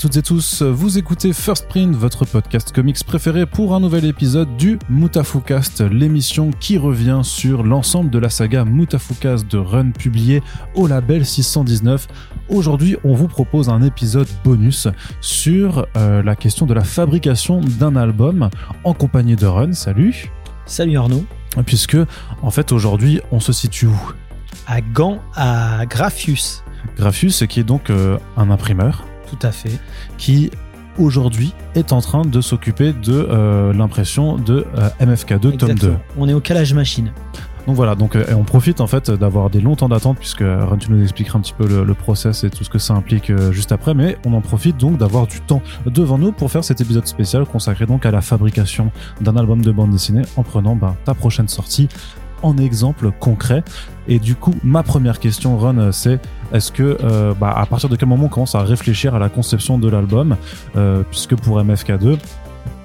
toutes 0.00 0.16
et 0.16 0.22
tous, 0.22 0.62
vous 0.62 0.96
écoutez 0.96 1.34
First 1.34 1.68
Print, 1.68 1.94
votre 1.94 2.24
podcast 2.24 2.72
comics 2.72 3.04
préféré 3.04 3.44
pour 3.44 3.74
un 3.74 3.80
nouvel 3.80 4.06
épisode 4.06 4.56
du 4.56 4.78
Mutafukast, 4.88 5.82
l'émission 5.82 6.52
qui 6.58 6.78
revient 6.78 7.20
sur 7.22 7.62
l'ensemble 7.62 8.08
de 8.08 8.18
la 8.18 8.30
saga 8.30 8.64
Mutafukast 8.64 9.46
de 9.50 9.58
Run 9.58 9.90
publié 9.90 10.42
au 10.74 10.86
label 10.86 11.26
619. 11.26 12.08
Aujourd'hui, 12.48 12.96
on 13.04 13.12
vous 13.12 13.28
propose 13.28 13.68
un 13.68 13.82
épisode 13.82 14.28
bonus 14.42 14.88
sur 15.20 15.86
euh, 15.98 16.22
la 16.22 16.34
question 16.34 16.64
de 16.64 16.72
la 16.72 16.84
fabrication 16.84 17.60
d'un 17.60 17.94
album 17.94 18.48
en 18.84 18.94
compagnie 18.94 19.36
de 19.36 19.46
Run. 19.46 19.74
Salut 19.74 20.32
Salut 20.64 20.96
Arnaud 20.96 21.26
Puisque, 21.66 21.98
en 22.40 22.50
fait, 22.50 22.72
aujourd'hui, 22.72 23.20
on 23.32 23.40
se 23.40 23.52
situe 23.52 23.88
où? 23.88 24.12
À 24.66 24.80
Gand, 24.80 25.18
à 25.36 25.84
Graphius. 25.84 26.64
Graphius, 26.96 27.44
qui 27.46 27.60
est 27.60 27.64
donc 27.64 27.90
euh, 27.90 28.16
un 28.38 28.50
imprimeur. 28.50 29.04
Tout 29.30 29.46
à 29.46 29.52
fait. 29.52 29.78
Qui 30.18 30.50
aujourd'hui 30.98 31.54
est 31.74 31.92
en 31.92 32.00
train 32.00 32.22
de 32.22 32.40
s'occuper 32.40 32.92
de 32.92 33.12
euh, 33.30 33.72
l'impression 33.72 34.36
de 34.36 34.66
euh, 34.76 34.88
MFK2 35.00 35.56
tome 35.56 35.74
2. 35.74 35.94
On 36.18 36.28
est 36.28 36.34
au 36.34 36.40
calage 36.40 36.74
machine. 36.74 37.12
Donc 37.66 37.76
voilà, 37.76 37.94
donc 37.94 38.16
euh, 38.16 38.24
on 38.36 38.42
profite 38.42 38.80
en 38.80 38.86
fait 38.86 39.10
d'avoir 39.10 39.50
des 39.50 39.60
longs 39.60 39.76
temps 39.76 39.88
d'attente 39.88 40.18
puisque 40.18 40.40
Ren, 40.40 40.78
tu 40.78 40.90
nous 40.90 41.02
expliqueras 41.02 41.38
un 41.38 41.42
petit 41.42 41.52
peu 41.52 41.68
le, 41.68 41.84
le, 41.84 41.94
process 41.94 42.42
et 42.42 42.50
tout 42.50 42.64
ce 42.64 42.70
que 42.70 42.78
ça 42.78 42.94
implique 42.94 43.30
juste 43.52 43.70
après, 43.70 43.94
mais 43.94 44.16
on 44.24 44.32
en 44.32 44.40
profite 44.40 44.78
donc 44.78 44.96
d'avoir 44.96 45.26
du 45.26 45.40
temps 45.40 45.62
devant 45.86 46.18
nous 46.18 46.32
pour 46.32 46.50
faire 46.50 46.64
cet 46.64 46.80
épisode 46.80 47.06
spécial 47.06 47.44
consacré 47.44 47.86
donc 47.86 48.06
à 48.06 48.10
la 48.10 48.22
fabrication 48.22 48.90
d'un 49.20 49.36
album 49.36 49.62
de 49.62 49.70
bande 49.70 49.90
dessinée 49.90 50.22
en 50.36 50.42
prenant 50.42 50.74
ben, 50.74 50.96
ta 51.04 51.14
prochaine 51.14 51.48
sortie 51.48 51.88
en 52.42 52.56
exemple 52.58 53.10
concret. 53.18 53.62
Et 54.08 54.18
du 54.18 54.34
coup, 54.34 54.54
ma 54.64 54.82
première 54.82 55.20
question, 55.20 55.56
Ron, 55.58 55.92
c'est 55.92 56.20
est-ce 56.52 56.72
que 56.72 56.98
euh, 57.02 57.32
bah, 57.38 57.52
à 57.56 57.66
partir 57.66 57.88
de 57.88 57.96
quel 57.96 58.08
moment 58.08 58.26
on 58.26 58.28
commence 58.28 58.54
à 58.54 58.62
réfléchir 58.62 59.14
à 59.14 59.18
la 59.18 59.28
conception 59.28 59.78
de 59.78 59.88
l'album, 59.88 60.36
euh, 60.76 61.02
puisque 61.10 61.36
pour 61.36 61.62
MFK2 61.62 62.18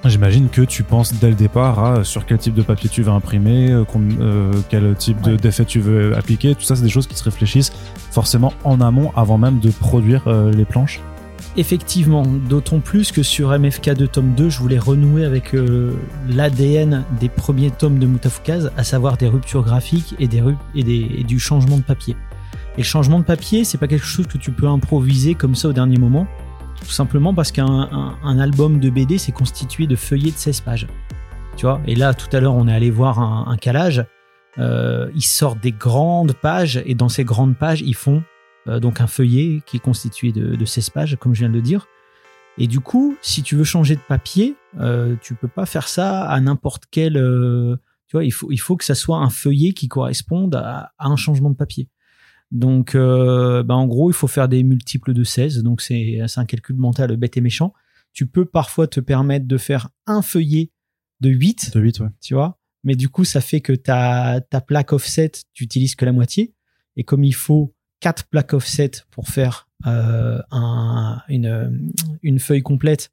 J'imagine 0.05 0.49
que 0.49 0.61
tu 0.61 0.83
penses 0.83 1.15
dès 1.15 1.29
le 1.29 1.35
départ 1.35 1.83
à 1.83 2.03
sur 2.03 2.27
quel 2.27 2.37
type 2.37 2.53
de 2.53 2.61
papier 2.61 2.89
tu 2.89 3.01
vas 3.01 3.13
imprimer, 3.13 3.71
euh, 3.71 4.51
quel 4.69 4.95
type 4.95 5.19
de 5.21 5.35
d'effet 5.35 5.65
tu 5.65 5.79
veux 5.79 6.15
appliquer. 6.15 6.53
Tout 6.53 6.61
ça, 6.61 6.75
c'est 6.75 6.83
des 6.83 6.89
choses 6.89 7.07
qui 7.07 7.15
se 7.15 7.23
réfléchissent 7.23 7.73
forcément 8.11 8.53
en 8.63 8.81
amont 8.81 9.11
avant 9.15 9.39
même 9.39 9.59
de 9.59 9.71
produire 9.71 10.21
euh, 10.27 10.51
les 10.51 10.65
planches. 10.65 11.01
Effectivement, 11.57 12.23
d'autant 12.23 12.79
plus 12.79 13.11
que 13.11 13.23
sur 13.23 13.51
MFK2 13.51 14.07
tome 14.07 14.35
2, 14.35 14.49
je 14.49 14.59
voulais 14.59 14.77
renouer 14.77 15.23
avec 15.23 15.55
euh, 15.55 15.93
l'ADN 16.27 17.05
des 17.19 17.29
premiers 17.29 17.71
tomes 17.71 17.97
de 17.97 18.05
Mutafukaz, 18.05 18.71
à 18.75 18.83
savoir 18.83 19.15
des 19.15 19.27
ruptures 19.27 19.63
graphiques 19.63 20.15
et, 20.19 20.27
des, 20.27 21.23
du 21.23 21.39
changement 21.39 21.77
de 21.77 21.83
papier. 21.83 22.17
Et 22.75 22.79
le 22.79 22.83
changement 22.83 23.19
de 23.19 23.23
papier, 23.23 23.63
c'est 23.63 23.77
pas 23.77 23.87
quelque 23.87 24.05
chose 24.05 24.27
que 24.27 24.37
tu 24.37 24.51
peux 24.51 24.67
improviser 24.67 25.33
comme 25.33 25.55
ça 25.55 25.69
au 25.69 25.73
dernier 25.73 25.97
moment 25.97 26.27
tout 26.85 26.91
simplement 26.91 27.33
parce 27.33 27.51
qu'un 27.51 27.65
un, 27.65 28.17
un 28.23 28.39
album 28.39 28.79
de 28.79 28.89
BD 28.89 29.17
c'est 29.17 29.31
constitué 29.31 29.87
de 29.87 29.95
feuillets 29.95 30.31
de 30.31 30.37
16 30.37 30.61
pages. 30.61 30.87
Tu 31.57 31.65
vois? 31.65 31.81
Et 31.87 31.95
là, 31.95 32.13
tout 32.13 32.27
à 32.35 32.39
l'heure, 32.39 32.53
on 32.53 32.67
est 32.67 32.73
allé 32.73 32.91
voir 32.91 33.19
un, 33.19 33.45
un 33.47 33.57
calage. 33.57 34.05
Euh, 34.57 35.09
ils 35.15 35.23
sortent 35.23 35.59
des 35.61 35.71
grandes 35.71 36.33
pages 36.33 36.81
et 36.85 36.95
dans 36.95 37.09
ces 37.09 37.23
grandes 37.23 37.57
pages, 37.57 37.81
ils 37.81 37.95
font 37.95 38.23
donc 38.67 38.99
un 39.01 39.07
feuillet 39.07 39.61
qui 39.65 39.77
est 39.77 39.79
constitué 39.79 40.31
de, 40.31 40.55
de 40.55 40.65
16 40.65 40.89
pages, 40.89 41.17
comme 41.19 41.33
je 41.33 41.39
viens 41.39 41.49
de 41.49 41.53
le 41.53 41.61
dire. 41.61 41.87
Et 42.57 42.67
du 42.67 42.79
coup, 42.79 43.17
si 43.21 43.43
tu 43.43 43.55
veux 43.55 43.63
changer 43.63 43.95
de 43.95 44.01
papier, 44.01 44.55
euh, 44.79 45.15
tu 45.21 45.35
peux 45.35 45.47
pas 45.47 45.65
faire 45.65 45.87
ça 45.87 46.23
à 46.23 46.39
n'importe 46.39 46.83
quel. 46.89 47.17
Euh, 47.17 47.75
tu 48.07 48.15
vois, 48.15 48.23
il 48.23 48.31
faut, 48.31 48.51
il 48.51 48.57
faut 48.57 48.77
que 48.77 48.85
ça 48.85 48.95
soit 48.95 49.17
un 49.17 49.29
feuillet 49.29 49.73
qui 49.73 49.87
corresponde 49.87 50.55
à, 50.55 50.93
à 50.97 51.07
un 51.07 51.17
changement 51.17 51.49
de 51.49 51.55
papier. 51.55 51.89
Donc, 52.51 52.95
euh, 52.95 53.63
bah 53.63 53.75
en 53.75 53.87
gros, 53.87 54.09
il 54.09 54.13
faut 54.13 54.27
faire 54.27 54.47
des 54.47 54.63
multiples 54.63 55.13
de 55.13 55.23
16. 55.23 55.63
Donc, 55.63 55.81
c'est 55.81 56.19
un 56.37 56.45
calcul 56.45 56.77
mental 56.77 57.17
bête 57.17 57.35
et 57.35 57.41
méchant. 57.41 57.73
Tu 58.13 58.27
peux 58.27 58.45
parfois 58.45 58.87
te 58.87 59.01
permettre 59.01 59.47
de 59.47 59.57
faire 59.57 59.89
un 60.05 60.21
feuillet 60.21 60.71
de 61.19 61.29
8. 61.29 61.73
De 61.73 61.81
8, 61.81 61.99
ouais. 61.99 62.09
Tu 62.21 62.35
vois 62.35 62.59
Mais 62.85 62.95
du 62.95 63.09
coup, 63.09 63.25
ça 63.25 63.41
fait 63.41 63.59
que 63.59 63.73
ta, 63.73 64.39
ta 64.49 64.61
plaque 64.61 64.93
offset, 64.93 65.31
tu 65.53 65.65
utilises 65.65 65.95
que 65.95 66.05
la 66.05 66.13
moitié. 66.13 66.53
Et 66.95 67.03
comme 67.03 67.25
il 67.25 67.35
faut 67.35 67.74
4 68.05 68.25
plaques 68.25 68.53
offset 68.53 68.91
pour 69.09 69.29
faire 69.29 69.67
euh, 69.87 70.39
un, 70.51 71.23
une, 71.27 72.37
feuille 72.37 72.61
complète, 72.61 73.11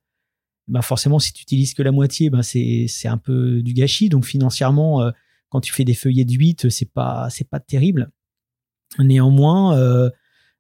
bah 0.69 0.83
forcément, 0.83 1.19
si 1.19 1.33
tu 1.33 1.41
utilises 1.45 1.73
que 1.73 1.83
la 1.83 1.93
moitié, 1.93 2.29
bah 2.29 2.43
c'est 2.43 2.89
un 3.07 3.17
peu 3.17 3.63
du 3.63 3.73
gâchis. 3.73 4.11
Donc, 4.11 4.27
financièrement, 4.27 5.01
euh, 5.01 5.11
quand 5.49 5.63
tu 5.63 5.73
fais 5.73 5.85
des 5.85 5.95
feuillets 5.95 6.27
de 6.27 6.35
8, 6.35 6.69
c'est 6.69 6.93
pas, 6.93 7.29
pas 7.51 7.59
terrible. 7.59 8.11
Néanmoins, 8.99 9.79
euh, 9.79 10.11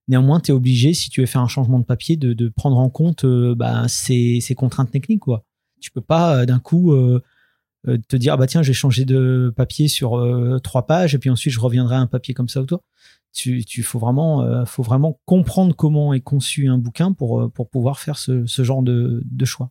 néanmoins, 0.09 0.41
tu 0.41 0.51
es 0.51 0.55
obligé, 0.55 0.95
si 0.95 1.11
tu 1.11 1.21
veux 1.21 1.27
faire 1.27 1.43
un 1.43 1.49
changement 1.49 1.79
de 1.79 1.85
papier, 1.85 2.17
de, 2.17 2.49
prendre 2.49 2.79
en 2.79 2.89
compte 2.89 3.27
bah, 3.27 3.87
ces, 3.87 4.41
ces, 4.41 4.55
contraintes 4.55 4.91
techniques. 4.91 5.21
Quoi. 5.21 5.45
Tu 5.83 5.91
peux 5.91 6.01
pas 6.01 6.47
d'un 6.47 6.59
coup 6.59 6.95
euh, 7.89 7.99
te 8.09 8.17
dire, 8.17 8.37
bah 8.39 8.47
tiens, 8.47 8.63
j'ai 8.63 8.73
changé 8.73 9.05
de 9.05 9.53
papier 9.57 9.89
sur 9.89 10.23
trois 10.63 10.87
pages, 10.87 11.15
et 11.15 11.19
puis 11.19 11.31
ensuite 11.31 11.53
je 11.53 11.61
reviendrai 11.61 11.97
à 11.97 12.01
un 12.01 12.07
papier 12.07 12.35
comme 12.35 12.49
ça 12.49 12.61
autour. 12.61 12.83
Tu, 13.33 13.65
tu 13.65 13.83
faut 13.83 13.99
vraiment, 13.99 14.65
faut 14.67 14.83
vraiment 14.83 15.19
comprendre 15.25 15.75
comment 15.75 16.13
est 16.13 16.21
conçu 16.21 16.69
un 16.69 16.79
bouquin 16.79 17.13
pour, 17.13 17.51
pour 17.53 17.71
pouvoir 17.71 17.99
faire 17.99 18.19
ce, 18.19 18.45
ce 18.47 18.63
genre 18.63 18.83
de, 18.83 19.23
de 19.25 19.45
choix. 19.45 19.71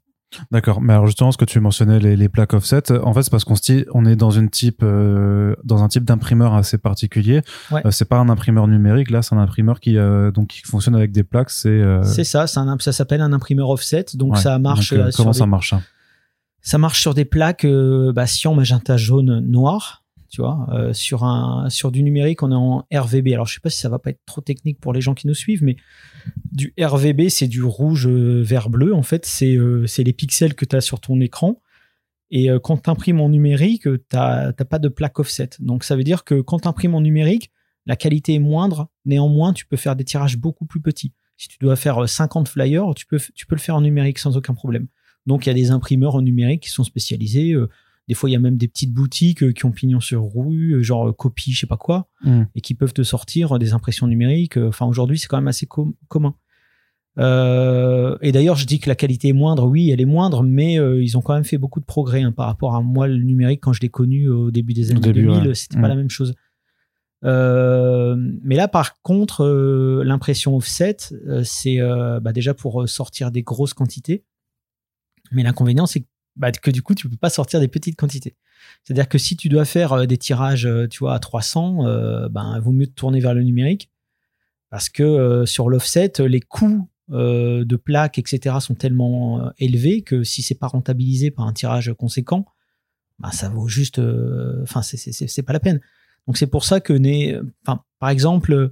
D'accord, 0.49 0.79
mais 0.79 0.93
alors 0.93 1.07
justement 1.07 1.33
ce 1.33 1.37
que 1.37 1.43
tu 1.43 1.59
mentionnais 1.59 1.99
les, 1.99 2.15
les 2.15 2.29
plaques 2.29 2.53
offset, 2.53 2.89
en 2.91 3.13
fait 3.13 3.23
c'est 3.23 3.29
parce 3.29 3.43
qu'on 3.43 3.55
on 3.93 4.05
est 4.05 4.15
dans 4.15 4.31
une 4.31 4.49
type 4.49 4.79
euh, 4.81 5.53
dans 5.65 5.83
un 5.83 5.89
type 5.89 6.05
d'imprimeur 6.05 6.53
assez 6.53 6.77
particulier. 6.77 7.41
Ouais. 7.69 7.85
Euh, 7.85 7.91
c'est 7.91 8.05
pas 8.05 8.17
un 8.17 8.29
imprimeur 8.29 8.65
numérique 8.69 9.11
là, 9.11 9.21
c'est 9.21 9.35
un 9.35 9.39
imprimeur 9.39 9.81
qui 9.81 9.97
euh, 9.97 10.31
donc 10.31 10.47
qui 10.47 10.61
fonctionne 10.61 10.95
avec 10.95 11.11
des 11.11 11.23
plaques. 11.23 11.49
C'est 11.49 11.67
euh, 11.67 12.01
c'est 12.03 12.23
ça, 12.23 12.45
un, 12.55 12.77
ça 12.79 12.93
s'appelle 12.93 13.19
un 13.19 13.33
imprimeur 13.33 13.69
offset, 13.69 14.05
donc 14.13 14.35
ouais. 14.35 14.39
ça 14.39 14.57
marche. 14.57 14.93
Donc, 14.93 15.11
comment 15.17 15.33
ça 15.33 15.45
marche 15.45 15.73
hein? 15.73 15.81
Ça 16.61 16.77
marche 16.77 17.01
sur 17.01 17.13
des 17.13 17.25
plaques 17.25 17.65
bah, 17.65 18.27
cyan, 18.27 18.53
magenta, 18.53 18.97
jaune, 18.97 19.39
noir. 19.39 20.01
Tu 20.29 20.39
vois, 20.39 20.65
euh, 20.71 20.93
sur 20.93 21.25
un 21.25 21.69
sur 21.69 21.91
du 21.91 22.03
numérique, 22.03 22.41
on 22.41 22.51
est 22.51 22.55
en 22.55 22.85
RVB. 22.93 23.33
Alors 23.33 23.47
je 23.47 23.55
sais 23.55 23.59
pas 23.59 23.69
si 23.69 23.79
ça 23.79 23.89
va 23.89 23.99
pas 23.99 24.11
être 24.11 24.21
trop 24.25 24.39
technique 24.39 24.79
pour 24.79 24.93
les 24.93 25.01
gens 25.01 25.13
qui 25.13 25.27
nous 25.27 25.33
suivent, 25.33 25.61
mais 25.61 25.75
du 26.51 26.73
RVB, 26.79 27.27
c'est 27.27 27.47
du 27.47 27.63
rouge 27.63 28.07
euh, 28.07 28.41
vert 28.41 28.69
bleu. 28.69 28.93
En 28.93 29.03
fait, 29.03 29.25
c'est 29.25 29.55
euh, 29.55 29.85
les 29.97 30.13
pixels 30.13 30.53
que 30.53 30.63
tu 30.63 30.75
as 30.75 30.81
sur 30.81 31.01
ton 31.01 31.19
écran. 31.19 31.61
Et 32.29 32.49
euh, 32.49 32.59
quand 32.59 32.77
tu 32.77 32.89
imprimes 32.89 33.19
en 33.19 33.27
numérique, 33.27 33.83
tu 33.83 33.99
n'as 34.13 34.53
pas 34.53 34.79
de 34.79 34.87
plaque 34.87 35.19
offset. 35.19 35.49
Donc 35.59 35.83
ça 35.83 35.97
veut 35.97 36.03
dire 36.03 36.23
que 36.23 36.39
quand 36.39 36.59
tu 36.59 36.67
imprimes 36.67 36.95
en 36.95 37.01
numérique, 37.01 37.51
la 37.85 37.97
qualité 37.97 38.35
est 38.35 38.39
moindre. 38.39 38.89
Néanmoins, 39.05 39.53
tu 39.53 39.65
peux 39.65 39.77
faire 39.77 39.95
des 39.95 40.05
tirages 40.05 40.37
beaucoup 40.37 40.65
plus 40.65 40.81
petits. 40.81 41.13
Si 41.35 41.49
tu 41.49 41.57
dois 41.59 41.75
faire 41.75 42.07
50 42.07 42.47
flyers, 42.47 42.93
tu 42.95 43.05
peux, 43.05 43.19
tu 43.35 43.45
peux 43.45 43.55
le 43.55 43.61
faire 43.61 43.75
en 43.75 43.81
numérique 43.81 44.19
sans 44.19 44.37
aucun 44.37 44.53
problème. 44.53 44.87
Donc 45.25 45.45
il 45.45 45.49
y 45.49 45.51
a 45.51 45.55
des 45.55 45.71
imprimeurs 45.71 46.15
en 46.15 46.21
numérique 46.21 46.63
qui 46.63 46.69
sont 46.69 46.83
spécialisés. 46.83 47.55
Des 48.07 48.15
fois, 48.15 48.29
il 48.29 48.33
y 48.33 48.35
a 48.35 48.39
même 48.39 48.57
des 48.57 48.67
petites 48.67 48.93
boutiques 48.93 49.53
qui 49.53 49.65
ont 49.65 49.71
pignon 49.71 49.99
sur 49.99 50.23
rue, 50.33 50.83
genre 50.83 51.15
copie, 51.15 51.53
je 51.53 51.61
sais 51.61 51.67
pas 51.67 51.77
quoi, 51.77 52.07
mm. 52.23 52.43
et 52.55 52.61
qui 52.61 52.73
peuvent 52.73 52.93
te 52.93 53.03
sortir 53.03 53.59
des 53.59 53.73
impressions 53.73 54.07
numériques. 54.07 54.57
Enfin, 54.57 54.85
aujourd'hui, 54.85 55.19
c'est 55.19 55.27
quand 55.27 55.37
même 55.37 55.47
assez 55.47 55.65
com 55.65 55.93
commun. 56.07 56.35
Euh, 57.19 58.17
et 58.21 58.31
d'ailleurs, 58.31 58.55
je 58.55 58.65
dis 58.65 58.79
que 58.79 58.89
la 58.89 58.95
qualité 58.95 59.29
est 59.29 59.33
moindre. 59.33 59.67
Oui, 59.67 59.89
elle 59.91 60.01
est 60.01 60.05
moindre, 60.05 60.43
mais 60.43 60.79
euh, 60.79 61.03
ils 61.03 61.17
ont 61.17 61.21
quand 61.21 61.33
même 61.33 61.43
fait 61.43 61.57
beaucoup 61.57 61.79
de 61.79 61.85
progrès 61.85 62.21
hein, 62.21 62.31
par 62.31 62.47
rapport 62.47 62.75
à 62.75 62.81
moi, 62.81 63.07
le 63.07 63.17
numérique, 63.17 63.61
quand 63.61 63.73
je 63.73 63.81
l'ai 63.81 63.89
connu 63.89 64.29
au 64.29 64.51
début 64.51 64.73
des 64.73 64.91
années 64.91 65.01
début, 65.01 65.23
2000, 65.23 65.47
ouais. 65.47 65.55
c'était 65.55 65.77
Mm. 65.77 65.81
pas 65.81 65.87
la 65.87 65.95
même 65.95 66.09
chose. 66.09 66.33
Euh, 67.23 68.15
mais 68.43 68.55
là, 68.55 68.67
par 68.67 69.01
contre, 69.01 69.43
euh, 69.43 70.03
l'impression 70.03 70.55
offset, 70.55 70.97
euh, 71.27 71.43
c'est 71.43 71.79
euh, 71.79 72.19
bah, 72.19 72.33
déjà 72.33 72.53
pour 72.53 72.87
sortir 72.89 73.31
des 73.31 73.43
grosses 73.43 73.73
quantités. 73.73 74.23
Mais 75.31 75.43
l'inconvénient, 75.43 75.85
c'est 75.85 76.01
que, 76.01 76.07
bah, 76.35 76.51
du 76.51 76.81
coup, 76.81 76.95
tu 76.95 77.09
peux 77.09 77.17
pas 77.17 77.29
sortir 77.29 77.59
des 77.59 77.67
petites 77.67 77.95
quantités. 77.95 78.35
C'est-à-dire 78.83 79.09
que 79.09 79.17
si 79.17 79.35
tu 79.35 79.49
dois 79.49 79.65
faire 79.65 79.93
euh, 79.93 80.05
des 80.05 80.17
tirages, 80.17 80.65
euh, 80.65 80.87
tu 80.87 80.99
vois, 80.99 81.13
à 81.13 81.19
300, 81.19 81.85
euh, 81.87 82.29
ben, 82.29 82.53
il 82.55 82.61
vaut 82.61 82.71
mieux 82.71 82.87
te 82.87 82.93
tourner 82.93 83.19
vers 83.19 83.33
le 83.33 83.43
numérique. 83.43 83.89
Parce 84.69 84.87
que 84.87 85.43
sur 85.45 85.69
l'offset, 85.69 86.13
les 86.19 86.39
coûts 86.39 86.87
de 87.09 87.75
plaques, 87.75 88.17
etc., 88.17 88.55
sont 88.61 88.73
tellement 88.73 89.51
élevés 89.57 90.01
que 90.01 90.23
si 90.23 90.41
c'est 90.43 90.55
pas 90.55 90.67
rentabilisé 90.67 91.29
par 91.29 91.45
un 91.45 91.51
tirage 91.51 91.91
conséquent, 91.99 92.45
ben, 93.19 93.31
ça 93.31 93.49
vaut 93.49 93.67
juste. 93.67 93.99
Enfin, 94.63 94.81
c'est- 94.81 95.41
pas 95.41 95.51
la 95.51 95.59
peine. 95.59 95.81
Donc 96.25 96.37
c'est 96.37 96.47
pour 96.47 96.63
ça 96.63 96.79
que, 96.79 96.93
par 97.99 98.09
exemple, 98.09 98.71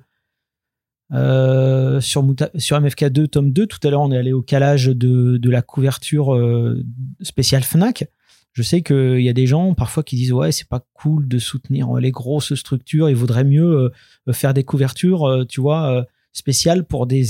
euh, 1.12 2.00
sur, 2.02 2.24
Muta- 2.24 2.52
sur 2.58 2.80
MFK2, 2.80 3.28
tome 3.28 3.52
2, 3.52 3.68
tout 3.68 3.80
à 3.84 3.90
l'heure, 3.90 4.02
on 4.02 4.12
est 4.12 4.18
allé 4.18 4.34
au 4.34 4.42
calage 4.42 4.88
de, 4.88 5.50
la 5.50 5.62
couverture 5.62 6.36
euh, 6.36 6.84
spéciale 7.22 7.64
Fnac. 7.64 8.06
Je 8.54 8.64
sais 8.64 8.82
qu'il 8.82 9.22
y 9.22 9.30
a 9.30 9.34
des 9.34 9.46
gens 9.46 9.74
parfois 9.74 10.04
qui 10.04 10.16
disent 10.16 10.34
ouais 10.34 10.52
c'est 10.52 10.68
pas 10.68 10.84
cool 10.94 11.28
de 11.28 11.38
soutenir 11.38 11.96
euh, 11.96 12.00
les 12.00 12.12
grosses 12.12 12.56
structures, 12.56 13.10
il 13.10 13.16
vaudrait 13.16 13.44
mieux 13.44 13.92
faire 14.32 14.54
des 14.54 14.64
couvertures, 14.64 15.46
tu 15.48 15.62
vois, 15.62 16.06
spéciales 16.34 16.84
pour 16.84 17.06
des 17.06 17.26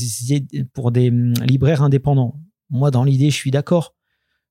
pour 0.73 0.91
des 0.91 1.09
hum, 1.09 1.33
libraires 1.45 1.83
indépendants. 1.83 2.39
Moi 2.69 2.89
dans 2.89 3.03
l'idée 3.03 3.29
je 3.29 3.35
suis 3.35 3.51
d'accord, 3.51 3.95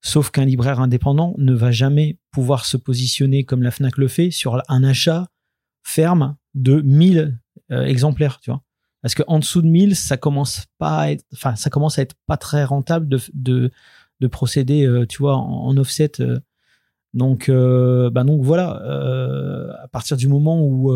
sauf 0.01 0.31
qu'un 0.31 0.45
libraire 0.45 0.81
indépendant 0.81 1.35
ne 1.39 1.55
va 1.55 1.71
jamais 1.71 2.19
pouvoir 2.31 2.65
se 2.65 2.77
positionner 2.77 3.45
comme 3.45 3.63
la 3.63 3.71
Fnac 3.71 3.97
le 3.97 4.09
fait 4.09 4.31
sur 4.31 4.63
un 4.69 4.85
achat 4.85 5.29
ferme 5.83 6.37
de 6.55 6.81
1000 6.81 7.39
euh, 7.71 7.85
exemplaires, 7.85 8.41
tu 8.41 8.51
vois. 8.51 8.63
Parce 9.03 9.15
que 9.15 9.23
en 9.29 9.39
dessous 9.39 9.63
de 9.63 9.69
1000, 9.69 9.95
ça 9.97 10.17
commence 10.17 10.65
pas 10.79 10.99
à 11.03 11.11
être, 11.13 11.25
enfin, 11.33 11.55
ça 11.57 11.71
commence 11.71 11.99
à 11.99 12.03
être 12.03 12.15
pas 12.27 12.37
très 12.37 12.65
rentable 12.65 13.09
de, 13.09 13.21
de, 13.35 13.71
de 14.21 14.27
procéder, 14.27 14.85
euh, 14.87 15.07
tu 15.07 15.19
vois, 15.19 15.37
en, 15.37 15.77
offset. 15.77 16.21
euh. 16.21 16.39
donc, 17.15 17.49
euh, 17.49 18.11
bah 18.11 18.25
donc 18.25 18.43
voilà, 18.43 18.83
euh, 18.83 19.71
à 19.83 19.89
partir 19.89 20.17
du 20.17 20.27
moment 20.29 20.61
où, 20.63 20.93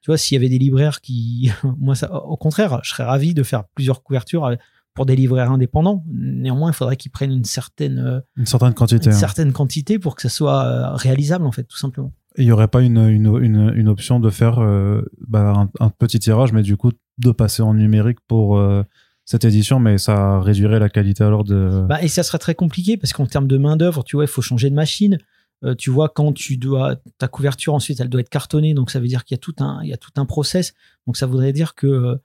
tu 0.00 0.06
vois, 0.10 0.16
s'il 0.16 0.34
y 0.36 0.38
avait 0.38 0.48
des 0.48 0.58
libraires 0.58 1.00
qui, 1.00 1.50
moi, 1.78 1.94
ça, 1.94 2.12
au 2.24 2.36
contraire, 2.36 2.80
je 2.82 2.90
serais 2.90 3.04
ravi 3.04 3.34
de 3.34 3.42
faire 3.42 3.64
plusieurs 3.74 4.02
couvertures 4.02 4.50
pour 4.94 5.06
des 5.06 5.14
libraires 5.14 5.52
indépendants. 5.52 6.04
Néanmoins, 6.10 6.70
il 6.70 6.74
faudrait 6.74 6.96
qu'ils 6.96 7.12
prennent 7.12 7.30
une 7.32 7.44
certaine, 7.44 8.22
Une 8.36 8.46
certaine 8.46 8.74
quantité. 8.74 9.06
une 9.10 9.12
hein. 9.14 9.18
certaine 9.18 9.52
quantité 9.52 9.98
pour 9.98 10.16
que 10.16 10.22
ça 10.22 10.28
soit 10.28 10.96
réalisable, 10.96 11.44
en 11.46 11.52
fait, 11.52 11.64
tout 11.64 11.76
simplement. 11.78 12.12
Il 12.36 12.44
y 12.44 12.52
aurait 12.52 12.68
pas 12.68 12.82
une, 12.82 12.98
une, 12.98 13.36
une, 13.42 13.72
une 13.74 13.88
option 13.88 14.18
de 14.20 14.30
faire 14.30 14.60
euh, 14.60 15.02
bah, 15.26 15.52
un, 15.56 15.70
un 15.84 15.90
petit 15.90 16.18
tirage, 16.20 16.52
mais 16.52 16.62
du 16.62 16.76
coup 16.76 16.92
de 17.18 17.30
passer 17.30 17.62
en 17.62 17.74
numérique 17.74 18.18
pour 18.26 18.58
euh, 18.58 18.82
cette 19.24 19.44
édition, 19.44 19.78
mais 19.78 19.98
ça 19.98 20.40
réduirait 20.40 20.78
la 20.78 20.88
qualité 20.88 21.24
alors 21.24 21.44
de. 21.44 21.84
Bah, 21.88 22.02
et 22.02 22.08
ça 22.08 22.22
serait 22.22 22.38
très 22.38 22.54
compliqué 22.54 22.96
parce 22.96 23.12
qu'en 23.12 23.26
termes 23.26 23.48
de 23.48 23.58
main-d'œuvre, 23.58 24.04
tu 24.04 24.16
vois, 24.16 24.24
il 24.24 24.28
faut 24.28 24.42
changer 24.42 24.70
de 24.70 24.74
machine. 24.74 25.18
Euh, 25.64 25.74
tu 25.74 25.90
vois, 25.90 26.08
quand 26.08 26.32
tu 26.32 26.56
dois, 26.56 26.96
ta 27.18 27.26
couverture 27.26 27.74
ensuite, 27.74 28.00
elle 28.00 28.08
doit 28.08 28.20
être 28.20 28.28
cartonnée, 28.28 28.74
donc 28.74 28.90
ça 28.90 29.00
veut 29.00 29.08
dire 29.08 29.24
qu'il 29.24 29.34
y 29.34 29.38
a 29.38 29.42
tout 29.42 29.56
un, 29.58 29.80
il 29.82 29.88
y 29.88 29.92
a 29.92 29.96
tout 29.96 30.12
un 30.16 30.24
process. 30.24 30.72
Donc 31.06 31.16
ça 31.16 31.26
voudrait 31.26 31.52
dire 31.52 31.74
que 31.74 32.20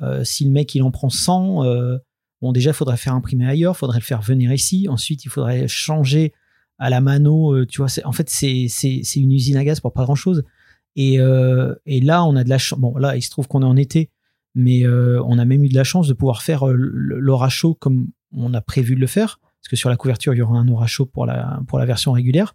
euh, 0.00 0.24
si 0.24 0.44
le 0.44 0.50
mec 0.50 0.74
il 0.74 0.82
en 0.82 0.90
prend 0.90 1.10
100, 1.10 1.64
euh, 1.64 1.98
bon 2.40 2.52
déjà 2.52 2.70
il 2.70 2.74
faudrait 2.74 2.96
faire 2.96 3.14
imprimer 3.14 3.46
ailleurs, 3.46 3.74
il 3.76 3.78
faudrait 3.78 3.98
le 3.98 4.04
faire 4.04 4.22
venir 4.22 4.52
ici. 4.52 4.86
Ensuite 4.88 5.24
il 5.24 5.28
faudrait 5.28 5.68
changer 5.68 6.32
à 6.78 6.90
la 6.90 7.00
mano. 7.00 7.54
euh, 7.54 7.66
tu 7.66 7.78
vois, 7.82 7.88
en 8.04 8.12
fait 8.12 8.30
c'est 8.30 8.66
une 9.16 9.32
usine 9.32 9.56
à 9.56 9.64
gaz 9.64 9.80
pour 9.80 9.92
pas 9.92 10.04
grand 10.04 10.14
chose. 10.14 10.44
Et 10.96 11.20
euh, 11.20 11.74
et 11.86 12.00
là 12.00 12.24
on 12.24 12.36
a 12.36 12.44
de 12.44 12.48
la 12.48 12.58
chance. 12.58 12.78
Bon 12.78 12.96
là 12.96 13.16
il 13.16 13.22
se 13.22 13.30
trouve 13.30 13.48
qu'on 13.48 13.62
est 13.62 13.66
en 13.66 13.76
été, 13.76 14.10
mais 14.58 14.84
euh, 14.84 15.22
on 15.24 15.38
a 15.38 15.44
même 15.44 15.64
eu 15.64 15.68
de 15.68 15.74
la 15.74 15.84
chance 15.84 16.08
de 16.08 16.14
pouvoir 16.14 16.42
faire 16.42 16.68
euh, 16.68 16.74
l'aura 16.74 17.48
chaud 17.48 17.74
comme 17.74 18.08
on 18.32 18.52
a 18.52 18.60
prévu 18.60 18.94
de 18.94 19.00
le 19.00 19.06
faire 19.06 19.38
parce 19.60 19.68
que 19.70 19.76
sur 19.76 19.90
la 19.90 19.96
couverture, 19.96 20.34
il 20.34 20.38
y 20.38 20.42
aura 20.42 20.58
un 20.58 20.68
aura 20.68 20.86
chaud 20.86 21.06
pour 21.06 21.26
la, 21.26 21.60
pour 21.66 21.78
la 21.78 21.86
version 21.86 22.12
régulière, 22.12 22.54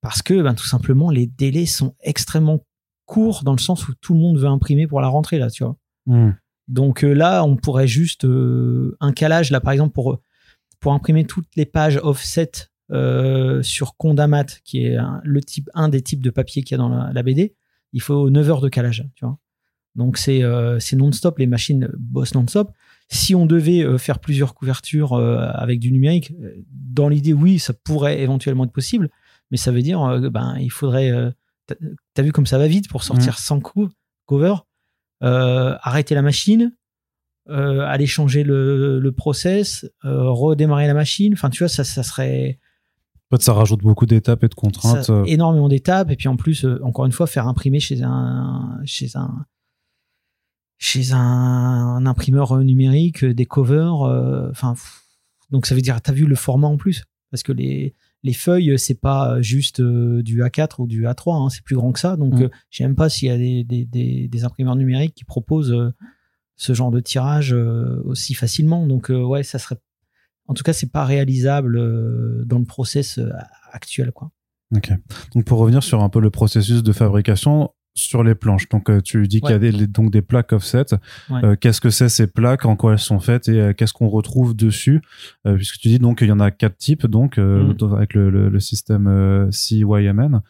parce 0.00 0.22
que 0.22 0.42
ben, 0.42 0.54
tout 0.54 0.66
simplement, 0.66 1.10
les 1.10 1.26
délais 1.26 1.66
sont 1.66 1.94
extrêmement 2.00 2.64
courts 3.04 3.42
dans 3.44 3.52
le 3.52 3.58
sens 3.58 3.88
où 3.88 3.94
tout 4.00 4.14
le 4.14 4.20
monde 4.20 4.38
veut 4.38 4.46
imprimer 4.46 4.86
pour 4.86 5.00
la 5.00 5.08
rentrée, 5.08 5.38
là, 5.38 5.50
tu 5.50 5.64
vois. 5.64 5.76
Hmm. 6.06 6.32
Donc 6.68 7.04
euh, 7.04 7.12
là, 7.12 7.44
on 7.44 7.56
pourrait 7.56 7.88
juste 7.88 8.24
euh, 8.24 8.96
un 9.00 9.12
calage, 9.12 9.50
là, 9.50 9.60
par 9.60 9.72
exemple, 9.72 9.92
pour, 9.92 10.20
pour 10.78 10.92
imprimer 10.92 11.24
toutes 11.24 11.48
les 11.56 11.66
pages 11.66 11.98
offset 12.02 12.52
euh, 12.92 13.62
sur 13.62 13.96
Condamat, 13.96 14.46
qui 14.64 14.84
est 14.84 14.96
un, 14.96 15.20
le 15.24 15.40
type, 15.40 15.68
un 15.74 15.88
des 15.88 16.00
types 16.00 16.22
de 16.22 16.30
papier 16.30 16.62
qu'il 16.62 16.76
y 16.76 16.76
a 16.76 16.78
dans 16.78 16.88
la, 16.88 17.12
la 17.12 17.22
BD, 17.22 17.54
il 17.92 18.00
faut 18.00 18.30
9 18.30 18.48
heures 18.48 18.60
de 18.60 18.68
calage, 18.68 19.04
tu 19.16 19.24
vois. 19.24 19.38
Donc 19.96 20.16
c'est 20.18 20.42
euh, 20.44 20.78
c'est 20.78 20.96
non-stop, 20.96 21.38
les 21.38 21.46
machines 21.46 21.88
bossent 21.98 22.34
non-stop. 22.34 22.70
Si 23.08 23.34
on 23.34 23.44
devait 23.46 23.82
euh, 23.82 23.98
faire 23.98 24.20
plusieurs 24.20 24.54
couvertures 24.54 25.14
euh, 25.14 25.48
avec 25.54 25.80
du 25.80 25.90
numérique, 25.92 26.32
dans 26.70 27.08
l'idée, 27.08 27.32
oui, 27.32 27.58
ça 27.58 27.72
pourrait 27.72 28.20
éventuellement 28.20 28.64
être 28.64 28.72
possible, 28.72 29.10
mais 29.50 29.56
ça 29.56 29.72
veut 29.72 29.82
dire, 29.82 30.00
ben, 30.30 30.56
il 30.60 30.70
faudrait. 30.70 31.12
t'as- 31.66 32.22
vu 32.22 32.32
comme 32.32 32.46
ça 32.46 32.58
va 32.58 32.68
vite 32.68 32.88
pour 32.88 33.02
sortir 33.02 33.38
100 33.38 33.60
coups, 33.60 33.92
cover, 34.26 34.54
euh, 35.22 35.76
arrêter 35.82 36.14
la 36.14 36.22
machine, 36.22 36.72
euh, 37.48 37.80
aller 37.80 38.06
changer 38.06 38.44
le, 38.44 39.00
le 39.00 39.12
process, 39.12 39.86
euh, 40.04 40.30
redémarrer 40.30 40.86
la 40.86 40.94
machine. 40.94 41.32
Enfin, 41.32 41.50
tu 41.50 41.58
vois, 41.64 41.68
ça, 41.68 41.82
ça 41.84 42.02
serait 42.04 42.60
En 43.32 43.36
fait, 43.36 43.42
ça 43.42 43.52
rajoute 43.54 43.80
beaucoup 43.80 44.06
d'étapes 44.06 44.44
et 44.44 44.48
de 44.48 44.54
contraintes. 44.54 45.02
ça- 45.04 45.22
énormément 45.26 45.68
d'étapes. 45.68 46.10
Et 46.12 46.16
puis 46.16 46.28
en 46.28 46.36
plus, 46.36 46.64
encore 46.82 47.06
une 47.06 47.12
fois, 47.12 47.26
faire 47.26 47.48
imprimer 47.48 47.80
chez 47.80 48.02
un, 48.04 48.78
chez 48.84 49.08
un, 49.16 49.46
chez 50.82 51.12
un, 51.12 51.18
un 51.20 52.06
imprimeur 52.06 52.56
numérique 52.58 53.22
euh, 53.22 53.32
des 53.34 53.46
covers. 53.46 54.02
euh, 54.02 54.48
Enfin, 54.50 54.74
donc 55.50 55.66
ça 55.66 55.74
veut 55.76 55.82
dire, 55.82 56.00
t'as 56.00 56.12
vu 56.12 56.24
le 56.26 56.34
format 56.34 56.66
en 56.68 56.76
plus, 56.78 57.04
parce 57.30 57.42
que 57.44 57.52
les 57.52 57.94
les 58.22 58.34
feuilles, 58.34 58.78
c'est 58.78 59.00
pas 59.00 59.40
juste 59.40 59.80
euh, 59.80 60.22
du 60.22 60.42
A4 60.42 60.74
ou 60.82 60.86
du 60.86 61.04
A3, 61.06 61.42
hein, 61.46 61.48
c'est 61.48 61.62
plus 61.64 61.76
grand 61.76 61.90
que 61.92 61.98
ça. 61.98 62.16
Donc, 62.16 62.34
Mm. 62.34 62.42
euh, 62.42 62.48
je 62.68 62.76
sais 62.76 62.84
même 62.84 62.94
pas 62.94 63.08
s'il 63.08 63.28
y 63.28 63.30
a 63.30 63.38
des, 63.38 63.64
des, 63.64 63.86
des, 63.86 64.28
des 64.28 64.44
imprimeurs 64.44 64.76
numériques 64.76 65.14
qui 65.14 65.24
proposent 65.24 65.72
euh, 65.72 65.90
ce 66.56 66.74
genre 66.74 66.90
de 66.90 67.00
tirage 67.00 67.54
euh, 67.54 68.02
aussi 68.04 68.34
facilement. 68.34 68.86
Donc, 68.86 69.10
euh, 69.10 69.22
ouais, 69.22 69.42
ça 69.42 69.58
serait. 69.58 69.78
En 70.48 70.52
tout 70.54 70.62
cas, 70.62 70.74
c'est 70.74 70.92
pas 70.92 71.06
réalisable 71.06 71.78
euh, 71.78 72.44
dans 72.44 72.58
le 72.58 72.66
process 72.66 73.16
euh, 73.16 73.30
actuel, 73.72 74.12
quoi. 74.12 74.30
Ok. 74.76 74.92
Donc 75.34 75.46
pour 75.46 75.58
revenir 75.58 75.82
sur 75.82 76.02
un 76.02 76.10
peu 76.10 76.20
le 76.20 76.28
processus 76.30 76.82
de 76.82 76.92
fabrication 76.92 77.70
sur 77.94 78.22
les 78.22 78.34
planches. 78.34 78.68
Donc 78.68 78.88
euh, 78.88 79.00
tu 79.00 79.26
dis 79.26 79.40
qu'il 79.40 79.50
y 79.50 79.54
a 79.54 79.58
des, 79.58 79.86
donc 79.86 80.10
des 80.10 80.22
plaques 80.22 80.52
offset. 80.52 80.86
Ouais. 81.28 81.44
Euh, 81.44 81.56
qu'est-ce 81.56 81.80
que 81.80 81.90
c'est 81.90 82.08
ces 82.08 82.26
plaques? 82.26 82.64
En 82.64 82.76
quoi 82.76 82.92
elles 82.92 82.98
sont 82.98 83.20
faites? 83.20 83.48
Et 83.48 83.60
euh, 83.60 83.72
qu'est-ce 83.72 83.92
qu'on 83.92 84.08
retrouve 84.08 84.54
dessus? 84.54 85.02
Euh, 85.46 85.56
Puisque 85.56 85.78
tu 85.78 85.88
dis 85.88 85.98
donc 85.98 86.18
qu'il 86.18 86.28
y 86.28 86.32
en 86.32 86.40
a 86.40 86.50
quatre 86.50 86.76
types 86.76 87.06
donc 87.06 87.36
Mm. 87.38 87.76
avec 87.96 88.14
le, 88.14 88.30
le, 88.30 88.48
le 88.48 88.60
système 88.60 89.48
CYMN. 89.50 90.40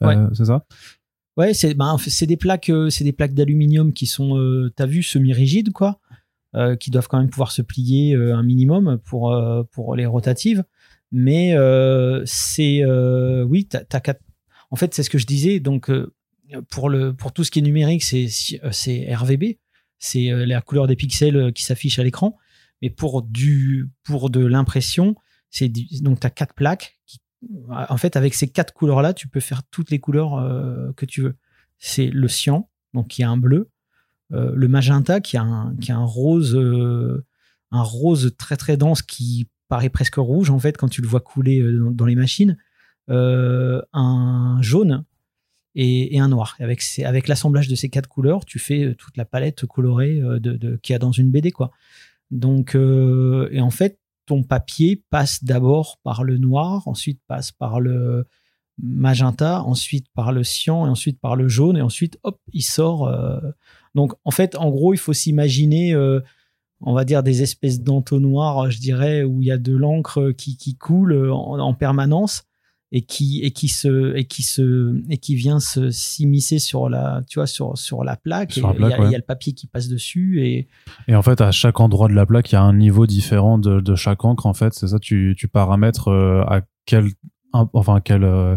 Ouais. 0.00 0.16
C'est 0.34 0.46
ça? 0.46 0.64
Ouais, 1.36 1.54
c'est 1.54 1.74
bah, 1.74 1.96
c'est 1.98 2.26
des 2.26 2.36
plaques, 2.36 2.70
c'est 2.90 3.04
des 3.04 3.12
plaques 3.12 3.34
d'aluminium 3.34 3.92
qui 3.92 4.06
sont, 4.06 4.70
t'as 4.76 4.86
vu, 4.86 5.02
semi-rigides 5.02 5.72
quoi, 5.72 6.00
euh, 6.54 6.76
qui 6.76 6.90
doivent 6.90 7.08
quand 7.08 7.18
même 7.18 7.30
pouvoir 7.30 7.50
se 7.52 7.62
plier 7.62 8.14
un 8.14 8.42
minimum 8.42 8.98
pour 9.04 9.34
pour 9.72 9.96
les 9.96 10.06
rotatives. 10.06 10.64
Mais 11.12 11.54
c'est, 12.26 12.84
oui, 13.44 13.66
t'as, 13.66 13.84
t'as 13.84 14.00
quatre. 14.00 14.20
En 14.70 14.76
fait, 14.76 14.94
c'est 14.94 15.02
ce 15.02 15.10
que 15.10 15.18
je 15.18 15.26
disais. 15.26 15.60
Donc 15.60 15.90
pour 16.70 16.88
le 16.88 17.14
pour 17.14 17.32
tout 17.32 17.44
ce 17.44 17.50
qui 17.50 17.60
est 17.60 17.62
numérique, 17.62 18.02
c'est 18.02 18.26
euh, 18.64 18.70
c'est 18.72 19.14
RVB, 19.14 19.58
c'est 19.98 20.30
euh, 20.30 20.46
la 20.46 20.60
couleur 20.60 20.86
des 20.86 20.96
pixels 20.96 21.36
euh, 21.36 21.52
qui 21.52 21.64
s'affiche 21.64 21.98
à 21.98 22.04
l'écran. 22.04 22.36
Mais 22.82 22.90
pour 22.90 23.22
du 23.22 23.90
pour 24.04 24.30
de 24.30 24.44
l'impression, 24.44 25.14
c'est 25.50 25.70
donc 26.02 26.20
t'as 26.20 26.30
quatre 26.30 26.54
plaques 26.54 26.98
en 27.68 27.96
fait, 27.96 28.16
avec 28.16 28.34
ces 28.34 28.48
quatre 28.48 28.74
couleurs-là, 28.74 29.14
tu 29.14 29.26
peux 29.26 29.40
faire 29.40 29.62
toutes 29.70 29.90
les 29.90 29.98
couleurs 29.98 30.92
que 30.94 31.06
tu 31.06 31.22
veux. 31.22 31.36
C'est 31.78 32.08
le 32.08 32.28
cyan, 32.28 32.68
donc 32.92 33.08
qui 33.08 33.22
a 33.22 33.30
un 33.30 33.38
bleu, 33.38 33.70
le 34.28 34.68
magenta 34.68 35.22
qui 35.22 35.38
a 35.38 35.42
un, 35.42 35.74
qui 35.76 35.90
a 35.90 35.96
un 35.96 36.04
rose, 36.04 36.54
un 37.70 37.82
rose 37.82 38.34
très 38.36 38.58
très 38.58 38.76
dense 38.76 39.00
qui 39.00 39.48
paraît 39.68 39.88
presque 39.88 40.16
rouge 40.16 40.50
en 40.50 40.58
fait 40.58 40.76
quand 40.76 40.88
tu 40.88 41.00
le 41.00 41.08
vois 41.08 41.20
couler 41.20 41.62
dans, 41.92 42.04
les 42.04 42.14
machines, 42.14 42.58
un 43.08 44.58
jaune 44.60 45.04
et, 45.74 46.18
un 46.18 46.28
noir. 46.28 46.56
Avec 46.58 46.82
avec 47.04 47.28
l'assemblage 47.28 47.68
de 47.68 47.74
ces 47.74 47.88
quatre 47.88 48.08
couleurs, 48.08 48.44
tu 48.44 48.58
fais 48.58 48.84
euh, 48.84 48.94
toute 48.94 49.16
la 49.16 49.24
palette 49.24 49.66
colorée 49.66 50.20
euh, 50.20 50.40
de, 50.40 50.56
de- 50.56 50.76
qu'il 50.76 50.92
y 50.92 50.96
a 50.96 50.98
dans 50.98 51.12
une 51.12 51.30
BD 51.30 51.52
quoi. 51.52 51.70
Donc 52.30 52.74
euh, 52.74 53.48
et 53.52 53.60
en 53.60 53.70
fait 53.70 53.98
ton 54.26 54.42
papier 54.42 55.02
passe 55.10 55.44
d'abord 55.44 55.98
par 56.02 56.24
le 56.24 56.38
noir, 56.38 56.86
ensuite 56.86 57.20
passe 57.26 57.52
par 57.52 57.80
le 57.80 58.26
magenta, 58.82 59.62
ensuite 59.62 60.06
par 60.14 60.32
le 60.32 60.44
cyan 60.44 60.86
et 60.86 60.88
ensuite 60.88 61.20
par 61.20 61.36
le 61.36 61.48
jaune 61.48 61.76
et 61.76 61.82
ensuite 61.82 62.18
hop 62.22 62.40
il 62.52 62.62
sort. 62.62 63.12
Donc 63.94 64.12
en 64.24 64.30
fait 64.30 64.54
en 64.54 64.70
gros 64.70 64.94
il 64.94 64.98
faut 64.98 65.12
s'imaginer 65.12 65.96
on 66.80 66.94
va 66.94 67.04
dire 67.04 67.24
des 67.24 67.42
espèces 67.42 67.82
d'entonnoirs 67.82 68.70
je 68.70 68.78
dirais 68.78 69.24
où 69.24 69.42
il 69.42 69.48
y 69.48 69.50
a 69.50 69.58
de 69.58 69.74
l'encre 69.74 70.30
qui, 70.30 70.56
qui 70.56 70.76
coule 70.76 71.30
en 71.30 71.74
permanence 71.74 72.44
et 72.92 73.02
qui 73.02 73.40
et 73.42 73.52
qui 73.52 73.68
se 73.68 74.16
et 74.16 74.24
qui 74.24 74.42
se 74.42 75.00
et 75.08 75.18
qui 75.18 75.36
vient 75.36 75.60
se 75.60 75.90
s'immiscer 75.90 76.58
sur 76.58 76.88
la 76.88 77.22
tu 77.28 77.38
vois 77.38 77.46
sur 77.46 77.78
sur 77.78 78.02
la 78.02 78.16
plaque 78.16 78.52
Sur 78.52 78.68
la 78.68 78.74
et 78.74 78.76
il 78.78 78.88
y 78.88 78.92
a- 78.92 79.10
y, 79.10 79.14
le 79.14 79.22
papier 79.22 79.52
qui 79.52 79.66
passe 79.68 79.88
dessus 79.88 80.44
et 80.44 80.66
Et 81.06 81.14
en 81.14 81.22
fait, 81.22 81.40
à 81.40 81.52
chaque 81.52 81.78
endroit 81.78 82.08
de 82.08 82.14
la 82.14 82.26
plaque, 82.26 82.50
il 82.50 82.56
y 82.56 82.58
a 82.58 82.62
un 82.62 82.74
niveau 82.74 83.06
différent 83.06 83.58
de, 83.58 83.80
de 83.80 83.94
chaque 83.94 84.24
encre. 84.24 84.46
En 84.46 84.54
fait, 84.54 84.74
c'est 84.74 84.88
ça. 84.88 84.98
Tu, 84.98 85.34
tu 85.38 85.46
paramètres 85.46 86.08
euh, 86.08 86.42
à 86.48 86.62
quel, 86.84 87.06
enfin 87.52 88.00
quel, 88.00 88.24
euh, 88.24 88.56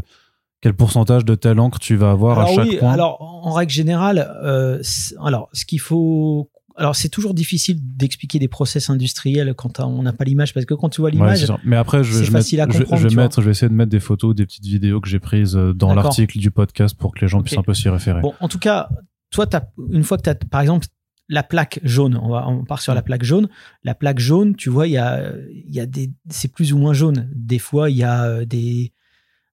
quel 0.62 0.74
pourcentage 0.74 1.26
de 1.26 1.36
telle 1.36 1.60
encre 1.60 1.78
tu 1.80 1.96
vas 1.96 2.12
avoir 2.12 2.40
à 2.40 2.48
chaque 2.48 2.68
oui, 2.70 2.78
point. 2.78 2.92
alors 2.94 3.18
en 3.22 3.52
règle 3.54 3.72
générale, 3.72 4.32
euh, 4.44 4.82
alors 5.24 5.50
ce 5.54 5.66
qu'il 5.66 5.80
faut, 5.80 6.50
alors 6.76 6.96
c'est 6.96 7.10
toujours 7.10 7.34
difficile 7.34 7.78
d'expliquer 7.82 8.40
des 8.40 8.48
process 8.48 8.90
industriels 8.90 9.54
quand 9.56 9.80
on 9.80 10.02
n'a 10.04 10.14
pas 10.14 10.24
l'image 10.24 10.54
parce 10.54 10.66
que 10.66 10.74
quand 10.74 10.90
tu 10.90 11.02
vois 11.02 11.10
Ouais, 11.10 11.16
l'image, 11.16 11.40
c'est 11.40 11.46
sûr. 11.46 11.60
mais 11.64 11.76
après, 11.76 12.04
je 12.04 12.24
facile 12.24 12.62
à 12.62 12.66
mettre- 12.68 12.80
comprendre, 12.80 13.02
je 13.02 13.08
vais 13.08 13.16
mettre, 13.16 13.42
je 13.42 13.46
vais 13.46 13.52
essayer 13.52 13.70
de 13.70 13.74
mettre 13.76 13.92
des 13.92 14.00
photos, 14.00 14.34
des 14.36 14.46
petites 14.46 14.66
vidéos 14.66 15.00
que 15.02 15.08
j'ai 15.10 15.20
prises 15.20 15.56
euh, 15.56 15.74
dans 15.74 15.94
l'article 15.94 16.40
du 16.40 16.52
podcast 16.52 16.98
pour 16.98 17.14
que 17.14 17.22
les 17.22 17.28
gens 17.28 17.42
puissent 17.42 17.58
un 17.58 17.64
peu 17.64 17.74
s'y 17.74 17.90
référer. 17.90 18.22
bon, 18.22 18.34
en 18.40 18.48
tout 18.48 18.60
cas, 18.60 18.90
toi, 19.30 19.46
t'as- 19.48 19.68
une 19.92 20.04
fois 20.04 20.18
que 20.18 20.24
tu 20.24 20.30
as, 20.30 20.36
par 20.36 20.62
exemple, 20.62 20.88
la 21.30 21.42
plaque 21.44 21.80
jaune, 21.84 22.18
on, 22.22 22.30
va, 22.30 22.48
on 22.50 22.66
part 22.66 22.82
sur 22.82 22.94
la 22.94 23.02
plaque 23.02 23.24
jaune. 23.24 23.48
La 23.84 23.96
plaque 23.96 24.20
jaune, 24.20 24.56
tu 24.56 24.70
vois, 24.70 24.88
il 24.88 24.92
y 24.94 24.98
a, 24.98 25.32
il 25.66 25.74
y 25.74 25.80
a 25.80 25.86
des, 25.86 26.12
c'est 26.30 26.52
plus 26.52 26.74
ou 26.74 26.78
moins 26.78 26.94
jaune. 26.94 27.30
Des 27.34 27.60
fois, 27.60 27.90
il 27.90 27.96
y 27.98 28.04
a 28.04 28.26
euh, 28.26 28.46
des, 28.46 28.92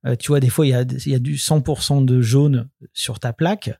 euh, 0.05 0.17
tu 0.17 0.29
vois, 0.29 0.41
des 0.41 0.49
fois, 0.49 0.67
il 0.67 0.71
y 0.71 0.75
a, 0.75 0.83
il 0.83 1.12
y 1.12 1.15
a 1.15 1.19
du 1.21 1.37
100% 1.37 2.05
de 2.05 2.21
jaune 2.21 2.69
sur 2.93 3.21
ta 3.21 3.33
plaque. 3.33 3.71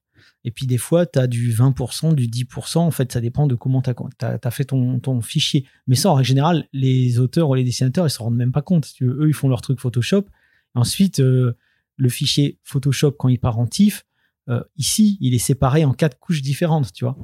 Et 0.45 0.51
puis, 0.51 0.67
des 0.67 0.79
fois, 0.79 1.07
tu 1.07 1.19
as 1.19 1.27
du 1.27 1.53
20%, 1.53 2.15
du 2.15 2.27
10%. 2.27 2.79
En 2.79 2.91
fait, 2.91 3.13
ça 3.13 3.21
dépend 3.21 3.47
de 3.47 3.55
comment 3.55 3.83
tu 3.83 3.91
as, 3.91 4.51
fait 4.51 4.65
ton, 4.65 4.99
ton 4.99 5.21
fichier. 5.21 5.67
Mais 5.87 5.97
ça, 5.97 6.11
en 6.11 6.15
règle 6.15 6.29
générale, 6.29 6.67
les 6.73 7.19
auteurs 7.19 7.51
ou 7.51 7.55
les 7.55 7.65
dessinateurs, 7.65 8.07
ils 8.07 8.11
se 8.11 8.19
rendent 8.19 8.37
même 8.37 8.53
pas 8.53 8.63
compte. 8.63 8.87
Si 8.87 8.95
tu 8.95 9.05
veux, 9.07 9.25
eux, 9.25 9.29
ils 9.29 9.35
font 9.35 9.49
leur 9.49 9.61
truc 9.61 9.81
Photoshop. 9.81 10.25
Ensuite, 10.75 11.21
euh, 11.21 11.57
le 11.97 12.09
fichier 12.09 12.59
Photoshop, 12.65 13.13
quand 13.13 13.29
il 13.29 13.39
part 13.39 13.59
en 13.59 13.67
TIFF, 13.67 14.05
euh, 14.49 14.63
ici, 14.77 15.19
il 15.21 15.35
est 15.35 15.39
séparé 15.39 15.85
en 15.85 15.93
quatre 15.93 16.19
couches 16.19 16.43
différentes, 16.43 16.93
tu 16.93 17.05
vois. 17.05 17.17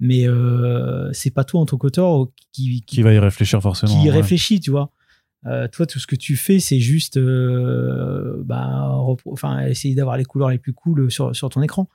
mais 0.00 0.28
euh, 0.28 1.10
c'est 1.12 1.30
pas 1.30 1.44
toi 1.44 1.60
en 1.60 1.66
tant 1.66 1.78
qu'auteur 1.78 2.26
qui, 2.52 2.82
qui, 2.82 3.02
va 3.02 3.12
y 3.12 3.18
réfléchir 3.18 3.62
forcément. 3.62 3.92
Qui 3.92 4.08
y 4.08 4.10
réfléchit, 4.10 4.60
tu 4.60 4.70
vois. 4.70 4.92
Euh, 5.46 5.68
toi, 5.68 5.86
tout 5.86 5.98
ce 5.98 6.06
que 6.06 6.16
tu 6.16 6.36
fais, 6.36 6.58
c'est 6.58 6.80
juste 6.80 7.18
euh, 7.18 8.42
bah, 8.44 8.90
enfin, 9.26 9.66
essayer 9.66 9.94
d'avoir 9.94 10.16
les 10.16 10.24
couleurs 10.24 10.50
les 10.50 10.58
plus 10.58 10.72
cool 10.72 11.10
sur, 11.10 11.34
sur 11.36 11.48
ton 11.48 11.62
écran. 11.62 11.88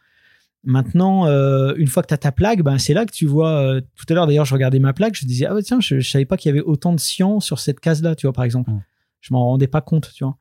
Maintenant, 0.64 1.26
euh, 1.26 1.74
une 1.78 1.88
fois 1.88 2.04
que 2.04 2.08
tu 2.08 2.14
as 2.14 2.20
ta 2.20 2.32
plaque, 2.32 2.62
ben, 2.62 2.78
c'est 2.78 2.94
là 2.94 3.06
que 3.06 3.12
tu 3.12 3.26
vois. 3.26 3.62
Euh, 3.62 3.82
tout 3.96 4.06
à 4.10 4.14
l'heure, 4.14 4.28
d'ailleurs, 4.28 4.46
je 4.46 4.54
regardais 4.54 4.78
ma 4.78 4.94
plaque, 4.94 5.16
je 5.16 5.26
disais, 5.26 5.48
ah 5.48 5.56
tiens, 5.64 5.80
je, 5.80 6.02
savais 6.02 6.26
pas 6.26 6.38
qu'il 6.38 6.50
y 6.50 6.52
avait 6.52 6.62
autant 6.62 6.94
de 6.94 7.00
cyan 7.00 7.40
sur 7.40 7.60
cette 7.60 7.80
case-là, 7.80 8.16
tu 8.16 8.28
vois, 8.28 8.34
par 8.34 8.44
exemple. 8.44 8.70
Mm. 8.70 8.84
Je 9.22 9.34
m'en 9.34 9.46
rendais 9.46 9.68
pas 9.68 9.82
compte, 9.82 10.12
tu 10.14 10.24
vois. 10.24 10.38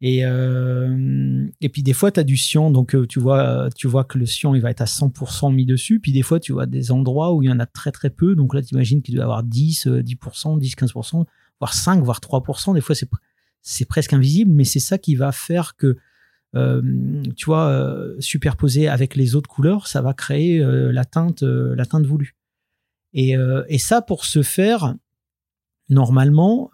Et, 0.00 0.24
euh, 0.24 1.48
et 1.60 1.68
puis 1.68 1.82
des 1.82 1.92
fois, 1.92 2.12
tu 2.12 2.20
as 2.20 2.24
du 2.24 2.36
cyan, 2.36 2.70
donc 2.70 2.94
tu 3.08 3.18
vois, 3.18 3.68
tu 3.74 3.88
vois 3.88 4.04
que 4.04 4.16
le 4.16 4.26
cyan, 4.26 4.54
il 4.54 4.60
va 4.60 4.70
être 4.70 4.80
à 4.80 4.86
100% 4.86 5.52
mis 5.52 5.66
dessus. 5.66 5.98
Puis 5.98 6.12
des 6.12 6.22
fois, 6.22 6.38
tu 6.38 6.52
vois 6.52 6.66
des 6.66 6.92
endroits 6.92 7.34
où 7.34 7.42
il 7.42 7.48
y 7.48 7.52
en 7.52 7.58
a 7.58 7.66
très 7.66 7.90
très 7.90 8.10
peu. 8.10 8.36
Donc 8.36 8.54
là, 8.54 8.62
tu 8.62 8.74
imagines 8.74 9.02
qu'il 9.02 9.16
doit 9.16 9.22
y 9.22 9.24
avoir 9.24 9.42
10, 9.42 9.88
10%, 9.88 10.58
10, 10.60 10.76
15%, 10.76 11.24
voire 11.58 11.74
5, 11.74 12.04
voire 12.04 12.20
3%. 12.20 12.74
Des 12.74 12.80
fois, 12.80 12.94
c'est, 12.94 13.10
c'est 13.60 13.86
presque 13.86 14.12
invisible, 14.12 14.52
mais 14.52 14.62
c'est 14.62 14.78
ça 14.78 14.98
qui 14.98 15.16
va 15.16 15.32
faire 15.32 15.74
que 15.74 15.96
tu 16.54 17.44
vois, 17.46 17.68
euh, 17.68 18.16
superposé 18.20 18.88
avec 18.88 19.16
les 19.16 19.34
autres 19.34 19.50
couleurs, 19.50 19.86
ça 19.86 20.00
va 20.00 20.14
créer 20.14 20.60
euh, 20.60 20.90
la 20.92 21.04
teinte, 21.04 21.42
la 21.42 21.86
teinte 21.86 22.06
voulue. 22.06 22.36
Et, 23.14 23.34
et, 23.68 23.78
ça, 23.78 24.02
pour 24.02 24.26
ce 24.26 24.42
faire, 24.42 24.94
normalement, 25.88 26.70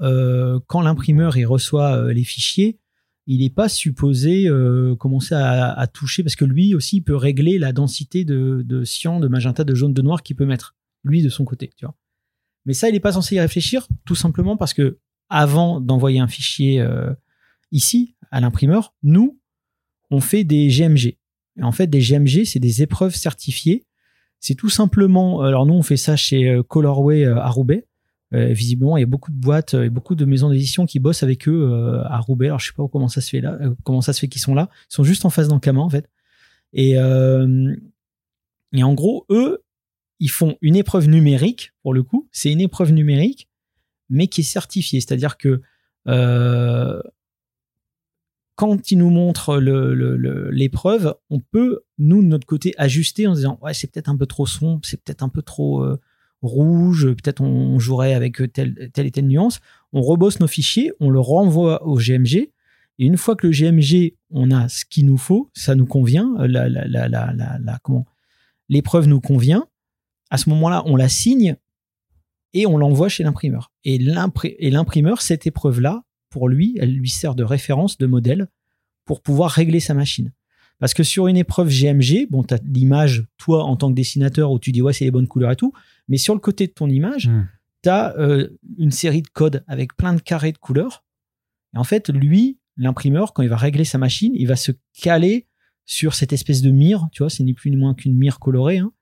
quand 0.66 0.80
l'imprimeur 0.80 1.36
il 1.36 1.46
reçoit 1.46 2.12
les 2.12 2.24
fichiers, 2.24 2.80
il 3.26 3.38
n'est 3.38 3.50
pas 3.50 3.68
supposé 3.68 4.50
commencer 4.98 5.36
à, 5.36 5.86
toucher 5.86 6.24
parce 6.24 6.34
que 6.34 6.44
lui 6.44 6.74
aussi 6.74 6.96
il 6.96 7.02
peut 7.02 7.14
régler 7.14 7.58
la 7.60 7.72
densité 7.72 8.24
de, 8.24 8.62
de, 8.64 8.82
cyan, 8.82 9.20
de 9.20 9.28
magenta, 9.28 9.62
de 9.62 9.76
jaune, 9.76 9.94
de 9.94 10.02
noir 10.02 10.24
qu'il 10.24 10.34
peut 10.34 10.44
mettre 10.44 10.74
lui 11.04 11.22
de 11.22 11.28
son 11.28 11.44
côté, 11.44 11.70
tu 11.76 11.86
vois. 11.86 11.94
Mais 12.66 12.74
ça, 12.74 12.88
il 12.88 12.92
n'est 12.94 13.00
pas 13.00 13.12
censé 13.12 13.36
y 13.36 13.40
réfléchir, 13.40 13.86
tout 14.04 14.16
simplement 14.16 14.56
parce 14.56 14.74
que 14.74 14.98
avant 15.28 15.80
d'envoyer 15.80 16.18
un 16.18 16.28
fichier 16.28 16.84
ici 17.70 18.16
à 18.32 18.40
l'imprimeur, 18.40 18.92
nous, 19.04 19.38
on 20.10 20.20
fait 20.20 20.44
des 20.44 20.68
GMG. 20.68 21.16
Et 21.56 21.62
en 21.62 21.72
fait, 21.72 21.86
des 21.86 22.00
GMG, 22.00 22.44
c'est 22.44 22.60
des 22.60 22.82
épreuves 22.82 23.14
certifiées. 23.14 23.84
C'est 24.40 24.54
tout 24.54 24.68
simplement, 24.68 25.40
alors 25.42 25.66
nous, 25.66 25.74
on 25.74 25.82
fait 25.82 25.96
ça 25.96 26.16
chez 26.16 26.48
euh, 26.48 26.62
Colorway 26.62 27.24
euh, 27.24 27.38
à 27.38 27.48
Roubaix. 27.48 27.86
Euh, 28.34 28.52
visiblement, 28.52 28.96
il 28.96 29.00
y 29.00 29.04
a 29.04 29.06
beaucoup 29.06 29.30
de 29.30 29.36
boîtes 29.36 29.74
et 29.74 29.90
beaucoup 29.90 30.14
de 30.14 30.24
maisons 30.24 30.50
d'édition 30.50 30.86
qui 30.86 30.98
bossent 30.98 31.22
avec 31.22 31.48
eux 31.48 32.02
à 32.04 32.18
Roubaix. 32.18 32.46
Alors, 32.46 32.58
je 32.58 32.66
sais 32.66 32.72
pas 32.76 32.86
comment 32.90 33.08
ça 33.08 33.20
se 33.20 33.30
fait 33.30 33.40
là, 33.40 33.58
comment 33.84 34.00
ça 34.00 34.12
se 34.12 34.20
fait 34.20 34.28
qu'ils 34.28 34.40
sont 34.40 34.54
là. 34.54 34.68
Ils 34.90 34.94
sont 34.94 35.04
juste 35.04 35.24
en 35.24 35.30
face 35.30 35.46
d'Ankama, 35.48 35.80
en 35.80 35.88
fait. 35.88 36.10
Et, 36.72 36.94
et 36.94 38.82
en 38.82 38.94
gros, 38.94 39.24
eux, 39.30 39.62
ils 40.18 40.30
font 40.30 40.56
une 40.62 40.74
épreuve 40.74 41.06
numérique, 41.06 41.72
pour 41.82 41.94
le 41.94 42.02
coup. 42.02 42.28
C'est 42.32 42.50
une 42.50 42.60
épreuve 42.60 42.90
numérique, 42.90 43.48
mais 44.10 44.26
qui 44.26 44.40
est 44.40 44.44
certifiée. 44.44 45.00
C'est-à-dire 45.00 45.36
que 45.36 45.62
quand 48.56 48.90
il 48.90 48.98
nous 48.98 49.10
montre 49.10 49.58
l'épreuve, 49.58 51.14
on 51.30 51.40
peut, 51.40 51.80
nous, 51.98 52.22
de 52.22 52.28
notre 52.28 52.46
côté, 52.46 52.72
ajuster 52.78 53.26
en 53.26 53.34
disant 53.34 53.58
Ouais, 53.62 53.74
c'est 53.74 53.90
peut-être 53.90 54.08
un 54.08 54.16
peu 54.16 54.26
trop 54.26 54.46
sombre, 54.46 54.80
c'est 54.84 55.02
peut-être 55.02 55.22
un 55.22 55.28
peu 55.28 55.42
trop 55.42 55.82
euh, 55.82 56.00
rouge, 56.42 57.06
peut-être 57.14 57.40
on, 57.40 57.78
jouerait 57.78 58.14
avec 58.14 58.40
telle, 58.52 58.90
telle 58.92 59.06
et 59.06 59.10
telle 59.10 59.26
nuance. 59.26 59.60
On 59.92 60.02
rebosse 60.02 60.40
nos 60.40 60.46
fichiers, 60.46 60.92
on 61.00 61.10
le 61.10 61.20
renvoie 61.20 61.84
au 61.86 61.96
GMG. 61.96 62.50
Et 62.98 63.06
une 63.06 63.16
fois 63.16 63.34
que 63.34 63.48
le 63.48 63.52
GMG, 63.52 64.14
on 64.30 64.52
a 64.52 64.68
ce 64.68 64.84
qu'il 64.84 65.06
nous 65.06 65.16
faut, 65.16 65.50
ça 65.52 65.74
nous 65.74 65.86
convient, 65.86 66.34
la, 66.38 66.68
la, 66.68 67.68
l'épreuve 68.68 69.08
nous 69.08 69.20
convient, 69.20 69.66
à 70.30 70.38
ce 70.38 70.48
moment-là, 70.50 70.82
on 70.86 70.94
la 70.94 71.08
signe 71.08 71.56
et 72.52 72.66
on 72.66 72.76
l'envoie 72.76 73.08
chez 73.08 73.24
l'imprimeur. 73.24 73.72
Et 73.82 73.98
l'imprimeur, 73.98 75.22
cette 75.22 75.46
épreuve-là, 75.46 76.04
pour 76.34 76.48
lui, 76.48 76.76
elle 76.80 76.92
lui 76.92 77.10
sert 77.10 77.36
de 77.36 77.44
référence, 77.44 77.96
de 77.96 78.06
modèle, 78.06 78.48
pour 79.04 79.22
pouvoir 79.22 79.52
régler 79.52 79.78
sa 79.78 79.94
machine. 79.94 80.32
Parce 80.80 80.92
que 80.92 81.04
sur 81.04 81.28
une 81.28 81.36
épreuve 81.36 81.68
GMG, 81.68 82.26
bon, 82.28 82.42
tu 82.42 82.54
as 82.54 82.60
l'image, 82.64 83.24
toi, 83.38 83.62
en 83.62 83.76
tant 83.76 83.88
que 83.88 83.94
dessinateur, 83.94 84.50
où 84.50 84.58
tu 84.58 84.72
dis, 84.72 84.82
ouais, 84.82 84.92
c'est 84.92 85.04
les 85.04 85.12
bonnes 85.12 85.28
couleurs 85.28 85.52
et 85.52 85.56
tout, 85.56 85.72
mais 86.08 86.16
sur 86.16 86.34
le 86.34 86.40
côté 86.40 86.66
de 86.66 86.72
ton 86.72 86.88
image, 86.88 87.28
hmm. 87.28 87.46
tu 87.84 87.88
as 87.88 88.18
euh, 88.18 88.48
une 88.78 88.90
série 88.90 89.22
de 89.22 89.28
codes 89.28 89.62
avec 89.68 89.96
plein 89.96 90.12
de 90.12 90.20
carrés 90.20 90.50
de 90.50 90.58
couleurs. 90.58 91.04
Et 91.72 91.78
en 91.78 91.84
fait, 91.84 92.08
lui, 92.08 92.58
l'imprimeur, 92.76 93.32
quand 93.32 93.44
il 93.44 93.48
va 93.48 93.56
régler 93.56 93.84
sa 93.84 93.98
machine, 93.98 94.32
il 94.34 94.48
va 94.48 94.56
se 94.56 94.72
caler 95.00 95.46
sur 95.86 96.14
cette 96.14 96.32
espèce 96.32 96.62
de 96.62 96.72
mire, 96.72 97.06
tu 97.12 97.22
vois, 97.22 97.30
c'est 97.30 97.44
ni 97.44 97.54
plus 97.54 97.70
ni 97.70 97.76
moins 97.76 97.94
qu'une 97.94 98.16
mire 98.16 98.40
colorée. 98.40 98.78
Hein. 98.78 98.92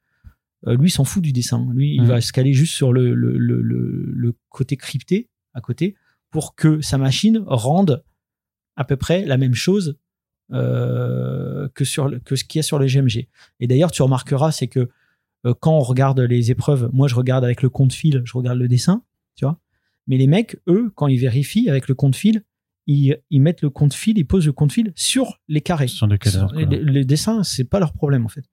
Euh, 0.67 0.77
lui, 0.77 0.91
s'en 0.91 1.05
fout 1.05 1.23
du 1.23 1.33
dessin. 1.33 1.67
Lui, 1.75 1.95
il 1.95 2.03
hmm. 2.03 2.09
va 2.09 2.21
se 2.21 2.31
caler 2.31 2.53
juste 2.53 2.75
sur 2.75 2.93
le, 2.93 3.15
le, 3.15 3.39
le, 3.39 3.63
le 3.63 4.35
côté 4.51 4.77
crypté 4.77 5.31
à 5.55 5.63
côté 5.63 5.95
pour 6.33 6.57
que 6.57 6.81
sa 6.81 6.99
machine 6.99 7.45
rende 7.47 8.03
à 8.75 8.85
peu 8.85 8.97
près 8.97 9.25
la 9.25 9.37
même 9.37 9.55
chose 9.55 9.97
euh, 10.53 11.69
que, 11.75 11.85
sur, 11.85 12.11
que 12.25 12.35
ce 12.35 12.45
qu'il 12.45 12.59
y 12.59 12.61
a 12.61 12.63
sur 12.63 12.79
le 12.79 12.87
GMG. 12.87 13.29
Et 13.61 13.67
d'ailleurs, 13.69 13.93
tu 13.93 14.03
remarqueras, 14.03 14.51
c'est 14.51 14.67
que 14.67 14.89
euh, 15.47 15.55
quand 15.61 15.77
on 15.77 15.81
regarde 15.81 16.19
les 16.21 16.51
épreuves, 16.51 16.91
moi 16.93 17.07
je 17.07 17.15
regarde 17.15 17.45
avec 17.45 17.63
le 17.63 17.69
compte 17.69 17.93
fil, 17.93 18.23
je 18.25 18.37
regarde 18.37 18.59
le 18.59 18.67
dessin, 18.67 19.05
tu 19.37 19.45
vois. 19.45 19.61
Mais 20.09 20.17
les 20.17 20.27
mecs, 20.27 20.57
eux, 20.67 20.91
quand 20.97 21.07
ils 21.07 21.19
vérifient 21.19 21.71
avec 21.71 21.87
le 21.87 21.95
compte 21.95 22.17
fil, 22.17 22.43
ils, 22.89 23.17
mettent 23.31 23.63
le 23.63 23.71
compte 23.71 23.95
fil, 23.95 24.19
ils 24.19 24.27
posent 24.27 24.47
le 24.47 24.53
compte 24.53 24.73
fil 24.73 24.93
sur 24.97 25.39
les 25.49 25.61
carrés. 25.61 25.87
Sur 25.87 26.09
les, 26.09 26.19
les, 26.67 26.83
les 26.83 27.05
dessins, 27.05 27.45
c'est 27.45 27.65
pas 27.65 27.79
leur 27.79 27.93
problème 27.93 28.25
en 28.25 28.29
fait. 28.29 28.45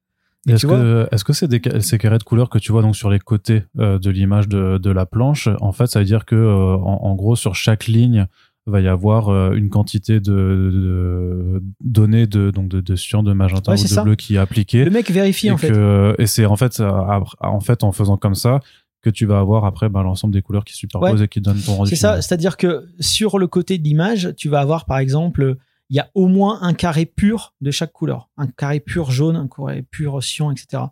Est-ce 0.47 0.65
que, 0.65 1.07
est-ce 1.11 1.23
que 1.23 1.33
c'est 1.33 1.81
ces 1.81 1.97
carrés 1.97 2.17
de 2.17 2.23
couleurs 2.23 2.49
que 2.49 2.57
tu 2.57 2.71
vois 2.71 2.81
donc 2.81 2.95
sur 2.95 3.09
les 3.09 3.19
côtés 3.19 3.63
euh, 3.77 3.99
de 3.99 4.09
l'image 4.09 4.47
de, 4.47 4.77
de, 4.77 4.89
la 4.89 5.05
planche 5.05 5.49
En 5.59 5.73
fait, 5.73 5.87
ça 5.87 5.99
veut 5.99 6.05
dire 6.05 6.25
que 6.25 6.35
euh, 6.35 6.75
en, 6.77 7.13
gros 7.15 7.35
sur 7.35 7.55
chaque 7.55 7.87
ligne 7.87 8.25
va 8.65 8.79
y 8.79 8.87
avoir 8.87 9.29
euh, 9.29 9.51
une 9.53 9.69
quantité 9.69 10.19
de, 10.19 10.31
de, 10.31 11.63
données 11.81 12.25
de 12.25 12.51
donc 12.51 12.69
de, 12.69 12.79
de 12.79 12.95
cyan, 12.95 13.21
de 13.21 13.33
magenta 13.33 13.73
ou 13.73 13.75
de 13.75 14.03
bleu 14.03 14.15
qui 14.15 14.35
est 14.35 14.37
appliquée. 14.37 14.85
Le 14.85 14.91
mec 14.91 15.11
vérifie 15.11 15.51
en 15.51 15.57
fait. 15.57 15.73
et 16.17 16.25
c'est 16.25 16.45
en 16.45 16.55
fait 16.55 16.81
en 16.81 17.59
fait 17.59 17.83
en 17.83 17.91
faisant 17.91 18.17
comme 18.17 18.35
ça 18.35 18.61
que 19.01 19.09
tu 19.09 19.25
vas 19.25 19.39
avoir 19.39 19.65
après 19.65 19.89
bah, 19.89 20.03
l'ensemble 20.03 20.33
des 20.33 20.41
couleurs 20.41 20.65
qui 20.65 20.73
superposent 20.73 21.21
et 21.21 21.27
qui 21.27 21.41
donnent 21.41 21.61
ton 21.61 21.75
rendu. 21.75 21.89
C'est 21.89 21.95
ça, 21.95 22.21
c'est-à-dire 22.21 22.57
que 22.57 22.87
sur 22.99 23.39
le 23.39 23.47
côté 23.47 23.77
de 23.77 23.83
l'image, 23.83 24.33
tu 24.37 24.49
vas 24.49 24.59
avoir 24.59 24.85
par 24.85 24.99
exemple 24.99 25.57
il 25.89 25.95
y 25.95 25.99
a 25.99 26.09
au 26.13 26.27
moins 26.27 26.59
un 26.61 26.73
carré 26.73 27.05
pur 27.05 27.55
de 27.61 27.71
chaque 27.71 27.91
couleur. 27.91 28.29
Un 28.37 28.47
carré 28.47 28.79
pur 28.79 29.11
jaune, 29.11 29.35
un 29.35 29.47
carré 29.47 29.81
pur 29.81 30.23
cyan, 30.23 30.51
etc. 30.51 30.83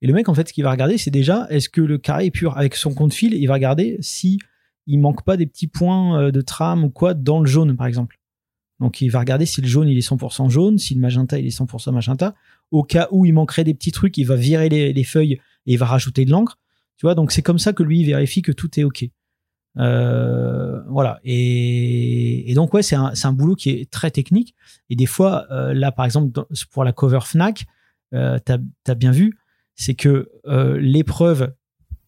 Et 0.00 0.08
le 0.08 0.12
mec, 0.12 0.28
en 0.28 0.34
fait, 0.34 0.48
ce 0.48 0.52
qu'il 0.52 0.64
va 0.64 0.72
regarder, 0.72 0.98
c'est 0.98 1.12
déjà, 1.12 1.46
est-ce 1.48 1.68
que 1.68 1.80
le 1.80 1.96
carré 1.96 2.26
est 2.26 2.30
pur? 2.32 2.56
Avec 2.56 2.74
son 2.74 2.92
compte 2.92 3.14
fil, 3.14 3.34
il 3.34 3.46
va 3.46 3.54
regarder 3.54 3.98
si 4.00 4.40
il 4.88 4.98
manque 4.98 5.24
pas 5.24 5.36
des 5.36 5.46
petits 5.46 5.68
points 5.68 6.20
euh, 6.20 6.30
de 6.32 6.40
trame 6.40 6.82
ou 6.82 6.90
quoi 6.90 7.14
dans 7.14 7.38
le 7.38 7.46
jaune, 7.46 7.76
par 7.76 7.86
exemple. 7.86 8.18
Donc, 8.80 9.00
il 9.00 9.10
va 9.10 9.20
regarder 9.20 9.46
si 9.46 9.60
le 9.60 9.68
jaune, 9.68 9.88
il 9.88 9.96
est 9.96 10.08
100% 10.08 10.50
jaune, 10.50 10.76
si 10.76 10.94
le 10.96 11.00
magenta, 11.00 11.38
il 11.38 11.46
est 11.46 11.56
100% 11.56 11.92
magenta. 11.92 12.34
Au 12.72 12.82
cas 12.82 13.06
où 13.12 13.24
il 13.24 13.32
manquerait 13.32 13.62
des 13.62 13.74
petits 13.74 13.92
trucs, 13.92 14.18
il 14.18 14.24
va 14.24 14.34
virer 14.34 14.68
les, 14.68 14.92
les 14.92 15.04
feuilles 15.04 15.34
et 15.66 15.74
il 15.74 15.78
va 15.78 15.86
rajouter 15.86 16.24
de 16.24 16.32
l'encre. 16.32 16.58
Tu 16.96 17.06
vois, 17.06 17.14
donc 17.14 17.30
c'est 17.30 17.42
comme 17.42 17.60
ça 17.60 17.72
que 17.72 17.84
lui, 17.84 18.00
il 18.00 18.06
vérifie 18.06 18.42
que 18.42 18.50
tout 18.50 18.80
est 18.80 18.82
OK. 18.82 19.04
Euh, 19.78 20.82
voilà. 20.88 21.20
Et, 21.24 22.52
donc, 22.54 22.74
ouais, 22.74 22.82
c'est 22.82 22.96
un, 22.96 23.12
un, 23.22 23.32
boulot 23.32 23.54
qui 23.54 23.70
est 23.70 23.90
très 23.90 24.10
technique. 24.10 24.54
Et 24.90 24.96
des 24.96 25.06
fois, 25.06 25.46
euh, 25.50 25.72
là, 25.74 25.92
par 25.92 26.04
exemple, 26.04 26.44
pour 26.70 26.84
la 26.84 26.92
cover 26.92 27.20
Fnac, 27.22 27.64
euh, 28.14 28.38
tu 28.44 28.52
as, 28.52 28.94
bien 28.94 29.10
vu, 29.10 29.38
c'est 29.74 29.94
que 29.94 30.30
euh, 30.46 30.78
l'épreuve 30.78 31.54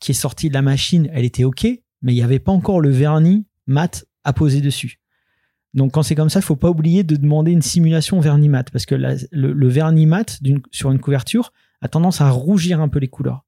qui 0.01 0.11
est 0.11 0.15
sortie 0.15 0.49
de 0.49 0.55
la 0.55 0.63
machine, 0.63 1.09
elle 1.13 1.25
était 1.25 1.45
OK, 1.45 1.65
mais 2.03 2.13
il 2.13 2.17
n'y 2.17 2.23
avait 2.23 2.39
pas 2.39 2.53
encore 2.53 2.81
le 2.81 2.91
vernis 2.91 3.47
mat 3.67 4.05
à 4.25 4.33
poser 4.33 4.61
dessus. 4.61 5.01
Donc, 5.73 5.93
quand 5.93 6.03
c'est 6.03 6.15
comme 6.15 6.31
ça, 6.31 6.41
il 6.41 6.45
faut 6.45 6.57
pas 6.57 6.71
oublier 6.71 7.03
de 7.03 7.17
demander 7.17 7.51
une 7.51 7.63
simulation 7.63 8.21
vernis 8.21 8.49
mat, 8.49 8.71
parce 8.71 8.87
que 8.87 8.95
le, 8.95 9.17
le, 9.33 9.69
vernis 9.69 10.07
mat 10.07 10.39
sur 10.71 10.93
une 10.93 11.01
couverture 11.01 11.53
a 11.81 11.89
tendance 11.89 12.21
à 12.21 12.31
rougir 12.31 12.81
un 12.81 12.89
peu 12.89 13.01
les 13.01 13.09
couleurs. 13.09 13.45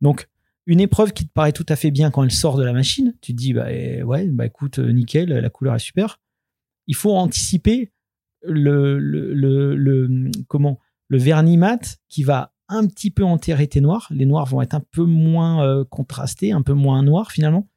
Donc, 0.00 0.28
une 0.66 0.80
épreuve 0.80 1.12
qui 1.12 1.26
te 1.26 1.32
paraît 1.32 1.52
tout 1.52 1.66
à 1.68 1.76
fait 1.76 1.90
bien 1.90 2.10
quand 2.10 2.24
elle 2.24 2.32
sort 2.32 2.56
de 2.56 2.64
la 2.64 2.72
machine, 2.72 3.14
tu 3.20 3.32
te 3.32 3.38
dis 3.38 3.52
bah 3.52 3.72
eh, 3.72 4.02
ouais 4.02 4.26
bah 4.26 4.46
écoute 4.46 4.80
euh, 4.80 4.92
nickel, 4.92 5.28
la 5.28 5.50
couleur 5.50 5.76
est 5.76 5.80
super. 5.80 6.20
Il 6.88 6.94
faut 6.94 7.14
anticiper 7.14 7.92
le, 8.42 10.30
comment 10.48 10.78
le 11.08 11.18
vernis 11.18 11.56
mat 11.56 11.98
qui 12.08 12.24
va 12.24 12.52
un 12.68 12.86
petit 12.86 13.10
peu 13.10 13.24
enterrer 13.24 13.68
tes 13.68 13.80
noirs. 13.80 14.08
Les 14.10 14.26
noirs 14.26 14.46
vont 14.46 14.60
être 14.60 14.74
un 14.74 14.82
peu 14.90 15.04
moins 15.04 15.64
euh, 15.64 15.84
contrastés, 15.84 16.52
un 16.52 16.62
peu 16.62 16.72
moins 16.74 17.02
noirs 17.02 17.30
finalement, 17.30 17.68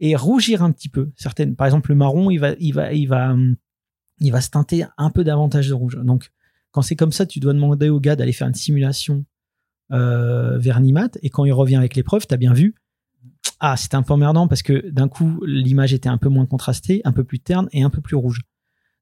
et 0.00 0.16
rougir 0.16 0.62
un 0.62 0.72
petit 0.72 0.88
peu. 0.88 1.12
Certaines, 1.16 1.54
par 1.54 1.66
exemple 1.66 1.90
le 1.90 1.96
marron, 1.96 2.30
il 2.30 2.38
va 2.38 2.52
il 2.58 2.72
va 2.72 2.92
il 2.94 3.06
va 3.06 3.36
il 4.20 4.32
va 4.32 4.40
se 4.40 4.50
teinter 4.50 4.84
un 4.96 5.10
peu 5.10 5.22
davantage 5.22 5.68
de 5.68 5.74
rouge. 5.74 5.98
Donc 6.02 6.30
quand 6.70 6.82
c'est 6.82 6.96
comme 6.96 7.12
ça, 7.12 7.26
tu 7.26 7.40
dois 7.40 7.52
demander 7.52 7.90
au 7.90 8.00
gars 8.00 8.16
d'aller 8.16 8.32
faire 8.32 8.48
une 8.48 8.54
simulation 8.54 9.26
euh, 9.92 10.58
Vernimat, 10.58 11.10
et 11.22 11.30
quand 11.30 11.44
il 11.44 11.52
revient 11.52 11.76
avec 11.76 11.96
l'épreuve, 11.96 12.26
tu 12.26 12.34
as 12.34 12.36
bien 12.36 12.52
vu, 12.52 12.74
ah, 13.60 13.76
c'était 13.76 13.96
un 13.96 14.02
peu 14.02 14.14
emmerdant 14.14 14.48
parce 14.48 14.62
que 14.62 14.88
d'un 14.90 15.08
coup, 15.08 15.42
l'image 15.44 15.92
était 15.92 16.08
un 16.08 16.18
peu 16.18 16.28
moins 16.28 16.46
contrastée, 16.46 17.02
un 17.04 17.12
peu 17.12 17.24
plus 17.24 17.40
terne 17.40 17.68
et 17.72 17.82
un 17.82 17.90
peu 17.90 18.00
plus 18.00 18.16
rouge. 18.16 18.40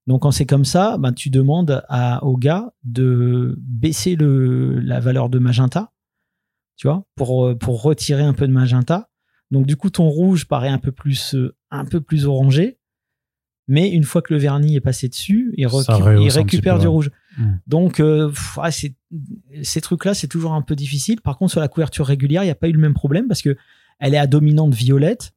Donc 0.09 0.23
quand 0.23 0.31
c'est 0.31 0.47
comme 0.47 0.65
ça, 0.65 0.97
ben, 0.99 1.13
tu 1.13 1.31
demandes 1.31 1.85
à, 1.89 2.25
au 2.25 2.37
gars 2.37 2.73
de 2.83 3.57
baisser 3.59 4.17
le, 4.17 4.81
la 4.81 5.01
valeur 5.01 5.29
de 5.29 5.39
magenta, 5.39 5.93
tu 6.77 6.89
vois, 6.89 7.07
pour, 7.15 7.47
euh, 7.47 7.55
pour 7.55 7.83
retirer 7.83 8.23
un 8.23 8.33
peu 8.33 8.49
de 8.49 8.53
magenta. 8.53 9.11
Donc 9.51 9.67
du 9.67 9.77
coup, 9.77 9.91
ton 9.91 10.09
rouge 10.09 10.47
paraît 10.47 10.71
un 10.71 10.79
peu 10.79 10.93
plus, 10.93 11.35
euh, 11.35 11.55
un 11.71 11.85
peu 11.85 12.01
plus 12.01 12.27
orangé. 12.27 12.79
Mais 13.69 13.91
une 13.91 14.05
fois 14.05 14.23
que 14.23 14.33
le 14.33 14.41
vernis 14.41 14.77
est 14.77 14.81
passé 14.81 15.09
dessus, 15.09 15.53
il, 15.57 15.69
il 15.69 16.31
récupère 16.31 16.79
du 16.79 16.89
rouge. 16.89 17.11
Mm. 17.39 17.55
Donc, 17.67 18.01
euh, 18.01 18.29
pff, 18.29 18.59
c'est- 18.71 18.95
ces 19.63 19.81
trucs-là, 19.81 20.13
c'est 20.15 20.27
toujours 20.29 20.53
un 20.53 20.63
peu 20.63 20.75
difficile. 20.77 21.21
Par 21.21 21.39
contre, 21.39 21.53
sur 21.53 21.61
la 21.61 21.69
couverture 21.69 22.07
régulière, 22.07 22.43
il 22.43 22.47
n'y 22.47 22.51
a 22.51 22.55
pas 22.57 22.69
eu 22.69 22.73
le 22.73 22.81
même 22.81 22.95
problème 22.95 23.27
parce 23.29 23.41
que 23.43 23.57
elle 24.01 24.15
est 24.15 24.19
à 24.19 24.27
dominante 24.27 24.75
violette. 24.75 25.33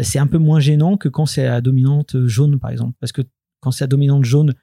C'est 0.00 0.18
un 0.18 0.26
peu 0.26 0.38
moins 0.38 0.58
gênant 0.58 0.96
que 0.96 1.08
quand 1.08 1.26
c'est 1.26 1.46
à 1.46 1.60
dominante 1.60 2.16
jaune, 2.26 2.58
par 2.58 2.70
exemple. 2.70 2.94
Parce 2.98 3.12
que 3.12 3.22
quand 3.60 3.70
c'est 3.70 3.84
à 3.84 3.86
dominante 3.86 4.24
jaune, 4.24 4.54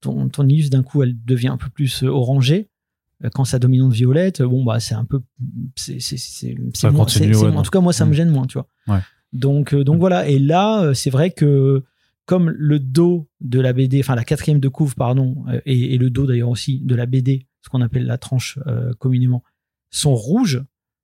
ton, 0.00 0.28
ton 0.28 0.46
illus, 0.48 0.70
d'un 0.70 0.82
coup, 0.82 1.02
elle 1.02 1.16
devient 1.24 1.48
un 1.48 1.56
peu 1.56 1.68
plus 1.68 2.02
euh, 2.04 2.08
orangée. 2.08 2.68
Euh, 3.24 3.28
Quand 3.34 3.44
c'est 3.44 3.56
à 3.56 3.58
dominante 3.58 3.92
violette, 3.92 4.40
bon, 4.42 4.64
bah, 4.64 4.78
c'est 4.80 4.94
un 4.94 5.04
peu. 5.04 5.20
c'est- 5.74 5.98
c'est- 6.00 6.54
ouais, 6.54 7.56
En 7.56 7.62
tout 7.62 7.70
cas, 7.70 7.80
moi, 7.80 7.92
ça 7.92 8.04
me 8.06 8.10
Mm. 8.10 8.14
gêne 8.14 8.30
moins, 8.30 8.46
tu 8.46 8.58
vois. 8.58 8.68
Ouais. 8.86 9.00
Donc, 9.32 9.74
donc 9.74 9.98
voilà. 9.98 10.28
Et 10.28 10.38
là, 10.38 10.94
c'est 10.94 11.10
vrai 11.10 11.30
que 11.32 11.82
comme 12.28 12.50
le 12.50 12.78
dos 12.78 13.26
de 13.40 13.58
la 13.58 13.72
BD, 13.72 14.00
enfin 14.00 14.14
la 14.14 14.22
quatrième 14.22 14.60
de 14.60 14.68
couve, 14.68 14.94
pardon, 14.94 15.46
euh, 15.48 15.62
et, 15.64 15.94
et 15.94 15.98
le 15.98 16.10
dos 16.10 16.26
d'ailleurs 16.26 16.50
aussi 16.50 16.78
de 16.80 16.94
la 16.94 17.06
BD, 17.06 17.46
ce 17.62 17.70
qu'on 17.70 17.80
appelle 17.80 18.04
la 18.04 18.18
tranche 18.18 18.58
euh, 18.66 18.92
communément, 18.98 19.42
sont 19.88 20.14
rouges. 20.14 20.62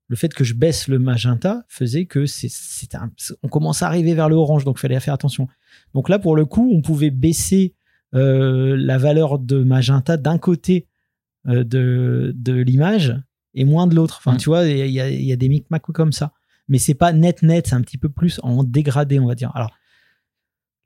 Le 0.09 0.17
fait 0.17 0.35
que 0.35 0.45
je 0.45 0.53
baisse 0.53 0.87
le 0.87 0.99
magenta 0.99 1.65
faisait 1.67 2.05
que 2.05 2.27
c'est, 2.27 2.51
on 3.43 3.49
commence 3.49 3.83
à 3.83 3.87
arriver 3.87 4.13
vers 4.13 4.29
le 4.29 4.35
orange, 4.37 4.67
donc 4.67 4.77
il 4.77 4.83
fallait 4.83 5.01
faire 5.01 5.15
attention. 5.15 5.49
Donc 5.95 6.11
là, 6.11 6.19
pour 6.19 6.37
le 6.37 6.45
coup, 6.45 6.71
on 6.75 6.83
pouvait 6.83 7.11
baisser 7.11 7.75
euh, 8.15 8.77
la 8.77 8.99
valeur 8.99 9.39
de 9.39 9.65
magenta 9.65 10.19
d'un 10.19 10.37
côté 10.37 10.89
euh, 11.49 11.65
de, 11.65 12.33
de 12.37 12.53
l'image 12.53 13.19
et 13.55 13.65
moins 13.65 13.87
de 13.87 13.95
l'autre. 13.95 14.17
Enfin, 14.19 14.35
Mm. 14.35 14.37
tu 14.37 14.51
vois, 14.51 14.67
il 14.67 14.91
y 14.91 15.01
a, 15.01 15.09
y 15.09 15.33
a 15.33 15.37
des 15.37 15.49
micmacs 15.49 15.81
comme 15.95 16.13
ça. 16.13 16.33
Mais 16.69 16.77
c'est 16.77 16.95
pas 16.95 17.15
net 17.15 17.43
net, 17.43 17.69
c'est 17.69 17.75
un 17.75 17.81
petit 17.81 17.99
peu 17.99 18.11
plus 18.11 18.41
en 18.43 18.63
dégradé, 18.63 19.19
on 19.19 19.27
va 19.27 19.35
dire. 19.35 19.53
Alors, 19.55 19.73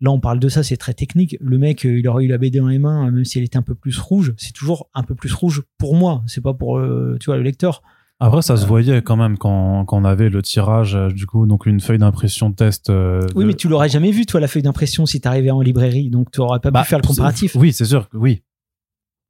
là, 0.01 0.11
on 0.11 0.21
parle 0.21 0.39
de 0.41 0.49
ça, 0.49 0.63
c'est 0.63 0.77
très 0.77 0.95
technique. 0.95 1.37
Le 1.41 1.59
mec, 1.59 1.85
euh, 1.85 1.99
il 1.99 2.07
aurait 2.09 2.25
eu 2.25 2.29
la 2.29 2.39
BD 2.39 2.59
dans 2.61 2.69
les 2.69 2.79
mains, 2.79 3.07
euh, 3.07 3.11
même 3.11 3.25
si 3.25 3.39
elle 3.39 3.45
était 3.45 3.59
un 3.59 3.63
peu 3.63 3.75
plus 3.75 3.99
rouge. 3.99 4.35
C'est 4.37 4.53
toujours 4.53 4.89
un 4.95 5.03
peu 5.03 5.15
plus 5.15 5.33
rouge 5.33 5.63
pour 5.79 5.95
moi. 5.95 6.23
C'est 6.27 6.41
pas 6.43 6.55
pour, 6.55 6.79
euh, 6.79 7.17
tu 7.21 7.27
vois, 7.27 7.37
le 7.37 7.43
lecteur. 7.43 7.83
Après, 8.21 8.43
ça 8.43 8.57
se 8.57 8.67
voyait 8.67 9.01
quand 9.03 9.17
même 9.17 9.39
quand, 9.39 9.85
quand 9.85 9.97
on 9.97 10.05
avait 10.05 10.29
le 10.29 10.43
tirage, 10.43 10.99
du 11.15 11.27
coup, 11.27 11.47
donc 11.47 11.67
une 11.67 11.81
feuille 11.81 11.99
d'impression 11.99 12.51
test. 12.53 12.91
euh, 12.91 13.25
Oui, 13.37 13.45
de- 13.45 13.49
mais 13.49 13.55
tu 13.55 13.69
l'aurais 13.69 13.89
jamais 13.89 14.11
vu, 14.11 14.27
toi, 14.27 14.41
la 14.41 14.49
feuille 14.49 14.63
d'impression, 14.63 15.07
si 15.07 15.21
t'arrivais 15.21 15.51
en 15.53 15.61
librairie. 15.61 16.11
Donc, 16.11 16.31
tu 16.33 16.41
aurais 16.41 16.59
pas 16.59 16.73
Bah, 16.73 16.83
pu 16.83 16.89
faire 16.89 16.99
le 16.99 17.07
comparatif. 17.07 17.55
Oui, 17.55 17.73
c'est 17.73 17.85
sûr, 17.85 18.09
oui. 18.15 18.43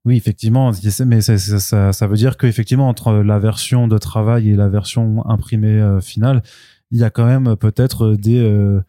Oui, 0.06 0.16
effectivement, 0.16 0.70
mais 1.04 1.20
c'est- 1.20 1.36
ça, 1.38 1.92
ça 1.92 2.06
veut 2.06 2.16
dire 2.16 2.38
qu'effectivement, 2.38 2.88
entre 2.88 3.12
la 3.12 3.38
version 3.38 3.88
de 3.88 3.98
travail 3.98 4.48
et 4.48 4.56
la 4.56 4.68
version 4.68 5.26
imprimée 5.28 5.68
euh, 5.80 6.00
finale, 6.00 6.42
il 6.90 6.98
y 6.98 7.04
a 7.04 7.10
quand 7.10 7.26
même 7.26 7.56
peut-être 7.56 8.14
des. 8.14 8.38
euh, 8.38 8.80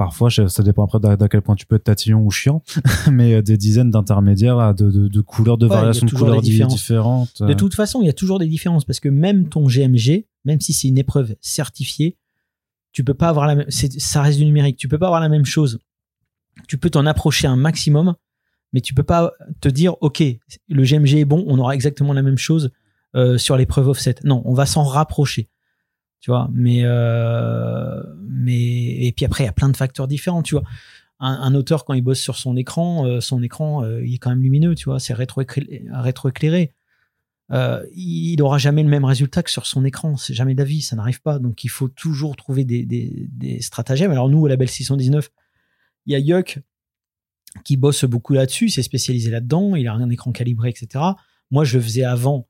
parfois, 0.00 0.30
ça 0.30 0.62
dépend 0.62 0.86
après 0.86 0.98
d'à 0.98 1.28
quel 1.28 1.42
point 1.42 1.54
tu 1.54 1.66
peux 1.66 1.76
être 1.76 1.84
tatillon 1.84 2.24
ou 2.24 2.30
chiant, 2.30 2.62
mais 3.12 3.34
euh, 3.34 3.42
des 3.42 3.58
dizaines 3.58 3.90
d'intermédiaires 3.90 4.58
à 4.58 4.72
de, 4.72 4.90
de, 4.90 5.08
de 5.08 5.20
couleurs, 5.20 5.58
de 5.58 5.66
Ouais, 5.66 5.74
variations 5.74 6.06
de 6.06 6.10
couleurs 6.10 6.40
différentes. 6.40 7.42
De 7.42 7.52
euh. 7.52 7.54
toute 7.54 7.74
façon, 7.74 8.00
il 8.00 8.06
y 8.06 8.08
a 8.08 8.14
toujours 8.14 8.38
des 8.38 8.46
différences 8.46 8.86
parce 8.86 8.98
que 8.98 9.10
même 9.10 9.50
ton 9.50 9.66
GMG, 9.66 10.24
même 10.46 10.58
si 10.58 10.72
c'est 10.72 10.88
une 10.88 10.96
épreuve 10.96 11.36
certifiée, 11.42 12.16
tu 12.92 13.04
peux 13.04 13.12
pas 13.12 13.28
avoir 13.28 13.46
la 13.46 13.56
même, 13.56 13.66
ça 13.68 14.22
reste 14.22 14.38
du 14.38 14.46
numérique. 14.46 14.78
Tu 14.78 14.88
peux 14.88 14.98
pas 14.98 15.08
avoir 15.08 15.20
la 15.20 15.28
même 15.28 15.44
chose. 15.44 15.80
Tu 16.66 16.78
peux 16.78 16.88
t'en 16.88 17.04
approcher 17.04 17.46
un 17.46 17.56
maximum, 17.56 18.14
mais 18.72 18.80
tu 18.80 18.94
peux 18.94 19.02
pas 19.02 19.32
te 19.60 19.68
dire, 19.68 19.96
ok, 20.00 20.22
le 20.70 20.82
GMG 20.82 21.16
est 21.16 21.24
bon, 21.26 21.44
on 21.46 21.58
aura 21.58 21.74
exactement 21.74 22.14
la 22.14 22.22
même 22.22 22.38
chose 22.38 22.70
euh, 23.16 23.36
sur 23.36 23.54
l'épreuve 23.54 23.88
offset. 23.88 24.14
Non, 24.24 24.40
on 24.46 24.54
va 24.54 24.64
s'en 24.64 24.82
rapprocher. 24.82 25.49
Tu 26.20 26.30
vois, 26.30 26.50
mais 26.52 26.80
euh, 26.84 28.02
mais 28.28 29.06
et 29.06 29.12
puis 29.16 29.24
après 29.24 29.44
il 29.44 29.46
y 29.46 29.50
a 29.50 29.52
plein 29.52 29.70
de 29.70 29.76
facteurs 29.76 30.06
différents. 30.06 30.42
Tu 30.42 30.54
vois, 30.54 30.64
un, 31.18 31.54
auteur 31.54 31.84
quand 31.84 31.94
il 31.94 32.02
bosse 32.02 32.20
sur 32.20 32.36
son 32.36 32.56
écran, 32.56 33.06
euh, 33.06 33.20
son 33.20 33.42
écran 33.42 33.84
euh, 33.84 34.04
il 34.04 34.14
est 34.14 34.18
quand 34.18 34.30
même 34.30 34.42
lumineux. 34.42 34.74
Tu 34.74 34.84
vois, 34.84 35.00
c'est 35.00 35.14
rétroéclairé. 35.14 36.74
il 37.94 38.42
aura 38.42 38.58
jamais 38.58 38.82
le 38.82 38.88
même 38.88 39.04
résultat 39.04 39.42
que 39.42 39.50
sur 39.50 39.66
son 39.66 39.84
écran. 39.84 40.16
C'est 40.16 40.34
jamais 40.34 40.54
d'avis, 40.54 40.82
ça 40.82 40.94
n'arrive 40.96 41.22
pas. 41.22 41.38
Donc 41.38 41.64
il 41.64 41.70
faut 41.70 41.88
toujours 41.88 42.36
trouver 42.36 42.64
des, 42.64 42.84
des, 42.84 43.28
des 43.32 43.62
stratagèmes. 43.62 44.10
Alors 44.10 44.28
nous, 44.28 44.40
au 44.40 44.46
label 44.46 44.68
619, 44.68 45.30
il 46.06 46.12
y 46.12 46.16
a 46.16 46.18
Yuck 46.18 46.60
qui 47.64 47.76
bosse 47.76 48.04
beaucoup 48.04 48.32
là-dessus, 48.32 48.68
s'est 48.68 48.82
spécialisé 48.82 49.30
là-dedans, 49.30 49.74
il 49.74 49.88
a 49.88 49.92
un 49.92 50.10
écran 50.10 50.32
calibré, 50.32 50.68
etc. 50.68 51.04
Moi, 51.50 51.64
je 51.64 51.78
faisais 51.78 52.04
avant. 52.04 52.46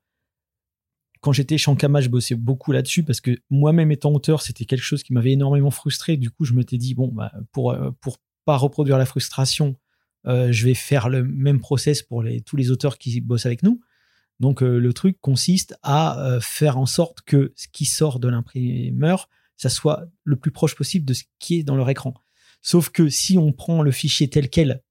Quand 1.21 1.31
j'étais 1.31 1.57
chez 1.59 1.69
Ankama, 1.69 2.01
je 2.01 2.09
bossais 2.09 2.35
beaucoup 2.35 2.71
là-dessus 2.71 3.03
parce 3.03 3.21
que 3.21 3.39
moi-même 3.51 3.91
étant 3.91 4.11
auteur, 4.11 4.41
c'était 4.41 4.65
quelque 4.65 4.83
chose 4.83 5.03
qui 5.03 5.13
m'avait 5.13 5.31
énormément 5.31 5.69
frustré. 5.69 6.17
Du 6.17 6.31
coup, 6.31 6.45
je 6.45 6.53
m'étais 6.53 6.77
dit, 6.77 6.95
bon, 6.95 7.09
bah, 7.09 7.31
pour, 7.51 7.71
euh, 7.71 7.91
pour 8.01 8.17
pas 8.43 8.57
reproduire 8.57 8.97
la 8.97 9.05
frustration, 9.05 9.75
euh, 10.25 10.51
je 10.51 10.65
vais 10.65 10.73
faire 10.73 11.09
le 11.09 11.23
même 11.23 11.59
process 11.59 12.01
pour 12.01 12.23
tous 12.45 12.55
les 12.55 12.71
auteurs 12.71 12.97
qui 12.97 13.21
bossent 13.21 13.45
avec 13.45 13.61
nous. 13.61 13.81
Donc 14.39 14.63
euh, 14.63 14.79
le 14.79 14.93
truc 14.93 15.19
consiste 15.21 15.75
à 15.83 16.39
faire 16.41 16.79
en 16.79 16.87
sorte 16.87 17.21
que 17.21 17.53
ce 17.55 17.67
qui 17.67 17.85
sort 17.85 18.19
de 18.19 18.27
l'imprimeur, 18.27 19.29
ça 19.57 19.69
soit 19.69 20.07
le 20.23 20.35
plus 20.37 20.49
proche 20.49 20.75
possible 20.75 21.05
de 21.05 21.13
ce 21.13 21.23
qui 21.37 21.59
est 21.59 21.63
dans 21.63 21.75
leur 21.75 21.89
écran. 21.91 22.15
Sauf 22.63 22.89
que 22.89 23.09
si 23.09 23.37
on 23.37 23.51
prend 23.51 23.83
le 23.83 23.91
fichier 23.91 24.27
tel 24.27 24.49
quel, 24.49 24.81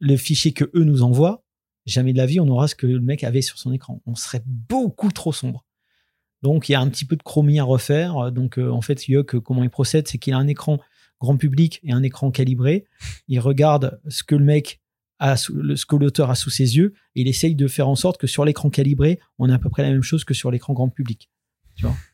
le 0.00 0.16
fichier 0.16 0.52
que 0.52 0.64
eux 0.74 0.84
nous 0.84 1.02
envoient, 1.02 1.45
jamais 1.86 2.12
de 2.12 2.18
la 2.18 2.26
vie 2.26 2.40
on 2.40 2.48
aura 2.48 2.68
ce 2.68 2.74
que 2.74 2.86
le 2.86 3.00
mec 3.00 3.24
avait 3.24 3.42
sur 3.42 3.58
son 3.58 3.72
écran. 3.72 4.02
On 4.06 4.14
serait 4.14 4.42
beaucoup 4.46 5.10
trop 5.10 5.32
sombre. 5.32 5.64
Donc 6.42 6.68
il 6.68 6.72
y 6.72 6.74
a 6.74 6.80
un 6.80 6.88
petit 6.88 7.04
peu 7.04 7.16
de 7.16 7.22
chromie 7.22 7.58
à 7.58 7.64
refaire. 7.64 8.30
Donc 8.32 8.58
euh, 8.58 8.70
en 8.70 8.80
fait, 8.80 9.08
Yuck, 9.08 9.38
comment 9.40 9.62
il 9.62 9.70
procède, 9.70 10.06
c'est 10.08 10.18
qu'il 10.18 10.34
a 10.34 10.38
un 10.38 10.46
écran 10.46 10.78
grand 11.20 11.36
public 11.36 11.80
et 11.82 11.92
un 11.92 12.02
écran 12.02 12.30
calibré. 12.30 12.84
Il 13.28 13.40
regarde 13.40 14.00
ce 14.08 14.22
que 14.22 14.34
le 14.34 14.44
mec 14.44 14.80
a, 15.18 15.36
ce 15.36 15.86
que 15.86 15.96
l'auteur 15.96 16.30
a 16.30 16.34
sous 16.34 16.50
ses 16.50 16.76
yeux 16.76 16.94
et 17.14 17.22
il 17.22 17.28
essaye 17.28 17.54
de 17.54 17.68
faire 17.68 17.88
en 17.88 17.94
sorte 17.94 18.18
que 18.18 18.26
sur 18.26 18.44
l'écran 18.44 18.68
calibré, 18.68 19.18
on 19.38 19.48
a 19.48 19.54
à 19.54 19.58
peu 19.58 19.70
près 19.70 19.82
la 19.82 19.90
même 19.90 20.02
chose 20.02 20.24
que 20.24 20.34
sur 20.34 20.50
l'écran 20.50 20.74
grand 20.74 20.88
public. 20.88 21.30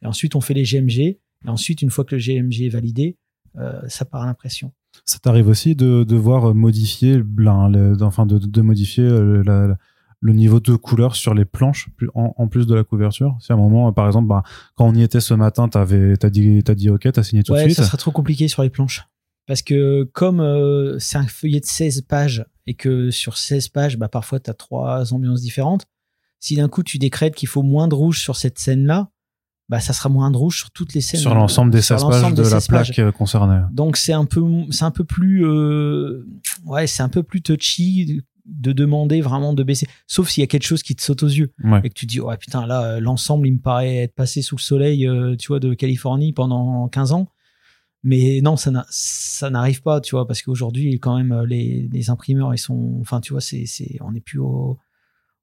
Et 0.03 0.07
ensuite, 0.07 0.35
on 0.35 0.41
fait 0.41 0.55
les 0.55 0.65
GMG. 0.65 0.99
Et 1.01 1.49
ensuite, 1.49 1.83
une 1.83 1.91
fois 1.91 2.05
que 2.05 2.15
le 2.15 2.21
GMG 2.21 2.63
est 2.63 2.69
validé, 2.69 3.17
euh, 3.57 3.81
ça 3.89 4.05
part 4.05 4.23
à 4.23 4.27
l'impression. 4.27 4.73
Ça 5.05 5.19
t'arrive 5.19 5.49
aussi 5.49 5.75
de 5.75 6.05
devoir 6.05 6.55
modifier, 6.55 7.23
la- 7.39 7.69
le- 7.69 7.97
enfin 8.03 8.27
de, 8.27 8.39
de- 8.39 8.61
modifier 8.63 9.05
euh, 9.05 9.43
la- 9.45 9.77
le 10.21 10.33
niveau 10.33 10.61
de 10.61 10.77
couleur 10.77 11.17
sur 11.17 11.35
les 11.35 11.45
planches 11.45 11.89
en, 12.15 12.33
en 12.37 12.47
plus 12.47 12.67
de 12.67 12.75
la 12.75 12.85
couverture? 12.85 13.37
Si 13.41 13.51
à 13.51 13.57
un 13.57 13.59
moment, 13.59 13.89
euh, 13.89 13.93
par 13.93 14.07
exemple, 14.07 14.29
bah, 14.29 14.43
quand 14.77 14.87
on 14.87 14.95
y 14.95 15.03
était 15.03 15.21
ce 15.21 15.35
matin, 15.35 15.69
t'avais, 15.69 16.17
t'as 16.17 16.31
dit, 16.31 16.63
t'as 16.63 16.75
dit 16.75 16.91
OK, 16.91 17.11
t'as 17.13 17.23
signé 17.25 17.43
tout 17.43 17.53
ouais, 17.53 17.65
de 17.65 17.71
suite. 17.71 17.77
ça 17.79 17.85
sera 17.85 17.99
trop 17.99 18.13
compliqué 18.13 18.47
sur 18.49 18.63
les 18.63 18.71
planches. 18.71 19.05
Parce 19.49 19.63
que 19.63 20.05
comme 20.13 20.41
euh, 20.41 20.99
c'est 21.01 21.19
un 21.19 21.27
feuillet 21.27 21.59
de 21.59 21.65
16 21.67 22.03
pages 22.03 22.45
et 22.69 22.75
que 22.75 23.11
sur 23.11 23.37
16 23.37 23.69
pages, 23.69 23.99
bah, 23.99 24.09
parfois 24.09 24.39
tu 24.39 24.49
as 24.49 24.55
trois 24.55 25.13
ambiances 25.13 25.41
différentes, 25.41 25.87
si 26.39 26.55
d'un 26.55 26.69
coup 26.69 26.85
tu 26.85 26.99
décrètes 26.99 27.35
qu'il 27.35 27.49
faut 27.49 27.63
moins 27.63 27.89
de 27.89 27.95
rouge 27.97 28.21
sur 28.21 28.37
cette 28.37 28.59
scène-là, 28.61 29.11
bah, 29.69 29.81
ça 29.81 29.93
sera 29.93 30.09
moins 30.09 30.31
de 30.31 30.37
rouge 30.37 30.59
sur 30.59 30.71
toutes 30.71 30.93
les 30.95 31.01
scènes. 31.01 31.21
Sur 31.21 31.35
l'ensemble 31.35 31.71
des 31.71 31.81
sur 31.83 31.99
16 31.99 32.05
pages 32.09 32.15
l'ensemble 32.23 32.37
de 32.37 32.43
la 32.43 32.49
16 32.61 32.67
pages. 32.69 32.87
plaque 32.93 32.99
euh, 32.99 33.13
concernée. 33.13 33.61
Donc 33.73 33.97
c'est 33.97 34.13
un 34.13 34.25
peu, 34.25 34.43
c'est 34.71 34.85
un 34.85 34.91
peu 34.91 35.05
plus, 35.05 35.47
euh, 35.47 36.27
ouais, 36.65 36.87
c'est 36.87 37.03
un 37.03 37.09
peu 37.09 37.23
plus 37.23 37.43
touchy 37.43 38.23
de 38.45 38.73
demander 38.73 39.21
vraiment 39.21 39.55
de 39.55 39.63
baisser. 39.63 39.87
Sauf 40.09 40.29
s'il 40.29 40.41
y 40.43 40.45
a 40.45 40.49
quelque 40.49 40.65
chose 40.67 40.83
qui 40.83 40.97
te 40.97 41.03
saute 41.03 41.23
aux 41.23 41.29
yeux 41.29 41.53
Ouais. 41.63 41.81
et 41.85 41.89
que 41.89 41.95
tu 41.95 42.07
dis, 42.07 42.21
ouais 42.21 42.37
putain 42.37 42.67
là, 42.67 42.83
euh, 42.97 43.01
l'ensemble 43.01 43.47
il 43.47 43.53
me 43.55 43.61
paraît 43.61 43.97
être 43.99 44.15
passé 44.15 44.43
sous 44.43 44.57
le 44.57 44.61
soleil, 44.61 45.07
euh, 45.07 45.37
tu 45.37 45.47
vois, 45.49 45.61
de 45.61 45.75
Californie 45.75 46.33
pendant 46.33 46.89
15 46.89 47.13
ans. 47.13 47.29
Mais 48.05 48.41
non, 48.43 48.57
ça 48.57 48.73
n'a- 48.73 48.87
ça 48.91 49.49
n'arrive 49.49 49.81
pas, 49.81 50.01
tu 50.01 50.17
vois, 50.17 50.27
parce 50.27 50.43
qu'aujourd'hui 50.43 50.99
quand 50.99 51.17
même 51.17 51.31
euh, 51.31 51.47
les, 51.47 51.89
les 51.93 52.11
imprimeurs 52.11 52.53
ils 52.53 52.59
sont, 52.59 52.99
enfin 53.01 53.21
tu 53.21 53.33
vois, 53.33 53.41
c'est, 53.41 53.65
c'est, 53.67 53.97
on 54.01 54.11
n'est 54.11 54.21
plus 54.21 54.41
au, 54.41 54.77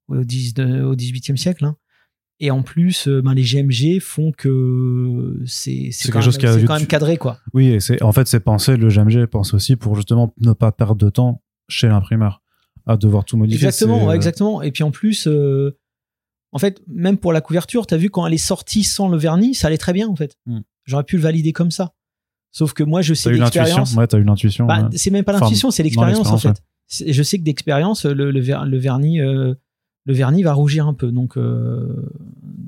au, 0.08 0.22
10 0.22 0.52
de- 0.52 0.82
au 0.82 0.94
18e 0.94 1.38
siècle. 1.38 1.64
hein. 1.64 1.76
Et 2.42 2.50
en 2.50 2.62
plus, 2.62 3.06
euh, 3.06 3.20
ben, 3.20 3.34
les 3.34 3.42
GMG 3.42 4.00
font 4.00 4.32
que 4.32 5.38
c'est, 5.44 5.90
c'est, 5.92 6.04
quelque 6.04 6.14
quand, 6.14 6.20
chose 6.22 6.42
même, 6.42 6.56
qui 6.58 6.64
a 6.64 6.66
quand 6.66 6.78
même 6.78 6.86
cadré 6.86 7.16
quoi. 7.18 7.38
Oui, 7.52 7.76
et 7.90 8.02
en 8.02 8.12
fait, 8.12 8.26
c'est 8.28 8.40
pensé, 8.40 8.76
le 8.78 8.88
GMG 8.88 9.16
est 9.18 9.26
pensé 9.26 9.54
aussi 9.54 9.76
pour 9.76 9.94
justement 9.94 10.34
ne 10.40 10.52
pas 10.54 10.72
perdre 10.72 10.96
de 10.96 11.10
temps 11.10 11.42
chez 11.68 11.88
l'imprimeur 11.88 12.42
à 12.86 12.96
devoir 12.96 13.24
tout 13.26 13.36
modifier. 13.36 13.66
Exactement, 13.66 14.04
ouais, 14.06 14.12
euh, 14.12 14.16
exactement. 14.16 14.62
Et 14.62 14.70
puis 14.72 14.82
en 14.84 14.90
plus, 14.90 15.26
euh, 15.26 15.76
en 16.52 16.58
fait, 16.58 16.80
même 16.88 17.18
pour 17.18 17.32
la 17.34 17.42
couverture, 17.42 17.86
t'as 17.86 17.98
vu 17.98 18.08
quand 18.08 18.26
elle 18.26 18.32
est 18.34 18.38
sortie 18.38 18.84
sans 18.84 19.08
le 19.08 19.18
vernis, 19.18 19.54
ça 19.54 19.66
allait 19.68 19.76
très 19.78 19.92
bien 19.92 20.08
en 20.08 20.16
fait. 20.16 20.38
Mm. 20.46 20.60
J'aurais 20.86 21.04
pu 21.04 21.16
le 21.16 21.22
valider 21.22 21.52
comme 21.52 21.70
ça. 21.70 21.92
Sauf 22.52 22.72
que 22.72 22.82
moi, 22.82 23.02
je 23.02 23.12
sais 23.14 23.30
T'as 23.30 23.36
eu 23.36 23.38
l'intuition. 23.38 23.62
d'expérience. 23.62 23.94
Ouais, 23.94 24.06
t'as 24.06 24.18
eu 24.18 24.24
l'intuition. 24.24 24.66
Bah, 24.66 24.82
ouais. 24.84 24.96
c'est 24.96 25.10
même 25.10 25.24
pas 25.24 25.32
Enfin, 25.34 25.42
l'intuition, 25.44 25.70
c'est 25.70 25.82
l'expérience 25.84 26.26
en 26.26 26.32
l'expérience, 26.32 26.58
fait. 26.58 26.64
C'est- 26.86 27.12
Je 27.12 27.22
sais 27.22 27.38
que 27.38 27.44
d'expérience, 27.44 28.06
le, 28.06 28.30
le, 28.32 28.40
ver- 28.40 28.64
le 28.64 28.78
vernis, 28.78 29.20
euh, 29.20 29.54
le 30.10 30.16
vernis 30.16 30.42
va 30.42 30.54
rougir 30.54 30.88
un 30.88 30.94
peu. 30.94 31.12
Donc, 31.12 31.36
euh, 31.36 32.10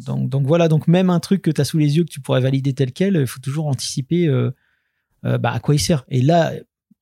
donc, 0.07 0.28
donc 0.28 0.46
voilà. 0.46 0.68
Donc 0.68 0.87
même 0.87 1.11
un 1.11 1.18
truc 1.18 1.42
que 1.42 1.50
tu 1.50 1.61
as 1.61 1.64
sous 1.64 1.76
les 1.76 1.96
yeux 1.96 2.05
que 2.05 2.09
tu 2.11 2.20
pourrais 2.20 2.40
valider 2.40 2.72
tel 2.72 2.92
quel, 2.92 3.16
il 3.16 3.26
faut 3.26 3.40
toujours 3.40 3.66
anticiper 3.66 4.28
euh, 4.28 4.52
euh, 5.24 5.38
bah, 5.38 5.50
à 5.50 5.59
quoi 5.59 5.74
il 5.74 5.81
sert. 5.81 6.05
Et 6.09 6.22
là, 6.22 6.52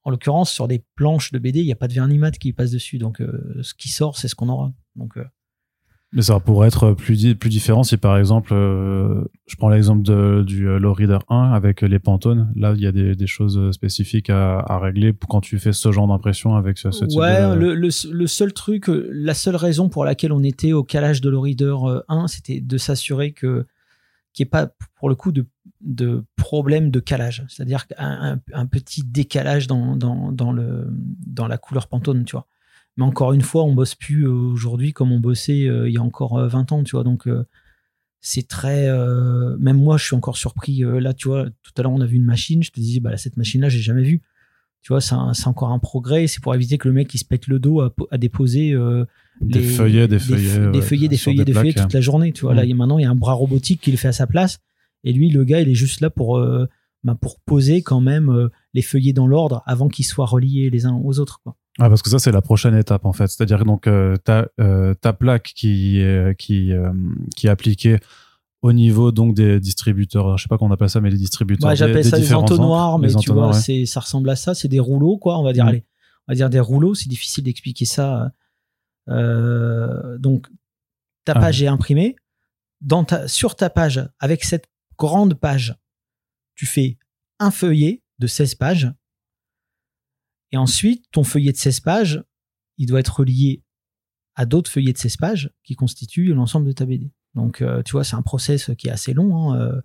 en 0.02 0.10
l'occurrence, 0.10 0.50
sur 0.50 0.66
des 0.66 0.82
planches 0.96 1.30
de 1.30 1.38
BD, 1.38 1.60
il 1.60 1.66
n'y 1.66 1.72
a 1.72 1.76
pas 1.76 1.88
de 1.88 1.92
vernis 1.92 2.16
mat 2.16 2.38
qui 2.38 2.54
passe 2.54 2.70
dessus. 2.70 2.96
Donc 2.96 3.22
ce 3.60 3.74
qui 3.74 3.90
sort, 3.90 4.16
c'est 4.16 4.28
ce 4.28 4.34
qu'on 4.34 4.48
aura. 4.48 4.72
Donc 4.96 5.18
Mais 6.12 6.22
ça 6.22 6.40
pourrait 6.40 6.66
être 6.66 6.92
plus, 6.92 7.36
plus 7.36 7.50
différent 7.50 7.84
si 7.84 7.96
par 7.96 8.18
exemple, 8.18 8.52
euh, 8.52 9.24
je 9.46 9.54
prends 9.54 9.68
l'exemple 9.68 10.02
du 10.44 10.68
euh, 10.68 10.80
Low 10.80 10.92
Reader 10.92 11.18
1 11.28 11.52
avec 11.52 11.82
les 11.82 12.00
Pantones. 12.00 12.52
Là, 12.56 12.72
il 12.74 12.82
y 12.82 12.86
a 12.86 12.92
des, 12.92 13.14
des 13.14 13.26
choses 13.28 13.70
spécifiques 13.70 14.28
à, 14.28 14.58
à 14.58 14.80
régler 14.80 15.12
pour 15.12 15.28
quand 15.28 15.40
tu 15.40 15.58
fais 15.60 15.72
ce 15.72 15.92
genre 15.92 16.08
d'impression 16.08 16.56
avec 16.56 16.78
ce, 16.78 16.90
ce 16.90 17.04
type 17.04 17.20
ouais, 17.20 17.40
de... 17.50 17.54
le, 17.54 17.74
le, 17.76 17.90
le 18.12 18.26
seul 18.26 18.52
truc, 18.52 18.88
euh, 18.88 19.08
la 19.12 19.34
seule 19.34 19.54
raison 19.54 19.88
pour 19.88 20.04
laquelle 20.04 20.32
on 20.32 20.42
était 20.42 20.72
au 20.72 20.82
calage 20.82 21.20
de 21.20 21.30
l'Orider 21.30 21.76
1, 22.08 22.26
c'était 22.26 22.60
de 22.60 22.76
s'assurer 22.76 23.32
que 23.32 23.66
qu'il 24.32 24.44
n'y 24.44 24.48
ait 24.48 24.50
pas, 24.50 24.70
pour 24.96 25.08
le 25.08 25.14
coup, 25.14 25.32
de, 25.32 25.46
de 25.80 26.24
problème 26.36 26.90
de 26.90 27.00
calage. 27.00 27.44
C'est-à-dire 27.48 27.86
un, 27.98 28.34
un, 28.34 28.40
un 28.52 28.66
petit 28.66 29.02
décalage 29.04 29.66
dans, 29.66 29.96
dans, 29.96 30.30
dans, 30.32 30.52
le, 30.52 30.86
dans 31.26 31.48
la 31.48 31.58
couleur 31.58 31.88
Pantone, 31.88 32.24
tu 32.24 32.32
vois. 32.32 32.46
Mais 32.96 33.04
encore 33.04 33.32
une 33.32 33.40
fois, 33.42 33.64
on 33.64 33.74
bosse 33.74 33.94
plus 33.94 34.26
euh, 34.26 34.30
aujourd'hui 34.32 34.92
comme 34.92 35.12
on 35.12 35.20
bossait 35.20 35.66
euh, 35.68 35.88
il 35.88 35.94
y 35.94 35.98
a 35.98 36.02
encore 36.02 36.38
euh, 36.38 36.48
20 36.48 36.72
ans, 36.72 36.82
tu 36.84 36.92
vois. 36.96 37.04
Donc, 37.04 37.26
euh, 37.28 37.44
c'est 38.20 38.46
très. 38.46 38.88
euh, 38.88 39.56
même 39.58 39.78
moi, 39.78 39.96
je 39.96 40.04
suis 40.04 40.16
encore 40.16 40.36
surpris. 40.36 40.84
euh, 40.84 41.00
là, 41.00 41.14
tu 41.14 41.28
vois, 41.28 41.46
tout 41.62 41.72
à 41.78 41.82
l'heure, 41.82 41.92
on 41.92 42.00
a 42.00 42.06
vu 42.06 42.16
une 42.16 42.24
machine. 42.24 42.62
Je 42.62 42.70
te 42.70 42.80
disais, 42.80 43.00
bah, 43.00 43.16
cette 43.16 43.36
machine-là, 43.36 43.68
j'ai 43.68 43.80
jamais 43.80 44.02
vu. 44.02 44.22
Tu 44.82 44.92
vois, 44.92 45.00
c'est 45.00 45.14
encore 45.46 45.70
un 45.72 45.78
progrès. 45.78 46.26
C'est 46.26 46.42
pour 46.42 46.54
éviter 46.54 46.78
que 46.78 46.88
le 46.88 46.94
mec 46.94 47.12
il 47.14 47.18
se 47.18 47.24
pète 47.24 47.46
le 47.48 47.58
dos 47.58 47.80
à, 47.82 47.94
po- 47.94 48.08
à 48.10 48.16
déposer 48.18 48.72
euh, 48.72 49.04
Des 49.40 49.58
les- 49.60 49.64
feuillets, 49.66 50.08
des 50.08 50.18
fe- 50.18 50.20
feuillets, 50.28 50.70
des 50.72 50.80
feuillets, 50.80 51.08
des 51.08 51.16
feuillets, 51.18 51.44
des 51.44 51.52
feuillets 51.52 51.72
toute 51.84 51.92
la 51.94 52.00
journée. 52.00 52.32
Tu 52.32 52.42
vois, 52.42 52.54
là, 52.54 52.74
maintenant, 52.74 52.98
il 52.98 53.02
y 53.02 53.04
a 53.04 53.10
un 53.10 53.14
bras 53.14 53.34
robotique 53.34 53.80
qui 53.82 53.90
le 53.90 53.96
fait 53.98 54.08
à 54.08 54.12
sa 54.12 54.26
place. 54.26 54.58
Et 55.04 55.12
lui, 55.12 55.30
le 55.30 55.44
gars, 55.44 55.60
il 55.60 55.68
est 55.68 55.74
juste 55.74 56.00
là 56.00 56.08
pour, 56.10 56.38
euh, 56.38 56.66
bah, 57.04 57.14
pour 57.14 57.40
poser 57.40 57.82
quand 57.82 58.00
même 58.00 58.30
euh, 58.30 58.48
les 58.74 58.82
feuillets 58.82 59.12
dans 59.12 59.26
l'ordre 59.26 59.62
avant 59.66 59.88
qu'ils 59.88 60.04
soient 60.06 60.26
reliés 60.26 60.70
les 60.70 60.86
uns 60.86 60.94
aux 60.94 61.18
autres. 61.20 61.40
Quoi. 61.42 61.56
Ah, 61.78 61.88
parce 61.88 62.02
que 62.02 62.10
ça, 62.10 62.18
c'est 62.18 62.32
la 62.32 62.42
prochaine 62.42 62.74
étape, 62.74 63.04
en 63.04 63.12
fait. 63.12 63.28
C'est-à-dire, 63.28 63.64
donc, 63.64 63.86
euh, 63.86 64.16
ta, 64.16 64.48
euh, 64.60 64.94
ta 64.94 65.12
plaque 65.12 65.52
qui, 65.54 65.98
est- 66.00 66.34
qui, 66.38 66.72
euh, 66.72 66.92
qui 67.36 67.46
est 67.46 67.50
appliquée 67.50 67.98
au 68.62 68.72
niveau, 68.72 69.12
donc, 69.12 69.34
des 69.34 69.60
distributeurs. 69.60 70.36
Je 70.36 70.42
sais 70.42 70.48
pas 70.48 70.58
comment 70.58 70.70
on 70.70 70.74
appelle 70.74 70.90
ça, 70.90 71.00
mais 71.00 71.10
les 71.10 71.16
distributeurs. 71.16 71.68
Ouais, 71.68 71.74
des- 71.74 71.78
J'appelle 71.78 72.04
ça 72.04 72.16
des 72.16 72.22
différentes 72.22 72.50
entonnoirs, 72.50 72.98
mais 72.98 73.08
tu 73.14 73.32
vois, 73.32 73.52
ouais. 73.56 73.86
ça 73.86 74.00
ressemble 74.00 74.28
à 74.30 74.36
ça. 74.36 74.54
C'est 74.54 74.68
des 74.68 74.80
rouleaux, 74.80 75.16
quoi. 75.16 75.38
On 75.38 75.42
va 75.44 75.52
dire, 75.52 75.64
Mm. 75.64 75.68
allez, 75.68 75.84
on 76.28 76.32
va 76.32 76.34
dire 76.34 76.50
des 76.50 76.60
rouleaux. 76.60 76.94
C'est 76.94 77.08
difficile 77.08 77.44
d'expliquer 77.44 77.84
ça. 77.86 78.32
Euh, 79.08 80.18
donc, 80.18 80.46
ta 81.24 81.32
Ah. 81.36 81.40
page 81.40 81.62
est 81.62 81.66
imprimée. 81.68 82.16
Dans 82.80 83.04
ta, 83.04 83.28
sur 83.28 83.56
ta 83.56 83.70
page, 83.70 84.06
avec 84.18 84.44
cette 84.44 84.66
grande 84.98 85.34
page, 85.34 85.76
tu 86.54 86.66
fais 86.66 86.98
un 87.38 87.50
feuillet 87.50 88.02
de 88.18 88.26
16 88.26 88.54
pages. 88.54 88.92
Et 90.52 90.56
ensuite, 90.56 91.04
ton 91.12 91.24
feuillet 91.24 91.52
de 91.52 91.56
16 91.56 91.80
pages, 91.80 92.22
il 92.78 92.86
doit 92.86 93.00
être 93.00 93.20
relié 93.20 93.62
à 94.34 94.46
d'autres 94.46 94.70
feuillets 94.70 94.92
de 94.92 94.98
16 94.98 95.16
pages 95.16 95.50
qui 95.64 95.74
constituent 95.74 96.32
l'ensemble 96.34 96.66
de 96.66 96.72
ta 96.72 96.86
BD. 96.86 97.10
Donc, 97.34 97.62
euh, 97.62 97.82
tu 97.82 97.92
vois, 97.92 98.04
c'est 98.04 98.16
un 98.16 98.22
process 98.22 98.70
qui 98.76 98.88
est 98.88 98.90
assez 98.90 99.12
long. 99.12 99.52
hein, 99.52 99.60
euh. 99.60 99.80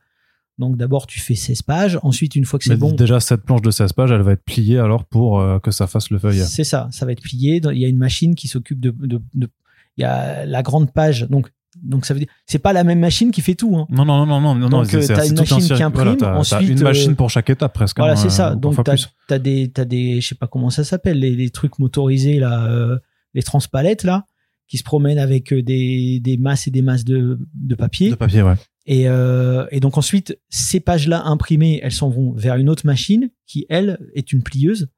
Donc, 0.57 0.77
d'abord, 0.77 1.05
tu 1.05 1.19
fais 1.19 1.35
16 1.35 1.63
pages. 1.63 1.99
Ensuite, 2.01 2.35
une 2.35 2.45
fois 2.45 2.57
que 2.59 2.65
c'est 2.65 2.77
bon, 2.77 2.93
déjà, 2.93 3.19
cette 3.19 3.41
planche 3.43 3.61
de 3.61 3.71
16 3.71 3.91
pages, 3.93 4.11
elle 4.11 4.21
va 4.21 4.31
être 4.31 4.43
pliée 4.45 4.77
alors 4.79 5.03
pour 5.03 5.39
euh, 5.41 5.59
que 5.59 5.69
ça 5.69 5.85
fasse 5.85 6.09
le 6.09 6.17
feuillet. 6.17 6.45
c'est 6.45 6.63
ça. 6.63 6.87
Ça 6.91 7.05
va 7.05 7.11
être 7.11 7.21
plié. 7.21 7.59
Il 7.73 7.77
y 7.77 7.83
a 7.85 7.89
une 7.89 7.97
machine 7.97 8.35
qui 8.35 8.47
s'occupe 8.47 8.79
de, 8.79 8.91
de- 8.91 9.21
de- 9.33 9.49
Il 9.97 10.01
y 10.01 10.05
a 10.05 10.45
la 10.45 10.63
grande 10.63 10.93
page. 10.93 11.27
Donc, 11.29 11.49
donc 11.83 12.05
ça 12.05 12.13
veut 12.13 12.19
dire. 12.19 12.29
C'est 12.45 12.59
pas 12.59 12.73
la 12.73 12.83
même 12.83 12.99
machine 12.99 13.31
qui 13.31 13.41
fait 13.41 13.55
tout. 13.55 13.75
hein. 13.77 13.85
Non, 13.89 14.05
non, 14.05 14.25
non, 14.25 14.39
non, 14.41 14.55
non, 14.55 14.55
non. 14.55 14.69
Donc, 14.69 14.87
c'est- 14.87 15.11
euh, 15.11 15.15
t'as 15.15 15.25
une 15.27 15.37
un 15.37 15.41
machine 15.41 15.75
qui 15.75 15.83
imprime, 15.83 16.15
Voilà, 16.17 16.39
ensuite, 16.39 16.69
une 16.69 16.79
euh, 16.79 16.83
machine 16.83 17.15
pour 17.15 17.29
chaque 17.29 17.49
étape 17.49 17.73
presque. 17.73 17.97
Voilà, 17.97 18.13
hein, 18.13 18.15
c'est 18.17 18.29
ça. 18.29 18.53
ou 18.55 18.59
Donc, 18.59 18.83
t'as 18.83 18.95
as 19.29 19.39
des, 19.39 19.69
t'as 19.71 19.85
des, 19.85 20.21
je 20.21 20.27
sais 20.29 20.35
pas 20.35 20.47
comment 20.47 20.69
ça 20.69 20.83
s'appelle, 20.83 21.19
les, 21.19 21.31
les 21.35 21.49
trucs 21.49 21.77
motorisés 21.79 22.39
là, 22.39 22.65
euh, 22.69 22.97
les 23.33 23.43
transpalettes 23.43 24.03
là, 24.03 24.25
qui 24.67 24.77
se 24.77 24.83
promènent 24.83 25.19
avec 25.19 25.53
euh, 25.53 25.61
des, 25.61 26.19
des 26.21 26.37
masses 26.37 26.67
et 26.67 26.71
des 26.71 26.81
masses 26.81 27.03
de, 27.05 27.39
de 27.53 27.75
papier. 27.75 28.09
De 28.11 28.15
papier, 28.15 28.41
ouais. 28.41 28.55
Et, 28.87 29.07
euh, 29.09 29.65
et 29.71 29.79
donc 29.79 29.97
ensuite, 29.97 30.37
ces 30.49 30.79
pages-là 30.79 31.23
imprimées, 31.25 31.79
elles 31.83 31.91
s'en 31.91 32.09
vont 32.09 32.33
vers 32.33 32.55
une 32.55 32.69
autre 32.69 32.85
machine 32.85 33.29
qui, 33.47 33.65
elle, 33.69 33.99
est 34.13 34.31
une 34.31 34.43
plieuse. 34.43 34.89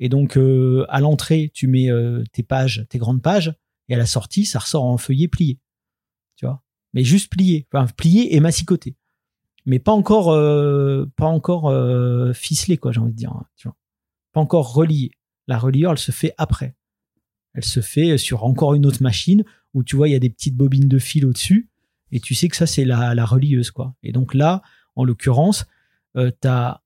Et 0.00 0.08
donc, 0.10 0.36
euh, 0.36 0.84
à 0.90 1.00
l'entrée, 1.00 1.50
tu 1.54 1.66
mets 1.66 1.90
euh, 1.90 2.22
tes 2.32 2.42
pages, 2.42 2.84
tes 2.90 2.98
grandes 2.98 3.22
pages, 3.22 3.54
et 3.88 3.94
à 3.94 3.98
la 3.98 4.04
sortie, 4.06 4.44
ça 4.44 4.58
ressort 4.58 4.84
en 4.84 4.98
feuillet 4.98 5.28
plié. 5.28 5.58
Tu 6.96 7.00
Mais 7.00 7.04
juste 7.04 7.30
plié. 7.30 7.66
Enfin, 7.72 7.86
plié 7.96 8.34
et 8.34 8.40
massicoté. 8.40 8.96
Mais 9.64 9.78
pas 9.78 9.92
encore, 9.92 10.30
euh, 10.30 11.06
pas 11.16 11.26
encore 11.26 11.68
euh, 11.68 12.32
ficelé, 12.32 12.76
quoi, 12.76 12.92
j'ai 12.92 13.00
envie 13.00 13.12
de 13.12 13.16
dire. 13.16 13.32
hein, 13.32 13.44
tu 13.56 13.68
pas 14.32 14.40
encore 14.40 14.72
relié. 14.74 15.10
La 15.46 15.58
reliure, 15.58 15.92
elle 15.92 15.98
se 15.98 16.12
fait 16.12 16.34
après. 16.38 16.74
Elle 17.54 17.64
se 17.64 17.80
fait 17.80 18.18
sur 18.18 18.44
encore 18.44 18.74
une 18.74 18.86
autre 18.86 19.02
machine 19.02 19.44
où 19.74 19.82
tu 19.82 19.96
vois, 19.96 20.08
il 20.08 20.12
y 20.12 20.14
a 20.14 20.18
des 20.20 20.30
petites 20.30 20.56
bobines 20.56 20.88
de 20.88 20.98
fil 20.98 21.24
au-dessus 21.26 21.68
et 22.12 22.20
tu 22.20 22.34
sais 22.34 22.48
que 22.48 22.56
ça 22.56 22.66
c'est 22.66 22.84
la, 22.84 23.14
la 23.14 23.24
relieuse 23.24 23.70
quoi. 23.70 23.94
Et 24.02 24.12
donc 24.12 24.34
là, 24.34 24.62
en 24.94 25.04
l'occurrence, 25.04 25.64
euh, 26.16 26.30
t'as 26.40 26.80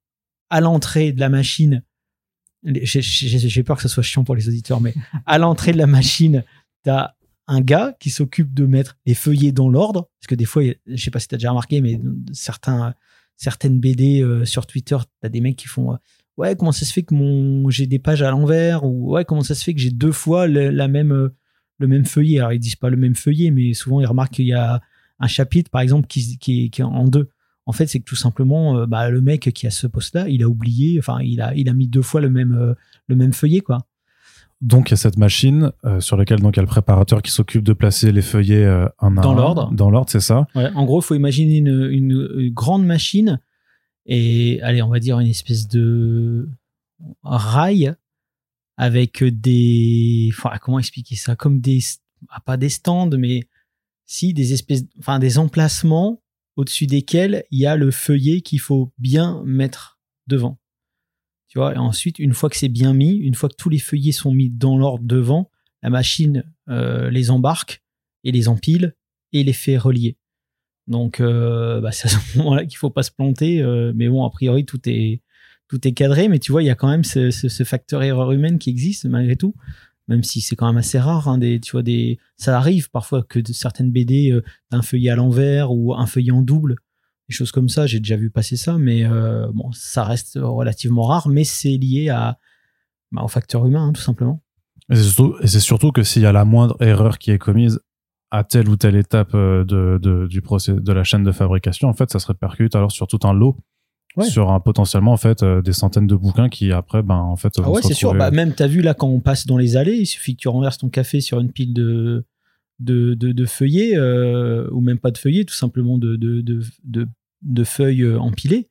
à 0.49 0.61
l'entrée 0.61 1.13
de 1.13 1.21
la 1.21 1.29
machine, 1.29 1.83
j'ai- 2.65 3.63
peur 3.63 3.77
que 3.77 3.83
ça 3.83 3.89
soit 3.89 4.03
chiant 4.03 4.25
pour 4.25 4.35
les 4.35 4.49
auditeurs, 4.49 4.81
mais 4.81 4.95
à 5.27 5.39
l'entrée 5.39 5.73
de 5.73 5.79
la 5.79 5.87
machine, 5.87 6.45
t'as 6.83 7.15
un 7.51 7.61
gars 7.61 7.95
qui 7.99 8.11
s'occupe 8.11 8.55
de 8.55 8.65
mettre 8.65 8.97
les 9.07 9.15
feuillets 9.15 9.51
dans 9.51 9.69
l'ordre, 9.69 10.09
parce 10.21 10.29
que 10.29 10.37
des 10.37 10.45
fois, 10.45 10.63
je 10.87 10.97
sais 10.97 11.11
pas 11.11 11.19
si 11.19 11.27
t'as 11.27 11.37
déjà 11.37 11.51
remarqué, 11.51 11.81
mais 11.81 12.01
certains 12.33 12.95
certaines 13.41 13.81
BD 13.81 14.23
euh, 14.23 14.45
sur 14.45 14.67
Twitter, 14.67 14.97
t'as 15.21 15.31
des 15.31 15.41
mecs 15.41 15.57
qui 15.57 15.67
font 15.67 15.95
euh, 15.95 15.97
ouais 16.37 16.55
comment 16.57 16.73
ça 16.73 16.85
se 16.85 16.93
fait 16.93 17.03
que 17.03 17.15
mon 17.15 17.71
j'ai 17.71 17.87
des 17.87 17.99
pages 17.99 18.23
à 18.23 18.31
l'envers 18.31 18.85
ou 18.85 19.15
ouais 19.15 19.25
comment 19.25 19.43
ça 19.43 19.55
se 19.55 19.65
fait 19.65 19.73
que 19.73 19.81
j'ai 19.81 19.91
deux 19.91 20.13
fois 20.13 20.47
le, 20.47 20.69
la 20.69 20.89
même 20.89 21.13
euh, 21.13 21.35
le 21.79 21.89
même 21.89 22.05
feuillet. 22.05 22.39
Alors 22.39 22.53
ils 22.53 22.61
disent 22.61 22.77
pas 22.77 22.91
le 22.91 22.99
même 22.99 23.15
feuillet, 23.15 23.51
mais 23.51 23.73
souvent 23.73 24.01
ils 24.01 24.07
remarquent 24.07 24.35
qu'il 24.35 24.47
y 24.47 24.53
a 24.53 24.81
un 25.19 25.27
chapitre, 25.27 25.71
par 25.71 25.81
exemple, 25.81 26.07
qui, 26.07 26.71
est, 26.73 26.83
en 26.83 27.07
deux. 27.07 27.31
En 27.67 27.73
fait, 27.73 27.87
c'est 27.87 28.01
que 28.01 28.05
tout 28.05 28.17
simplement, 28.17 28.87
bah, 28.87 29.11
le 29.11 29.21
mec 29.21 29.53
qui 29.53 29.67
a 29.67 29.71
ce 29.71 29.87
poste-là, 29.87 30.29
il 30.29 30.43
a 30.43 30.49
oublié, 30.49 30.99
enfin, 30.99 31.21
il 31.21 31.43
a, 31.43 31.55
il 31.55 31.69
a 31.69 31.75
mis 31.75 31.89
deux 31.89 32.01
fois 32.01 32.23
le 32.23 32.31
même, 32.31 32.75
le 33.07 33.17
même 33.17 33.35
feuillet, 33.35 33.61
quoi. 33.61 33.87
Donc, 34.61 34.89
il 34.89 34.93
y 34.93 34.95
a 34.95 34.97
cette 34.97 35.17
machine 35.17 35.73
euh, 35.85 36.01
sur 36.01 36.17
laquelle 36.17 36.41
donc, 36.41 36.57
il 36.57 36.59
y 36.59 36.61
a 36.61 36.63
le 36.63 36.69
préparateur 36.69 37.23
qui 37.23 37.31
s'occupe 37.31 37.65
de 37.65 37.73
placer 37.73 38.13
les 38.13 38.23
feuillets 38.23 38.65
euh, 38.65 38.87
un 38.99 39.17
à 39.17 39.23
Dans 39.23 39.35
l'ordre. 39.35 39.71
Dans 39.73 39.91
l'ordre, 39.91 40.11
c'est 40.11 40.21
ça. 40.21 40.47
Ouais, 40.55 40.71
en 40.75 40.85
gros, 40.85 41.01
il 41.01 41.05
faut 41.05 41.15
imaginer 41.15 41.59
une, 41.59 41.89
une, 41.91 42.29
une 42.37 42.53
grande 42.53 42.85
machine 42.85 43.41
et, 44.07 44.61
allez, 44.63 44.83
on 44.83 44.89
va 44.89 44.99
dire 44.99 45.21
une 45.21 45.29
espèce 45.29 45.69
de 45.69 46.49
rail 47.23 47.95
avec 48.77 49.23
des. 49.23 50.31
Enfin, 50.33 50.57
comment 50.61 50.79
expliquer 50.79 51.17
ça? 51.17 51.37
Comme 51.37 51.61
des. 51.61 51.81
ah, 52.29 52.41
pas 52.41 52.57
des 52.57 52.71
stands, 52.71 53.11
mais 53.17 53.49
si, 54.07 54.35
des 54.35 54.53
espèces. 54.53 54.85
Enfin, 54.99 55.19
des 55.19 55.39
emplacements 55.39 56.23
au-dessus 56.57 56.87
desquels 56.87 57.45
il 57.51 57.61
y 57.61 57.67
a 57.67 57.77
le 57.77 57.91
feuillet 57.91 58.41
qu'il 58.41 58.61
faut 58.61 58.93
bien 58.99 59.43
mettre 59.45 59.99
devant. 60.27 60.59
Tu 61.51 61.59
vois, 61.59 61.75
et 61.75 61.79
ensuite, 61.79 62.19
une 62.21 62.33
fois 62.33 62.49
que 62.49 62.57
c'est 62.57 62.69
bien 62.69 62.95
mis, 62.95 63.17
une 63.17 63.35
fois 63.35 63.49
que 63.49 63.57
tous 63.57 63.69
les 63.69 63.81
feuillets 63.81 64.13
sont 64.13 64.33
mis 64.33 64.49
dans 64.49 64.79
l'ordre 64.79 65.05
devant, 65.05 65.51
la 65.83 65.91
machine 65.91 66.45
euh, 66.69 67.11
les 67.11 67.31
embarque 67.31 67.83
et 68.23 68.31
les 68.31 68.49
empile 68.49 68.95
et 69.33 69.43
les 69.43 69.53
fait 69.53 69.77
relier. 69.77 70.17
Donc, 70.87 71.21
euh, 71.21 71.81
bah, 71.81 71.91
c'est 71.93 72.07
à 72.07 72.11
ce 72.11 72.19
moment-là 72.39 72.65
qu'il 72.65 72.77
faut 72.77 72.91
pas 72.91 73.03
se 73.03 73.11
planter. 73.11 73.61
euh, 73.63 73.93
mais 73.95 74.09
bon, 74.09 74.25
a 74.25 74.31
priori, 74.31 74.65
tout 74.65 74.81
est, 74.87 75.23
tout 75.69 75.87
est 75.87 75.93
cadré. 75.93 76.29
Mais 76.29 76.39
tu 76.39 76.53
vois, 76.53 76.63
il 76.63 76.67
y 76.67 76.71
a 76.71 76.77
quand 76.77 76.89
même 76.89 77.05
ce, 77.05 77.65
facteur 77.65 78.03
erreur 78.03 78.31
humaine 78.33 78.59
qui 78.59 78.71
existe 78.71 79.07
malgré 79.07 79.37
tout. 79.37 79.55
Même 80.09 80.23
si 80.23 80.41
c'est 80.41 80.57
quand 80.57 80.67
même 80.67 80.77
assez 80.77 80.99
rare. 80.99 81.29
hein, 81.29 81.39
tu 81.41 81.73
vois, 81.73 81.83
des, 81.83 82.19
ça 82.37 82.57
arrive 82.57 82.91
parfois 82.91 83.23
que 83.23 83.39
de 83.39 83.53
certaines 83.53 83.91
BD, 83.93 84.31
euh, 84.31 84.43
t'as 84.71 84.79
un 84.79 84.83
feuillet 84.83 85.11
à 85.11 85.17
l'envers 85.17 85.73
ou 85.73 85.95
un 85.95 86.07
feuillet 86.07 86.33
en 86.33 86.43
double. 86.43 86.77
Des 87.31 87.37
choses 87.37 87.53
comme 87.53 87.69
ça, 87.69 87.87
j'ai 87.87 88.01
déjà 88.01 88.17
vu 88.17 88.29
passer 88.29 88.57
ça. 88.57 88.77
Mais 88.77 89.05
euh, 89.05 89.47
bon, 89.55 89.71
ça 89.71 90.03
reste 90.03 90.37
relativement 90.43 91.05
rare. 91.05 91.29
Mais 91.29 91.45
c'est 91.45 91.77
lié 91.77 92.09
à, 92.09 92.39
bah, 93.13 93.23
au 93.23 93.29
facteur 93.29 93.65
humain, 93.65 93.87
hein, 93.87 93.93
tout 93.93 94.03
simplement. 94.03 94.43
Et 94.91 94.97
c'est 94.97 95.61
surtout, 95.61 95.93
que 95.93 96.03
s'il 96.03 96.23
y 96.23 96.27
a 96.27 96.33
la 96.33 96.45
moindre 96.45 96.77
erreur 96.81 97.19
qui 97.19 97.31
est 97.31 97.39
commise 97.39 97.79
à 98.33 98.43
telle 98.43 98.69
ou 98.69 98.77
telle 98.77 98.97
étape 98.97 99.31
euh, 99.35 99.65
de, 99.65 100.01
de, 100.03 100.27
du 100.27 100.43
procès, 100.43 100.73
de 100.73 100.93
la 100.93 101.05
chaîne 101.05 101.23
de 101.23 101.31
fabrication, 101.31 101.89
en 101.89 101.95
fait, 101.95 102.11
ça 102.11 102.19
se 102.19 102.27
répercute 102.27 102.75
alors 102.75 102.91
sur 102.91 103.07
tout 103.07 103.21
un 103.23 103.33
lot. 103.33 103.57
Ouais. 104.17 104.25
Sur 104.25 104.51
un 104.51 104.59
potentiellement 104.59 105.13
en 105.13 105.17
fait 105.17 105.45
euh, 105.45 105.63
des 105.63 105.73
centaines 105.73 106.09
de 106.09 106.17
bouquins 106.17 106.49
qui 106.49 106.73
après 106.73 107.01
ben 107.01 107.15
en 107.15 107.37
fait 107.37 107.53
Ah 107.63 107.71
ouais, 107.71 107.81
c'est 107.81 107.95
sûr. 107.95 108.13
Bah, 108.13 108.33
même, 108.33 108.55
t'as 108.55 108.67
vu 108.67 108.83
là, 108.83 108.93
quand 108.93 109.07
on 109.07 109.21
passe 109.21 109.47
dans 109.47 109.57
les 109.57 109.77
allées, 109.77 109.95
il 109.95 110.07
suffit 110.07 110.35
que 110.35 110.41
tu 110.41 110.49
renverses 110.49 110.79
ton 110.79 110.89
café 110.89 111.21
sur 111.21 111.39
une 111.39 111.53
pile 111.53 111.73
de, 111.73 112.25
de, 112.81 113.15
de, 113.15 113.31
de 113.31 113.47
feuillets, 113.47 113.97
euh, 113.97 114.69
ou 114.73 114.81
même 114.81 114.99
pas 114.99 115.11
de 115.11 115.19
feuillets, 115.19 115.45
tout 115.45 115.55
simplement 115.55 115.99
de, 115.99 116.17
de, 116.17 116.41
de, 116.41 117.09
de, 117.43 117.65
feuilles 117.65 118.03
euh, 118.03 118.19
empilées. 118.19 118.69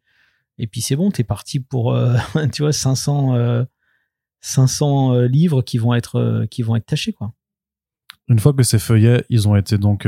Et 0.57 0.67
puis 0.67 0.81
c'est 0.81 0.95
bon, 0.95 1.11
t'es 1.11 1.23
parti 1.23 1.59
pour, 1.59 1.93
euh, 1.93 2.17
tu 2.53 2.61
vois, 2.63 2.73
500, 2.73 3.35
euh, 3.35 3.63
500 4.41 5.13
euh, 5.13 5.27
livres 5.27 5.61
qui 5.61 5.77
vont 5.77 5.93
être, 5.93 6.45
qui 6.49 6.61
vont 6.61 6.75
être 6.75 6.85
tachés, 6.85 7.13
quoi. 7.13 7.33
Une 8.27 8.39
fois 8.39 8.53
que 8.53 8.61
ces 8.61 8.77
feuillets 8.77 9.25
ils 9.29 9.47
ont 9.47 9.55
été 9.55 9.79
donc 9.79 10.07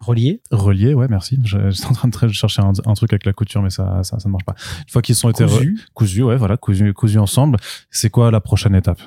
Reliés. 0.00 0.42
reliés, 0.50 0.92
ouais 0.92 1.06
merci. 1.08 1.38
J'étais 1.44 1.86
en 1.86 1.94
train 2.10 2.26
de 2.26 2.32
chercher 2.32 2.60
un, 2.60 2.72
un 2.84 2.92
truc 2.92 3.14
avec 3.14 3.24
la 3.24 3.32
couture 3.32 3.62
mais 3.62 3.70
ça, 3.70 4.02
ça 4.02 4.18
ça 4.18 4.28
ne 4.28 4.32
marche 4.32 4.44
pas. 4.44 4.54
Une 4.80 4.90
fois 4.90 5.00
qu'ils 5.00 5.14
sont 5.14 5.30
été 5.30 5.44
cousus. 5.44 5.86
cousus, 5.94 6.22
ouais 6.22 6.36
voilà 6.36 6.58
cousus 6.58 6.92
cousus 6.92 7.18
ensemble, 7.18 7.56
c'est 7.88 8.10
quoi 8.10 8.30
la 8.30 8.42
prochaine 8.42 8.74
étape? 8.74 9.00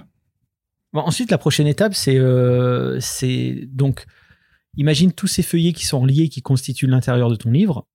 Bon, 0.93 1.01
ensuite, 1.01 1.31
la 1.31 1.37
prochaine 1.37 1.67
étape, 1.67 1.93
c'est 1.93 2.17
euh, 2.17 2.99
c'est 2.99 3.67
donc 3.71 4.05
imagine 4.77 5.11
tous 5.11 5.27
ces 5.27 5.43
feuillets 5.43 5.73
qui 5.73 5.85
sont 5.85 6.05
liés, 6.05 6.29
qui 6.29 6.41
constituent 6.41 6.87
l'intérieur 6.87 7.29
de 7.29 7.35
ton 7.35 7.51
livre. 7.51 7.87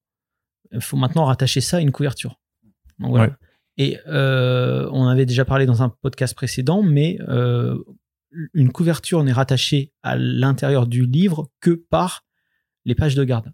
Il 0.72 0.80
faut 0.80 0.96
maintenant 0.96 1.24
rattacher 1.24 1.60
ça 1.60 1.78
à 1.78 1.80
une 1.80 1.92
couverture. 1.92 2.40
Donc, 2.98 3.10
voilà. 3.10 3.28
Ouais. 3.28 3.36
Et 3.78 3.98
euh, 4.06 4.88
on 4.92 5.06
avait 5.06 5.26
déjà 5.26 5.44
parlé 5.44 5.64
dans 5.66 5.82
un 5.82 5.88
podcast 5.88 6.34
précédent, 6.34 6.82
mais 6.82 7.18
euh, 7.28 7.78
une 8.52 8.70
couverture 8.70 9.22
n'est 9.24 9.32
rattachée 9.32 9.92
à 10.02 10.16
l'intérieur 10.16 10.86
du 10.86 11.06
livre 11.06 11.50
que 11.60 11.70
par 11.70 12.24
les 12.84 12.94
pages 12.94 13.14
de 13.14 13.24
garde. 13.24 13.52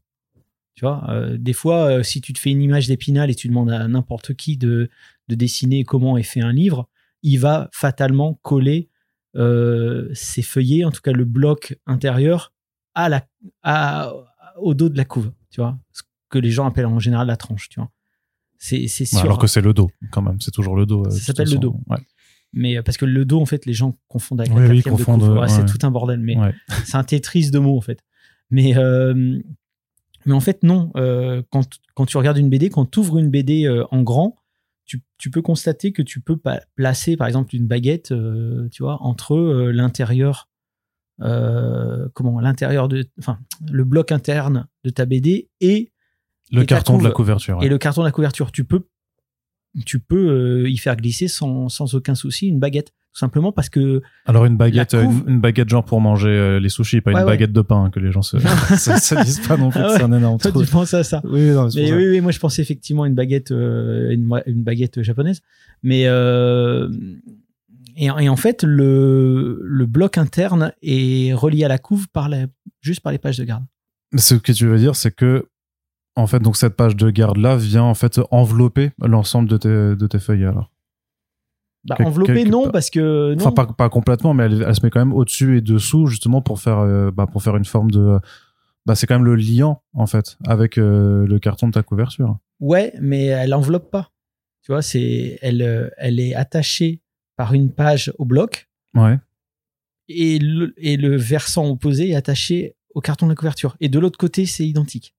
Tu 0.75 0.85
vois, 0.85 1.05
euh, 1.11 1.37
des 1.39 1.53
fois, 1.53 2.03
si 2.05 2.21
tu 2.21 2.33
te 2.33 2.39
fais 2.39 2.51
une 2.51 2.63
image 2.63 2.87
d'épinal 2.87 3.31
et 3.31 3.35
tu 3.35 3.49
demandes 3.49 3.71
à 3.71 3.87
n'importe 3.89 4.35
qui 4.35 4.57
de, 4.57 4.91
de 5.29 5.35
dessiner 5.35 5.85
comment 5.85 6.17
est 6.17 6.23
fait 6.23 6.41
un 6.41 6.53
livre, 6.53 6.89
il 7.23 7.39
va 7.39 7.69
fatalement 7.73 8.35
coller 8.43 8.89
ses 10.15 10.43
feuillets, 10.43 10.85
en 10.85 10.91
tout 10.91 11.01
cas 11.01 11.13
le 11.13 11.25
bloc 11.25 11.79
intérieur, 11.87 12.53
à 12.95 13.09
la, 13.09 13.27
à, 13.63 14.13
au 14.61 14.75
dos 14.75 14.89
de 14.89 14.97
la 14.97 15.05
couve. 15.05 15.33
Tu 15.51 15.61
vois, 15.61 15.79
ce 15.93 16.03
que 16.29 16.39
les 16.39 16.51
gens 16.51 16.67
appellent 16.67 16.87
en 16.87 16.99
général 16.99 17.27
la 17.27 17.37
tranche. 17.37 17.69
Tu 17.69 17.81
vois, 17.81 17.91
c'est 18.59 18.87
c'est 18.89 19.05
Ouais, 19.05 19.07
sûr. 19.21 19.21
alors 19.21 19.39
que 19.39 19.47
c'est 19.47 19.61
le 19.61 19.73
dos, 19.73 19.91
quand 20.11 20.23
même. 20.23 20.41
C'est 20.41 20.51
toujours 20.51 20.77
le 20.77 20.87
dos. 20.87 21.07
euh, 21.07 21.11
Ça 21.11 21.19
s'appelle 21.33 21.51
le 21.51 21.59
dos. 21.59 21.77
Ouais. 21.89 21.99
Mais 22.53 22.79
euh, 22.79 22.83
parce 22.83 22.97
que 22.97 23.05
le 23.05 23.25
dos, 23.25 23.41
en 23.41 23.47
fait, 23.47 23.67
les 23.67 23.75
gens 23.75 23.97
confondent 24.09 24.41
avec 24.41 24.53
Oui, 24.55 24.63
la 24.63 24.71
oui, 24.71 24.79
de 24.83 24.89
couve. 24.89 25.39
Ouais, 25.39 25.49
C'est 25.49 25.67
tout 25.67 25.79
un 25.87 25.91
bordel, 25.91 26.21
mais 26.21 26.37
c'est 26.85 26.97
un 26.97 27.05
Tetris 27.05 27.51
de 27.51 27.59
mots, 27.59 27.77
en 27.77 27.81
fait. 27.83 28.01
Mais, 28.51 28.77
euh, 28.77 29.39
mais 30.25 30.33
en 30.35 30.41
fait, 30.41 30.63
non. 30.63 30.91
Euh, 30.97 31.43
quand, 31.51 31.79
quand 31.95 32.07
tu 32.07 32.17
regardes 32.17 32.39
une 32.39 32.49
BD, 32.49 32.71
quand 32.71 32.91
tu 32.91 32.99
ouvres 33.01 33.19
une 33.19 33.29
BD 33.31 33.65
euh, 33.67 33.85
en 33.91 34.03
grand, 34.03 34.37
tu, 34.87 35.03
tu 35.19 35.31
peux 35.31 35.43
constater 35.43 35.93
que 35.93 36.01
tu 36.01 36.21
peux 36.23 36.39
placer, 36.75 37.17
par 37.19 37.27
exemple, 37.27 37.55
une 37.55 37.67
baguette, 37.67 38.15
tu 38.71 38.83
vois, 38.83 39.03
entre 39.03 39.37
l'intérieur, 39.71 40.49
euh, 41.21 42.09
comment, 42.15 42.41
l'intérieur 42.41 42.89
de, 42.89 43.05
enfin, 43.19 43.39
le 43.71 43.85
bloc 43.85 44.13
interne 44.13 44.67
de 44.85 44.91
ta 44.91 45.05
BD 45.07 45.49
et 45.61 45.91
Le 46.53 46.63
Et 46.63 46.67
carton 46.67 46.99
de 46.99 47.03
la 47.05 47.11
couve. 47.11 47.17
couverture. 47.27 47.59
ouais. 47.59 47.67
et 47.67 47.69
le 47.69 47.79
carton 47.79 48.03
de 48.03 48.07
la 48.07 48.13
couverture. 48.13 48.53
Tu 48.53 48.65
peux, 48.65 48.87
tu 49.85 50.01
peux 50.01 50.63
euh, 50.65 50.69
y 50.71 50.77
faire 50.79 50.97
glisser 50.97 51.29
sans, 51.29 51.69
sans 51.69 51.95
aucun 51.95 52.15
souci 52.15 52.49
une 52.49 52.59
baguette. 52.59 52.93
Tout 53.15 53.21
simplement 53.21 53.51
parce 53.53 53.69
que. 53.69 54.01
Alors 54.27 54.45
une 54.45 54.57
baguette, 54.57 54.91
couve- 54.95 55.03
une, 55.27 55.35
une 55.35 55.41
baguette 55.41 55.69
genre 55.71 55.85
pour 55.85 56.01
manger 56.01 56.29
euh, 56.29 56.61
les 56.61 56.69
sushis, 56.69 57.01
pas 57.01 57.11
Ouais, 57.11 57.21
une 57.21 57.25
ouais. 57.27 57.33
baguette 57.33 57.53
de 57.53 57.63
pain 57.63 57.85
hein, 57.85 57.91
que 57.91 57.99
les 58.01 58.13
gens 58.13 58.23
se, 58.23 58.37
se, 58.79 58.97
se 58.99 59.25
disent 59.25 59.41
pas 59.47 59.57
non 59.57 59.71
plus. 59.71 59.81
Ah 59.83 59.89
ouais. 59.89 59.97
C'est 59.97 60.03
un 60.05 60.13
énorme 60.13 60.39
Toi, 60.39 60.53
tu 60.53 60.67
penses 60.71 60.95
à 60.95 61.03
ça. 61.03 61.21
Oui, 61.25 61.51
non, 61.51 61.69
mais 61.75 61.83
Mais 61.83 61.93
oui, 61.95 62.09
oui, 62.11 62.21
moi 62.21 62.31
je 62.33 62.39
pensais 62.39 62.63
effectivement 62.63 63.07
une 63.07 63.15
baguette, 63.15 63.51
euh, 63.51 64.11
une, 64.13 64.31
une 64.47 64.63
baguette 64.63 65.03
japonaise. 65.03 65.41
Mais 65.83 66.05
euh, 66.07 66.89
et, 67.99 68.07
et 68.07 68.29
en 68.29 68.37
fait, 68.37 68.63
le, 68.63 69.61
le 69.63 69.87
bloc 69.87 70.17
interne 70.19 70.73
est 70.83 71.35
relié 71.35 71.65
à 71.65 71.69
la 71.69 71.79
couve 71.79 72.09
par 72.09 72.29
la, 72.29 72.47
juste 72.81 73.01
par 73.01 73.13
les 73.13 73.19
pages 73.19 73.39
de 73.39 73.45
garde. 73.45 73.65
Ce 74.17 74.35
que 74.35 74.53
tu 74.53 74.67
veux 74.67 74.79
dire, 74.79 74.97
c'est 74.97 75.11
que 75.15 75.49
en 76.17 76.27
fait, 76.27 76.41
donc 76.41 76.57
cette 76.57 76.75
page 76.75 76.97
de 76.97 77.11
garde 77.11 77.37
là 77.37 77.57
vient 77.57 77.85
en 77.85 77.95
fait 77.95 78.21
envelopper 78.31 78.91
l'ensemble 79.01 79.49
de 79.49 79.57
tes, 79.57 79.69
de 79.69 80.07
tes 80.07 80.19
feuilles 80.19 80.45
alors. 80.47 80.71
Bah, 81.85 81.95
Quel- 81.97 82.07
enveloppé, 82.07 82.35
quelque 82.35 82.51
non, 82.51 82.71
parce 82.71 82.91
que. 82.91 83.35
Non. 83.35 83.47
Enfin, 83.47 83.53
pas, 83.53 83.67
pas 83.67 83.89
complètement, 83.89 84.35
mais 84.35 84.45
elle, 84.45 84.63
elle 84.67 84.75
se 84.75 84.85
met 84.85 84.91
quand 84.91 84.99
même 84.99 85.13
au-dessus 85.13 85.59
et 85.59 85.61
dessous 85.61 86.07
justement 86.07 86.43
pour 86.43 86.61
faire, 86.61 86.79
euh, 86.79 87.11
bah, 87.13 87.27
pour 87.31 87.43
faire 87.43 87.57
une 87.57 87.65
forme 87.65 87.91
de. 87.91 88.19
Bah, 88.85 88.95
c'est 88.95 89.07
quand 89.07 89.15
même 89.15 89.25
le 89.25 89.37
liant 89.37 89.83
en 89.93 90.07
fait 90.07 90.39
avec 90.47 90.77
euh, 90.79 91.27
le 91.27 91.39
carton 91.39 91.69
de 91.69 91.73
ta 91.73 91.83
couverture. 91.83 92.39
Ouais, 92.59 92.93
mais 93.01 93.27
elle 93.27 93.55
enveloppe 93.55 93.91
pas. 93.91 94.11
Tu 94.63 94.73
vois, 94.73 94.83
c'est, 94.83 95.39
elle, 95.41 95.63
euh, 95.63 95.89
elle 95.99 96.19
est 96.19 96.35
attachée 96.35 97.01
par 97.39 97.55
une 97.55 97.71
page 97.73 98.13
au 98.19 98.27
bloc 98.27 98.69
Ouais. 98.95 99.17
et 100.09 100.39
le, 100.39 100.75
et 100.77 100.97
le 100.99 101.17
versant 101.17 101.67
opposé 101.69 102.11
est 102.11 102.15
attaché 102.15 102.75
au 102.95 103.01
carton 103.01 103.27
de 103.27 103.33
la 103.33 103.37
couverture. 103.37 103.77
Et 103.81 103.89
de 103.89 103.99
l'autre 103.99 104.19
côté, 104.19 104.45
c'est 104.45 104.67
identique. 104.67 105.15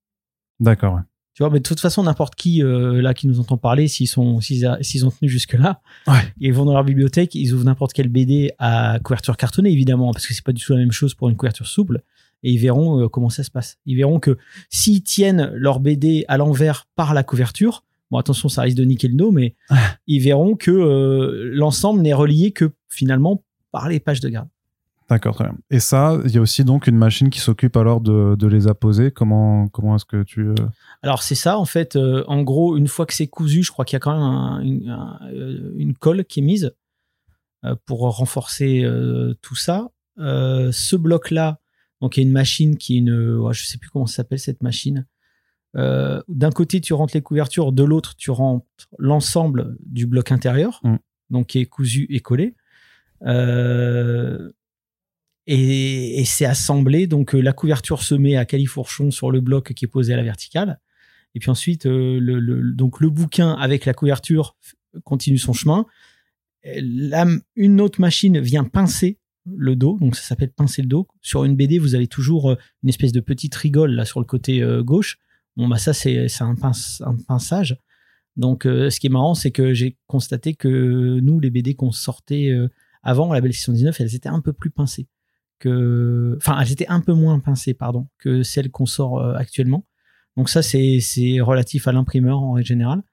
D'accord. 0.60 0.96
ouais. 0.96 1.02
Tu 1.36 1.44
vois, 1.44 1.50
mais 1.52 1.60
de 1.60 1.64
toute 1.64 1.80
façon, 1.80 2.04
n'importe 2.04 2.36
qui 2.36 2.62
euh, 2.62 3.02
là 3.02 3.14
qui 3.14 3.28
nous 3.28 3.40
entend 3.40 3.58
parler, 3.58 3.88
s'ils 3.88 4.10
sont, 4.10 4.42
s'ils, 4.42 4.66
ont 5.06 5.12
tenu 5.12 5.30
jusque 5.30 5.54
là, 5.54 5.80
Ouais. 6.08 6.20
ils 6.40 6.52
vont 6.52 6.66
dans 6.66 6.74
leur 6.74 6.84
bibliothèque, 6.84 7.34
ils 7.36 7.54
ouvrent 7.54 7.64
n'importe 7.64 7.94
quelle 7.94 8.10
BD 8.10 8.52
à 8.60 9.00
couverture 9.02 9.38
cartonnée 9.38 9.72
évidemment, 9.72 10.12
parce 10.12 10.28
que 10.28 10.34
c'est 10.34 10.44
pas 10.44 10.52
du 10.52 10.62
tout 10.62 10.74
la 10.74 10.80
même 10.80 10.92
chose 10.92 11.14
pour 11.14 11.30
une 11.30 11.38
couverture 11.38 11.68
souple, 11.68 12.02
et 12.44 12.52
ils 12.52 12.58
verront 12.58 13.02
euh, 13.02 13.08
comment 13.08 13.30
ça 13.30 13.44
se 13.44 13.52
passe. 13.52 13.78
Ils 13.86 13.96
verront 13.96 14.20
que 14.20 14.38
s'ils 14.70 15.02
tiennent 15.04 15.50
leur 15.54 15.80
BD 15.80 16.26
à 16.28 16.36
l'envers 16.38 16.88
par 16.98 17.14
la 17.14 17.24
couverture, 17.24 17.86
bon 18.12 18.18
attention, 18.18 18.50
ça 18.50 18.62
risque 18.64 18.78
de 18.78 18.84
niquer 18.86 19.08
le 19.08 19.16
dos, 19.16 19.32
mais 19.32 19.56
ils 20.08 20.20
verront 20.22 20.56
que 20.56 20.72
euh, 20.72 21.50
l'ensemble 21.54 22.02
n'est 22.02 22.14
relié 22.14 22.52
que 22.52 22.72
finalement 22.90 23.44
par 23.72 23.88
les 23.90 24.00
pages 24.00 24.20
de 24.20 24.30
garde. 24.30 24.50
D'accord, 25.10 25.34
très 25.34 25.46
bien. 25.46 25.58
Et 25.72 25.80
ça, 25.80 26.20
il 26.26 26.32
y 26.32 26.38
a 26.38 26.42
aussi 26.42 26.64
donc 26.64 26.86
une 26.86 26.96
machine 26.98 27.32
qui 27.32 27.40
s'occupe 27.40 27.76
alors 27.78 28.00
de, 28.00 28.36
de 28.36 28.48
les 28.48 28.68
apposer. 28.68 29.10
Comment, 29.10 29.68
comment 29.68 29.96
est-ce 29.96 30.06
que 30.06 30.22
tu. 30.22 30.42
euh, 30.42 30.54
Alors 31.02 31.24
c'est 31.24 31.34
ça 31.34 31.58
en 31.58 31.66
fait. 31.66 31.96
euh, 31.96 32.24
en 32.28 32.44
gros, 32.44 32.78
une 32.78 32.88
fois 32.88 33.08
que 33.08 33.14
c'est 33.16 33.26
cousu, 33.28 33.64
je 33.64 33.72
crois 33.72 33.86
qu'il 33.86 33.96
y 33.96 33.98
a 33.98 34.00
quand 34.02 34.14
même 34.14 34.22
un- 34.22 34.62
une, 34.62 34.90
un- 34.90 35.20
une 35.78 35.96
colle 35.96 36.26
qui 36.26 36.40
est 36.42 36.44
mise 36.44 36.74
pour 37.86 38.00
renforcer 38.16 38.86
tout 39.42 39.56
ça. 39.56 39.90
Ce 40.18 40.96
bloc-là, 40.96 41.60
donc 42.02 42.16
il 42.16 42.22
y 42.22 42.24
a 42.24 42.28
une 42.28 42.32
machine 42.34 42.78
qui 42.78 42.96
est 42.96 43.00
une, 43.00 43.36
ouais, 43.38 43.54
je 43.54 43.66
sais 43.66 43.78
plus 43.78 43.90
comment 43.90 44.06
ça 44.06 44.18
s'appelle 44.18 44.40
cette 44.40 44.62
machine. 44.64 45.06
Euh, 45.76 46.22
D'un 46.28 46.50
côté, 46.52 46.82
tu 46.82 46.94
rentres 46.94 47.16
les 47.16 47.22
couvertures, 47.22 47.72
de 47.72 47.84
l'autre, 47.84 48.16
tu 48.16 48.32
rentres 48.32 48.66
l'ensemble 48.98 49.78
du 49.86 50.08
bloc 50.08 50.32
intérieur, 50.32 50.80
Mm. 50.84 50.96
donc 51.30 51.48
qui 51.48 51.60
est 51.60 51.66
cousu 51.66 52.08
et 52.10 52.20
collé. 52.22 52.56
Euh, 53.34 54.52
et, 55.48 56.20
et 56.22 56.26
c'est 56.26 56.46
assemblé. 56.46 57.08
Donc 57.08 57.34
euh, 57.36 57.42
la 57.42 57.54
couverture 57.54 58.02
se 58.04 58.16
met 58.16 58.36
à 58.36 58.46
califourchon 58.46 59.12
sur 59.12 59.32
le 59.32 59.42
bloc 59.42 59.74
qui 59.74 59.86
est 59.86 59.90
posé 59.90 60.14
à 60.14 60.18
la 60.18 60.24
verticale. 60.24 60.80
Et 61.36 61.40
puis 61.40 61.50
ensuite, 61.50 61.86
le, 61.86 62.20
le- 62.20 62.72
donc 62.74 63.00
le 63.02 63.10
bouquin 63.10 63.52
avec 63.54 63.86
la 63.86 63.94
couverture 63.94 64.56
continue 65.04 65.38
son 65.38 65.54
chemin. 65.54 65.86
La- 66.64 67.28
une 67.56 67.82
autre 67.82 68.02
machine 68.02 68.40
vient 68.40 68.64
pincer 68.64 69.18
le 69.46 69.76
dos, 69.76 69.98
donc 70.00 70.16
ça 70.16 70.24
s'appelle 70.24 70.52
pincer 70.52 70.82
le 70.82 70.88
dos. 70.88 71.08
Sur 71.22 71.44
une 71.46 71.56
BD, 71.56 71.78
vous 71.80 71.96
avez 71.96 72.08
toujours 72.08 72.56
une 72.84 72.90
espèce 72.90 73.12
de 73.12 73.20
petite 73.20 73.56
rigole 73.56 73.92
là 73.92 74.06
sur 74.06 74.20
le 74.20 74.26
côté 74.26 74.62
euh, 74.62 74.84
gauche. 74.84 75.18
Bon 75.60 75.68
bah 75.68 75.78
ça 75.78 75.92
c'est 75.94 76.26
un, 76.40 76.56
pince, 76.56 77.04
un 77.06 77.16
pinçage. 77.28 77.78
Donc 78.38 78.66
euh, 78.66 78.90
ce 78.90 79.00
qui 79.00 79.08
est 79.08 79.10
marrant, 79.10 79.34
c'est 79.34 79.52
que 79.52 79.74
j'ai 79.74 79.98
constaté 80.08 80.54
que 80.56 81.20
nous, 81.20 81.40
les 81.42 81.50
BD 81.50 81.76
qu'on 81.76 81.92
sortait 81.92 82.50
euh, 82.50 82.70
avant 83.04 83.34
la 83.34 83.42
belle 83.42 83.52
619, 83.54 84.00
elles 84.00 84.16
étaient 84.16 84.30
un 84.30 84.40
peu 84.40 84.54
plus 84.54 84.70
pincées 84.72 85.08
que, 85.60 86.36
enfin, 86.38 86.58
elles 86.62 86.72
étaient 86.72 86.88
un 86.88 87.02
peu 87.02 87.12
moins 87.12 87.38
pincées, 87.40 87.74
pardon, 87.74 88.08
que 88.20 88.44
celles 88.44 88.72
qu'on 88.72 88.86
sort 88.86 89.20
euh, 89.20 89.34
actuellement. 89.36 89.86
Donc 90.38 90.48
ça, 90.48 90.62
c'est 90.62 91.02
c'est 91.02 91.42
relatif 91.42 91.90
à 91.90 91.92
l'imprimeur 91.92 92.40
en 92.40 92.54
règle 92.54 92.68
générale. 92.68 93.04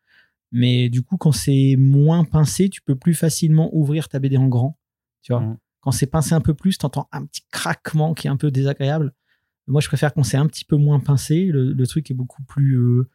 Mais 0.53 0.89
du 0.89 1.03
coup, 1.03 1.17
quand 1.17 1.33
c'est 1.33 1.75
moins 1.77 2.23
pincé, 2.25 2.69
tu 2.71 2.81
peux 2.83 2.95
plus 2.95 3.15
facilement 3.15 3.69
ouvrir 3.75 4.09
ta 4.09 4.21
BD 4.21 4.37
en 4.37 4.47
grand. 4.47 4.79
Tu 5.23 5.33
vois, 5.33 5.43
Mhm. 5.43 5.57
quand 5.81 5.91
c'est 5.91 6.07
pincé 6.07 6.35
un 6.35 6.41
peu 6.41 6.55
plus, 6.55 6.79
tu 6.79 6.87
entends 6.87 7.09
un 7.11 7.27
petit 7.27 7.43
craquement 7.51 8.15
qui 8.15 8.29
est 8.29 8.31
un 8.31 8.37
peu 8.37 8.53
désagréable. 8.53 9.13
Moi, 9.67 9.81
je 9.81 9.89
préfère 9.89 10.15
quand 10.15 10.23
c'est 10.23 10.37
un 10.37 10.47
petit 10.47 10.65
peu 10.65 10.77
moins 10.77 11.01
pincé. 11.01 11.47
Le, 11.47 11.73
le 11.73 11.87
truc 11.87 12.11
est 12.11 12.15
beaucoup 12.15 12.43
plus, 12.43 12.77
euh, 12.77 13.09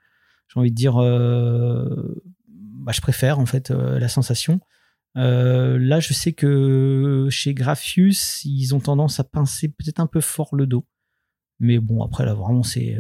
j'ai 0.54 0.60
envie 0.60 0.72
de 0.72 0.76
dire, 0.76 0.98
euh, 0.98 2.24
bah, 2.48 2.92
je 2.94 3.02
préfère 3.02 3.40
en 3.40 3.46
fait 3.46 3.72
euh, 3.72 4.00
la 4.00 4.08
sensation. 4.08 4.60
Là, 5.16 6.00
je 6.00 6.14
sais 6.14 6.34
que 6.34 7.28
chez 7.30 7.54
Graphius, 7.54 8.44
ils 8.46 8.74
ont 8.76 8.80
tendance 8.80 9.20
à 9.20 9.24
pincer 9.24 9.68
peut-être 9.68 10.00
un 10.00 10.08
peu 10.08 10.22
fort 10.22 10.56
le 10.56 10.68
dos. 10.68 10.86
Mais 11.60 11.80
bon, 11.80 12.02
après, 12.04 12.26
là, 12.26 12.34
vraiment, 12.34 12.64
c'est 12.64 12.98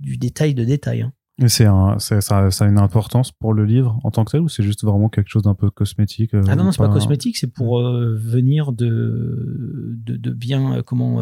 du 0.00 0.16
détail 0.16 0.54
de 0.54 0.64
détail. 0.64 1.02
hein. 1.02 1.12
Et 1.42 1.48
c'est 1.48 1.66
ça, 1.98 2.50
ça 2.50 2.64
a 2.64 2.68
une 2.68 2.78
importance 2.78 3.32
pour 3.32 3.54
le 3.54 3.64
livre 3.64 3.98
en 4.04 4.12
tant 4.12 4.24
que 4.24 4.30
tel 4.30 4.40
ou 4.40 4.48
c'est 4.48 4.62
juste 4.62 4.84
vraiment 4.84 5.08
quelque 5.08 5.28
chose 5.28 5.42
d'un 5.42 5.56
peu 5.56 5.68
cosmétique 5.68 6.32
euh, 6.32 6.44
Ah 6.46 6.54
non, 6.54 6.62
non, 6.64 6.70
c'est 6.70 6.78
pas 6.78 6.88
cosmétique, 6.88 7.36
c'est 7.36 7.52
pour 7.52 7.80
euh, 7.80 8.14
venir 8.16 8.72
de, 8.72 9.96
de, 9.96 10.16
de 10.16 10.30
bien, 10.30 10.76
euh, 10.76 10.82
comment, 10.82 11.20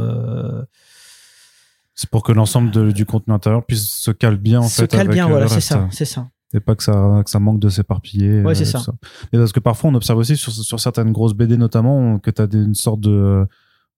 C'est 1.94 2.08
pour 2.10 2.22
que 2.22 2.32
l'ensemble 2.32 2.92
du 2.92 3.04
contenu 3.04 3.34
intérieur 3.34 3.64
puisse 3.64 3.88
se 3.88 4.10
cale 4.10 4.36
bien 4.36 4.60
en 4.60 4.68
se 4.68 4.82
fait. 4.82 4.88
cale 4.88 5.00
avec, 5.00 5.12
bien, 5.12 5.26
euh, 5.26 5.30
voilà, 5.30 5.48
c'est 5.48 5.60
ça, 5.60 5.88
c'est 5.90 6.04
ça. 6.06 6.28
Et 6.54 6.60
pas 6.60 6.74
que 6.74 6.82
ça, 6.82 7.22
que 7.24 7.30
ça 7.30 7.38
manque 7.38 7.60
de 7.60 7.68
s'éparpiller. 7.68 8.42
Ouais, 8.42 8.52
euh, 8.52 8.54
c'est 8.54 8.64
ça. 8.64 8.82
Mais 9.32 9.38
parce 9.38 9.52
que 9.52 9.60
parfois 9.60 9.90
on 9.90 9.94
observe 9.94 10.18
aussi 10.18 10.36
sur, 10.36 10.52
sur 10.52 10.80
certaines 10.80 11.12
grosses 11.12 11.34
BD 11.34 11.56
notamment 11.56 12.18
que 12.18 12.30
tu 12.30 12.42
as 12.42 12.48
une 12.52 12.74
sorte 12.74 13.00
de, 13.00 13.46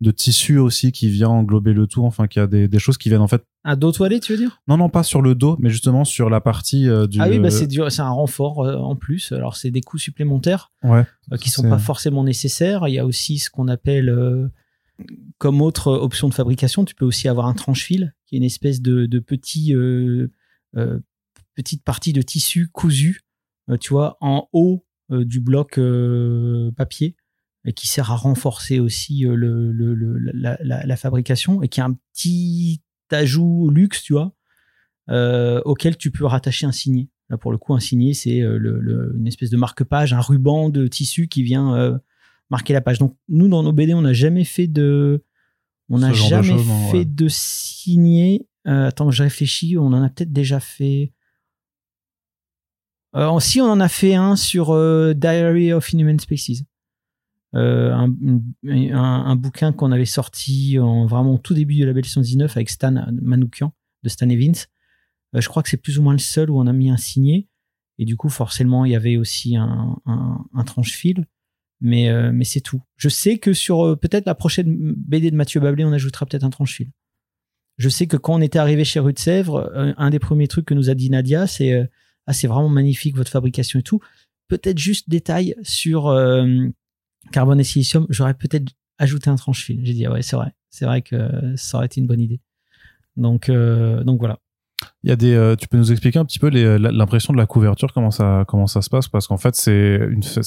de 0.01 0.11
tissu 0.11 0.59
aussi 0.59 0.93
qui 0.93 1.09
vient 1.09 1.29
englober 1.31 1.73
le 1.73 1.87
tout, 1.87 2.05
enfin 2.05 2.27
qu'il 2.27 2.41
y 2.41 2.43
a 2.43 2.47
des, 2.47 2.69
des 2.69 2.79
choses 2.79 2.99
qui 2.99 3.09
viennent 3.09 3.21
en 3.23 3.29
fait. 3.29 3.45
Un 3.65 3.77
dos 3.77 3.93
toilé, 3.93 4.21
tu 4.21 4.33
veux 4.33 4.39
dire? 4.39 4.61
Non, 4.69 4.77
non, 4.77 4.89
pas 4.89 5.03
sur 5.03 5.23
le 5.23 5.35
dos, 5.35 5.57
mais 5.61 5.71
justement 5.71 6.05
sur 6.05 6.29
la 6.31 6.41
partie 6.41 6.89
euh, 6.89 7.07
du. 7.07 7.21
Ah 7.21 7.29
oui, 7.29 7.39
bah, 7.39 7.51
c'est 7.51 7.69
c'est 7.91 8.03
un 8.03 8.11
renfort 8.11 8.65
euh, 8.65 8.77
en 8.77 8.95
plus. 8.97 9.33
Alors, 9.33 9.57
c'est 9.57 9.71
des 9.71 9.81
coûts 9.81 9.99
supplémentaires 9.99 10.71
Ouais. 10.83 11.05
euh, 11.33 11.37
qui 11.37 11.49
sont 11.51 11.69
pas 11.69 11.79
forcément 11.79 12.25
nécessaires. 12.25 12.87
Il 12.89 12.95
y 12.95 12.99
a 12.99 13.07
aussi 13.07 13.39
ce 13.39 13.51
qu'on 13.51 13.69
appelle, 13.69 14.11
euh, 14.11 14.49
comme 15.39 15.61
autre 15.61 15.93
option 15.93 16.29
de 16.29 16.35
fabrication, 16.35 16.85
tu 16.85 16.95
peux 16.95 17.05
aussi 17.05 17.29
avoir 17.29 17.47
un 17.47 17.55
tranche-fil, 17.55 18.15
qui 18.27 18.37
est 18.37 18.39
une 18.39 18.45
espèce 18.45 18.81
de, 18.81 19.19
petit, 19.19 19.75
euh, 19.75 20.29
euh, 20.77 21.01
petite 21.55 21.85
partie 21.85 22.13
de 22.13 22.23
tissu 22.23 22.69
cousu, 22.69 23.23
euh, 23.71 23.77
tu 23.77 23.91
vois, 23.91 24.17
en 24.21 24.49
haut 24.53 24.87
du 25.11 25.41
bloc 25.41 25.79
papier. 26.77 27.15
et 27.67 27.73
qui 27.75 27.89
sert 27.89 28.11
à 28.11 28.17
renforcer 28.17 28.81
aussi 28.81 29.25
la, 29.27 30.97
fabrication 30.97 31.63
et 31.63 31.69
qui 31.69 31.81
a 31.81 31.85
un 31.85 31.99
petit 32.13 32.83
ajout 33.11 33.71
luxe, 33.71 34.03
tu 34.03 34.15
vois, 34.15 34.35
auquel 35.65 35.99
tu 35.99 36.11
peux 36.11 36.25
rattacher 36.25 36.67
un 36.67 36.73
signet. 36.73 37.11
Là, 37.29 37.37
pour 37.37 37.53
le 37.53 37.59
coup, 37.59 37.75
un 37.75 37.81
signet, 37.81 38.15
c'est 38.15 38.39
une 38.39 39.27
espèce 39.27 39.51
de 39.51 39.59
marque-page, 39.59 40.15
un 40.15 40.21
ruban 40.21 40.71
de 40.71 40.87
tissu 40.87 41.29
qui 41.29 41.43
vient 41.43 42.01
marquer 42.51 42.73
la 42.73 42.81
page. 42.81 42.99
Donc, 42.99 43.17
nous, 43.29 43.49
dans 43.49 43.63
nos 43.63 43.73
BD, 43.73 43.95
on 43.95 44.03
n'a 44.03 44.13
jamais 44.13 44.45
fait 44.45 44.67
de. 44.67 45.25
On 45.91 45.99
n'a 45.99 46.11
de 46.11 46.15
jamais 46.15 46.51
non, 46.55 46.91
fait 46.91 46.99
ouais. 46.99 47.05
de. 47.05 47.29
Euh, 48.67 48.87
attends, 48.89 49.11
je 49.11 49.23
réfléchis. 49.23 49.77
On 49.77 49.87
en 49.87 50.03
a 50.03 50.09
peut-être 50.09 50.33
déjà 50.33 50.61
fait. 50.61 51.13
Euh, 53.17 53.39
si, 53.41 53.61
on 53.61 53.67
en 53.67 53.81
a 53.81 53.89
fait 53.89 54.15
un 54.15 54.35
sur 54.37 54.71
euh, 54.71 55.15
Diary 55.15 55.73
of 55.73 55.93
Inhuman 55.93 56.19
Species. 56.19 56.65
Euh, 57.55 57.93
un, 57.93 58.13
un- 58.67 58.95
un 59.27 59.37
bouquin 59.37 59.73
qu'on 59.73 59.93
avait 59.93 60.05
sorti 60.07 60.77
en 60.81 61.07
vraiment 61.07 61.35
au 61.35 61.39
tout 61.39 61.55
début 61.55 61.79
de 61.79 61.85
la 61.85 61.93
belle 61.93 62.05
119 62.05 62.57
avec 62.57 62.69
Stan 62.69 62.93
Manoukian 63.13 63.73
de 64.03 64.09
Stan 64.09 64.29
Evans. 64.29 64.57
Je 65.35 65.49
crois 65.49 65.63
que 65.63 65.69
c'est 65.69 65.77
plus 65.77 65.99
ou 65.99 66.03
moins 66.03 66.15
le 66.15 66.19
seul 66.19 66.51
où 66.51 66.59
on 66.59 66.67
a 66.67 66.73
mis 66.73 66.91
un 66.91 66.97
signé. 66.97 67.49
Et 67.99 68.05
du 68.05 68.17
coup, 68.17 68.29
forcément, 68.29 68.85
il 68.85 68.91
y 68.91 68.97
avait 68.97 69.17
aussi 69.17 69.55
un, 69.57 69.97
un, 70.07 70.45
un 70.53 70.65
tranche-fil. 70.65 71.27
Mais, 71.81 72.09
euh, 72.09 72.31
mais 72.33 72.45
c'est 72.45 72.61
tout. 72.61 72.83
Je 72.97 73.09
sais 73.09 73.39
que 73.39 73.53
sur 73.53 73.85
euh, 73.85 73.97
peut-être 73.97 74.27
la 74.27 74.35
prochaine 74.35 74.95
BD 74.97 75.31
de 75.31 75.37
Mathieu 75.37 75.61
Bablé, 75.61 75.85
on 75.85 75.93
ajoutera 75.93 76.27
peut-être 76.27 76.45
un 76.45 76.51
tranche-fil. 76.51 76.91
Je 77.77 77.89
sais 77.89 78.07
que 78.07 78.17
quand 78.17 78.35
on 78.35 78.41
était 78.41 78.59
arrivé 78.59 78.85
chez 78.85 79.01
Rue 79.01 79.13
de 79.13 79.19
Sèvres, 79.19 79.71
euh, 79.75 79.93
un 79.97 80.11
des 80.11 80.19
premiers 80.19 80.49
trucs 80.49 80.67
que 80.67 80.75
nous 80.75 80.91
a 80.91 80.95
dit 80.95 81.11
Nadia, 81.11 81.47
c'est 81.47 81.89
Ah, 82.27 82.33
c'est 82.33 82.47
vraiment 82.47 82.69
magnifique 82.69 83.17
votre 83.17 83.31
fabrication 83.31 83.81
et 83.81 83.83
tout. 83.83 84.01
Peut-être 84.49 84.79
juste 84.79 85.11
détail 85.11 85.55
sur 85.63 86.05
carbone 87.33 87.61
et 87.61 87.65
silicium, 87.65 88.07
j'aurais 88.11 88.35
peut-être 88.35 88.73
ajouté 88.99 89.31
un 89.31 89.37
tranche-fil. 89.37 89.81
J'ai 89.85 89.95
dit, 89.95 90.07
ah 90.07 90.13
ouais, 90.13 90.23
c'est 90.23 90.37
vrai. 90.37 90.53
C'est 90.71 90.85
vrai 90.85 91.03
que 91.03 91.55
ça 91.57 91.79
aurait 91.79 91.87
été 91.87 92.01
une 92.01 92.07
bonne 92.07 92.21
idée. 92.21 92.41
Donc, 93.17 93.51
donc 93.51 94.19
voilà. 94.19 94.39
Il 95.03 95.11
y 95.11 95.13
a 95.13 95.17
des, 95.17 95.35
euh, 95.35 95.57
tu 95.57 95.69
peux 95.69 95.77
nous 95.77 95.93
expliquer 95.93 96.19
un 96.19 96.25
petit 96.25 96.39
peu 96.39 96.49
l'impression 96.49 97.33
de 97.33 97.39
la 97.39 97.47
couverture, 97.47 97.93
comment 97.93 98.11
ça, 98.11 98.45
comment 98.49 98.67
ça 98.67 98.83
se 98.83 98.91
passe? 98.91 99.09
Parce 99.09 99.27
qu'en 99.27 99.37
fait, 99.37 99.55
c'est 99.55 100.01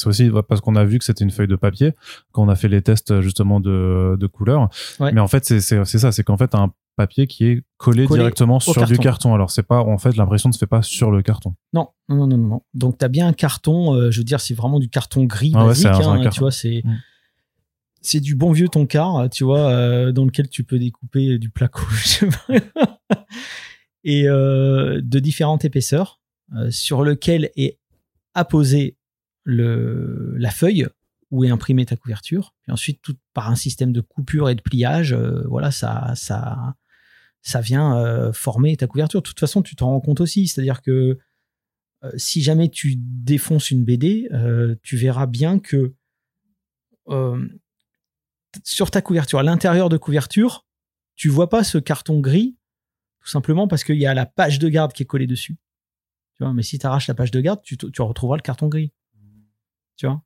aussi 0.06 0.30
parce 0.48 0.62
qu'on 0.62 0.76
a 0.76 0.84
vu 0.86 1.00
que 1.00 1.06
c'était 1.06 1.24
une 1.24 1.32
feuille 1.32 1.48
de 1.48 1.56
papier 1.56 1.94
quand 2.32 2.44
on 2.44 2.50
a 2.50 2.56
fait 2.56 2.68
les 2.68 2.82
tests 2.82 3.22
justement 3.22 3.60
de, 3.60 4.16
de 4.20 4.28
couleurs. 4.28 4.70
Ouais. 5.00 5.12
Mais 5.12 5.22
en 5.22 5.28
fait, 5.28 5.46
c'est 5.46 5.60
ça, 5.62 6.12
c'est 6.12 6.24
qu'en 6.24 6.38
fait, 6.38 6.56
un 6.56 6.72
papier 6.96 7.28
qui 7.28 7.46
est 7.46 7.64
collé, 7.78 8.06
Collé 8.08 8.22
directement 8.22 8.60
sur 8.60 8.84
du 8.86 8.98
carton. 8.98 9.36
Alors, 9.36 9.52
c'est 9.52 9.62
pas, 9.62 9.82
en 9.82 10.00
fait, 10.00 10.16
l'impression 10.18 10.50
ne 10.50 10.54
se 10.54 10.58
fait 10.58 10.66
pas 10.66 10.82
sur 10.82 11.12
le 11.12 11.22
carton. 11.22 11.54
Non, 11.72 11.90
non, 12.10 12.26
non, 12.26 12.28
non, 12.28 12.38
non. 12.38 12.62
Donc, 12.74 12.98
tu 12.98 13.06
as 13.06 13.08
bien 13.08 13.28
un 13.28 13.34
carton, 13.34 13.94
euh, 13.94 14.10
je 14.10 14.20
veux 14.20 14.24
dire, 14.24 14.40
c'est 14.42 14.56
vraiment 14.56 14.80
du 14.80 14.90
carton 14.90 15.24
gris 15.26 15.52
Ah 15.54 15.60
ouais, 15.62 15.68
basique. 15.68 15.86
un- 15.86 16.00
un 16.00 16.26
hein, 16.26 16.30
tu 16.30 16.40
vois, 16.40 16.52
c'est. 16.52 16.82
Mm. 16.84 16.98
C'est 18.02 18.20
du 18.22 18.36
bon 18.36 18.52
vieux 18.52 18.70
toncar, 18.70 19.30
tu 19.30 19.44
vois, 19.44 19.60
euh, 19.70 20.12
dans 20.14 20.24
lequel 20.24 20.48
tu 20.50 20.64
peux 20.64 20.80
découper 20.80 21.40
du 21.40 21.50
placo, 21.50 21.82
je 21.92 22.08
sais 22.08 22.28
pas. 22.28 23.20
Et 24.08 24.30
euh, 24.30 25.02
de 25.04 25.20
différentes 25.20 25.66
épaisseurs, 25.66 26.22
euh, 26.56 26.72
sur 26.72 27.04
lequel 27.04 27.52
est 27.58 27.78
apposé 28.34 28.98
le, 29.44 30.34
la 30.38 30.50
feuille 30.50 30.88
où 31.30 31.44
est 31.44 31.50
imprimée 31.50 31.86
ta 31.86 31.98
couverture. 31.98 32.56
Ensuite, 32.70 33.02
tout 33.02 33.18
par 33.34 33.50
un 33.50 33.56
système 33.56 33.92
de 33.92 34.00
coupure 34.00 34.50
et 34.50 34.56
de 34.56 34.62
pliage, 34.62 35.12
euh, 35.12 35.44
voilà, 35.50 35.72
ça, 35.72 36.14
ça, 36.16 36.78
ça 37.42 37.60
vient 37.60 38.32
former 38.32 38.78
ta 38.78 38.88
couverture. 38.88 39.22
De 39.22 39.28
toute 39.28 39.42
façon, 39.42 39.62
tu 39.62 39.76
t'en 39.76 39.88
rends 39.88 40.00
compte 40.00 40.22
aussi, 40.22 40.48
c'est-à-dire 40.48 40.82
que 40.82 41.20
si 42.16 42.42
jamais 42.42 42.70
tu 42.70 42.96
défonces 42.98 43.72
une 43.72 43.84
BD, 43.84 44.30
tu 44.84 44.96
verras 44.96 45.26
bien 45.26 45.60
que 45.60 45.94
sur 48.64 48.92
ta 48.92 49.02
couverture, 49.02 49.40
à 49.40 49.44
l'intérieur 49.44 49.90
de 49.90 49.98
couverture, 49.98 50.66
tu 51.16 51.30
vois 51.30 51.50
pas 51.50 51.64
ce 51.64 51.78
carton 51.78 52.20
gris, 52.20 52.58
tout 53.28 53.32
simplement 53.32 53.68
parce 53.68 53.84
qu'il 53.84 53.98
y 53.98 54.06
a 54.06 54.14
la 54.14 54.26
page 54.26 54.58
de 54.58 54.70
garde 54.70 54.94
qui 54.94 55.04
est 55.04 55.06
collée 55.06 55.28
dessus. 55.28 55.58
Tu 56.38 56.46
mais 56.46 56.64
si 56.64 56.80
tu 56.80 56.86
arraches 56.86 57.10
la 57.10 57.14
page 57.14 57.30
de 57.30 57.42
garde, 57.42 57.62
tu, 57.62 57.76
tu 57.76 58.02
retrouveras 58.02 58.38
le 58.38 58.42
carton 58.42 58.70
gris. 58.70 58.94
Tu 59.98 60.08
vois? 60.08 60.24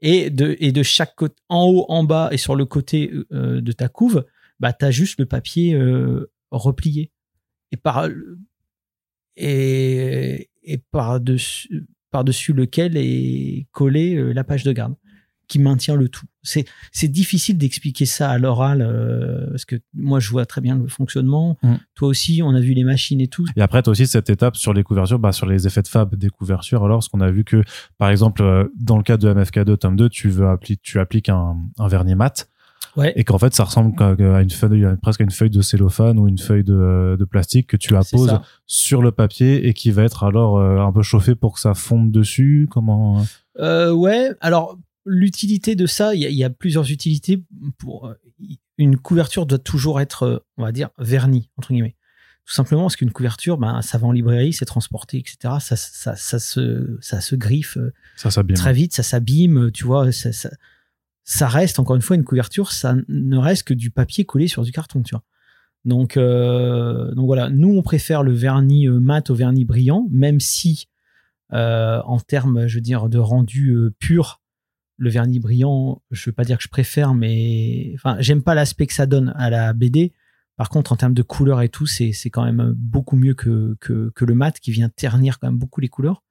Et 0.00 0.30
de, 0.30 0.82
chaque 0.84 1.16
côté, 1.16 1.34
en 1.48 1.64
haut, 1.64 1.84
en 1.88 2.04
bas 2.04 2.28
et 2.30 2.36
sur 2.36 2.54
le 2.54 2.64
côté 2.64 3.12
euh, 3.32 3.60
de 3.60 3.72
ta 3.72 3.88
couve, 3.88 4.24
bah, 4.60 4.72
tu 4.72 4.84
as 4.84 4.92
juste 4.92 5.18
le 5.18 5.26
papier 5.26 5.74
euh, 5.74 6.30
replié. 6.52 7.10
Et 7.72 7.76
par, 7.76 8.08
et, 9.34 10.48
et 10.62 10.78
par-dessus 10.78 11.88
par-dessus 12.12 12.52
lequel 12.52 12.96
est 12.96 13.66
collée 13.72 14.14
euh, 14.14 14.30
la 14.30 14.44
page 14.44 14.62
de 14.62 14.70
garde 14.70 14.94
qui 15.48 15.58
maintient 15.58 15.96
le 15.96 16.08
tout. 16.08 16.26
C'est 16.42 16.64
c'est 16.92 17.08
difficile 17.08 17.56
d'expliquer 17.58 18.06
ça 18.06 18.30
à 18.30 18.38
l'oral 18.38 18.82
euh, 18.82 19.48
parce 19.50 19.64
que 19.64 19.76
moi 19.94 20.20
je 20.20 20.30
vois 20.30 20.46
très 20.46 20.60
bien 20.60 20.76
le 20.76 20.88
fonctionnement. 20.88 21.56
Mm. 21.62 21.74
Toi 21.94 22.08
aussi, 22.08 22.42
on 22.44 22.54
a 22.54 22.60
vu 22.60 22.74
les 22.74 22.84
machines 22.84 23.20
et 23.20 23.28
tout. 23.28 23.44
Et 23.56 23.62
après, 23.62 23.82
tu 23.82 23.88
as 23.88 23.92
aussi 23.92 24.06
cette 24.06 24.30
étape 24.30 24.56
sur 24.56 24.72
les 24.72 24.82
couvertures, 24.82 25.18
bah, 25.18 25.32
sur 25.32 25.46
les 25.46 25.66
effets 25.66 25.82
de 25.82 25.88
fab 25.88 26.14
des 26.14 26.28
couvertures. 26.30 26.84
Alors, 26.84 26.98
parce 26.98 27.08
qu'on 27.08 27.20
a 27.20 27.30
vu 27.30 27.44
que, 27.44 27.62
par 27.98 28.10
exemple, 28.10 28.42
euh, 28.42 28.64
dans 28.78 28.96
le 28.96 29.02
cas 29.02 29.16
de 29.16 29.32
MFK2 29.32 29.76
tome 29.78 29.96
2, 29.96 30.08
tu 30.08 30.28
veux 30.28 30.46
appli- 30.46 30.78
tu 30.82 31.00
appliques 31.00 31.28
un, 31.28 31.56
un 31.78 31.88
vernis 31.88 32.14
mat 32.14 32.48
Ouais. 32.96 33.12
et 33.16 33.24
qu'en 33.24 33.38
fait, 33.38 33.52
ça 33.54 33.64
ressemble 33.64 34.00
à 34.00 34.40
une 34.42 34.50
feuille, 34.50 34.86
presque 35.02 35.20
à 35.20 35.24
une 35.24 35.30
feuille 35.32 35.50
de 35.50 35.62
cellophane 35.62 36.16
ou 36.16 36.28
une 36.28 36.38
feuille 36.38 36.62
de, 36.62 37.16
de 37.18 37.24
plastique 37.24 37.66
que 37.66 37.76
tu 37.76 37.96
apposes 37.96 38.38
sur 38.66 39.02
le 39.02 39.10
papier 39.10 39.66
et 39.66 39.72
qui 39.74 39.90
va 39.90 40.04
être 40.04 40.22
alors 40.22 40.58
euh, 40.58 40.78
un 40.78 40.92
peu 40.92 41.02
chauffé 41.02 41.34
pour 41.34 41.54
que 41.54 41.60
ça 41.60 41.74
fonde 41.74 42.12
dessus. 42.12 42.68
Comment 42.70 43.24
Euh, 43.58 43.90
ouais, 43.90 44.30
alors 44.40 44.78
l'utilité 45.04 45.74
de 45.76 45.86
ça, 45.86 46.14
il 46.14 46.20
y, 46.22 46.26
a- 46.26 46.30
il 46.30 46.36
y 46.36 46.44
a 46.44 46.50
plusieurs 46.50 46.90
utilités. 46.90 47.42
Pour 47.78 48.06
euh, 48.06 48.14
une 48.78 48.96
couverture 48.96 49.46
doit 49.46 49.58
toujours 49.58 50.00
être, 50.00 50.22
euh, 50.24 50.38
on 50.56 50.62
va 50.62 50.72
dire, 50.72 50.90
vernie 50.98 51.48
entre 51.56 51.72
guillemets. 51.72 51.96
Tout 52.46 52.52
simplement 52.52 52.82
parce 52.82 52.96
qu'une 52.96 53.10
couverture, 53.12 53.56
ben, 53.56 53.80
ça 53.80 53.96
va 53.96 54.06
en 54.06 54.12
librairie, 54.12 54.52
c'est 54.52 54.66
transporté, 54.66 55.16
etc. 55.18 55.54
Ça, 55.60 55.76
ça, 55.76 56.14
ça 56.14 56.38
se, 56.38 56.98
ça 57.00 57.20
se 57.22 57.34
griffe 57.36 57.78
euh, 57.78 57.92
ça 58.30 58.42
très 58.54 58.72
vite, 58.74 58.92
ça 58.94 59.02
s'abîme, 59.02 59.70
tu 59.72 59.84
vois. 59.84 60.12
Ça, 60.12 60.30
ça, 60.32 60.50
ça 61.24 61.48
reste 61.48 61.78
encore 61.78 61.96
une 61.96 62.02
fois 62.02 62.16
une 62.16 62.24
couverture, 62.24 62.70
ça 62.72 62.94
ne 63.08 63.36
reste 63.38 63.62
que 63.64 63.72
du 63.74 63.90
papier 63.90 64.26
collé 64.26 64.46
sur 64.46 64.62
du 64.62 64.72
carton, 64.72 65.02
tu 65.02 65.14
vois. 65.14 65.24
Donc, 65.86 66.16
euh, 66.18 67.14
donc 67.14 67.26
voilà, 67.26 67.48
nous 67.50 67.68
on 67.74 67.82
préfère 67.82 68.22
le 68.22 68.32
vernis 68.32 68.88
mat 68.88 69.30
au 69.30 69.34
vernis 69.34 69.64
brillant, 69.64 70.06
même 70.10 70.40
si 70.40 70.88
euh, 71.52 72.00
en 72.04 72.18
termes, 72.20 72.66
je 72.66 72.74
veux 72.76 72.80
dire, 72.82 73.08
de 73.08 73.18
rendu 73.18 73.74
pur, 73.98 74.42
le 74.96 75.10
vernis 75.10 75.40
brillant, 75.40 76.02
je 76.10 76.30
veux 76.30 76.34
pas 76.34 76.44
dire 76.44 76.56
que 76.58 76.62
je 76.62 76.68
préfère, 76.68 77.14
mais 77.14 77.92
enfin, 77.96 78.16
j'aime 78.20 78.42
pas 78.42 78.54
l'aspect 78.54 78.86
que 78.86 78.92
ça 78.92 79.06
donne 79.06 79.32
à 79.36 79.50
la 79.50 79.72
BD. 79.72 80.12
Par 80.56 80.68
contre, 80.68 80.92
en 80.92 80.96
termes 80.96 81.14
de 81.14 81.22
couleur 81.22 81.62
et 81.62 81.68
tout, 81.68 81.86
c'est 81.86 82.12
quand 82.30 82.44
même 82.44 82.74
beaucoup 82.76 83.16
mieux 83.16 83.34
que, 83.34 83.76
que, 83.80 84.12
que 84.14 84.24
le 84.24 84.34
mat 84.34 84.60
qui 84.60 84.70
vient 84.70 84.88
ternir 84.88 85.38
quand 85.40 85.48
même 85.48 85.58
beaucoup 85.58 85.80
les 85.80 85.88
couleurs. 85.88 86.22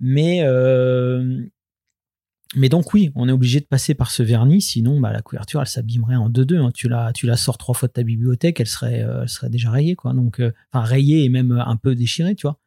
Mais 0.00 0.40
euh, 0.42 1.42
mais 2.54 2.68
donc 2.68 2.94
oui, 2.94 3.10
on 3.14 3.28
est 3.28 3.32
obligé 3.32 3.60
de 3.60 3.66
passer 3.66 3.94
par 3.94 4.10
ce 4.10 4.22
vernis, 4.22 4.62
sinon 4.62 5.00
bah, 5.00 5.12
la 5.12 5.20
couverture 5.20 5.60
elle 5.60 5.66
s'abîmerait 5.66 6.16
en 6.16 6.30
2-2. 6.30 6.58
hein. 6.58 6.70
Tu 6.72 6.88
la 6.88 7.12
tu 7.12 7.26
la 7.26 7.36
sors 7.36 7.58
trois 7.58 7.74
fois 7.74 7.88
de 7.88 7.92
ta 7.92 8.02
bibliothèque, 8.02 8.60
elle 8.60 8.66
serait 8.68 9.02
euh, 9.02 9.22
elle 9.22 9.28
serait 9.28 9.50
déjà 9.50 9.70
rayée 9.70 9.96
quoi. 9.96 10.12
Donc 10.12 10.40
euh, 10.40 10.52
enfin 10.72 10.84
rayée 10.84 11.24
et 11.24 11.28
même 11.28 11.52
un 11.52 11.76
peu 11.76 11.94
déchirée, 11.94 12.34
tu 12.34 12.46
vois. 12.46 12.58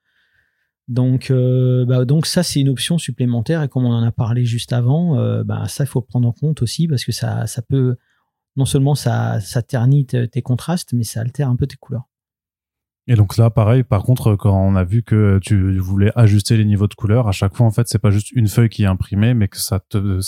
Donc 0.89 1.29
euh, 1.29 1.85
bah, 1.85 2.03
donc 2.03 2.25
ça 2.25 2.41
c'est 2.41 2.59
une 2.59 2.67
option 2.67 2.97
supplémentaire 2.97 3.61
et 3.61 3.69
comme 3.69 3.85
on 3.85 3.93
en 3.93 4.03
a 4.03 4.11
parlé 4.11 4.43
juste 4.43 4.73
avant, 4.73 5.19
euh, 5.19 5.43
bah, 5.43 5.67
ça 5.67 5.83
il 5.83 5.87
faut 5.87 6.01
prendre 6.01 6.27
en 6.27 6.31
compte 6.31 6.63
aussi 6.63 6.87
parce 6.87 7.05
que 7.05 7.11
ça 7.11 7.45
ça 7.45 7.61
peut 7.61 7.95
non 8.55 8.65
seulement 8.65 8.95
ça 8.95 9.39
ternit 9.67 10.07
tes 10.07 10.27
tes 10.27 10.41
contrastes, 10.41 10.93
mais 10.93 11.03
ça 11.03 11.21
altère 11.21 11.47
un 11.47 11.55
peu 11.55 11.67
tes 11.67 11.77
couleurs. 11.77 12.09
Et 13.05 13.15
donc 13.15 13.37
là, 13.37 13.49
pareil, 13.49 13.83
par 13.83 14.03
contre, 14.03 14.35
quand 14.35 14.55
on 14.55 14.75
a 14.75 14.83
vu 14.83 15.01
que 15.01 15.39
tu 15.41 15.79
voulais 15.79 16.11
ajuster 16.15 16.57
les 16.57 16.65
niveaux 16.65 16.87
de 16.87 16.93
couleur, 16.93 17.27
à 17.27 17.31
chaque 17.31 17.55
fois, 17.55 17.65
en 17.65 17.71
fait, 17.71 17.87
c'est 17.87 17.97
pas 17.97 18.11
juste 18.11 18.31
une 18.33 18.47
feuille 18.47 18.69
qui 18.69 18.83
est 18.83 18.87
imprimée, 18.87 19.33
mais 19.33 19.47
que 19.47 19.57
ça 19.57 19.79
te, 19.79 20.19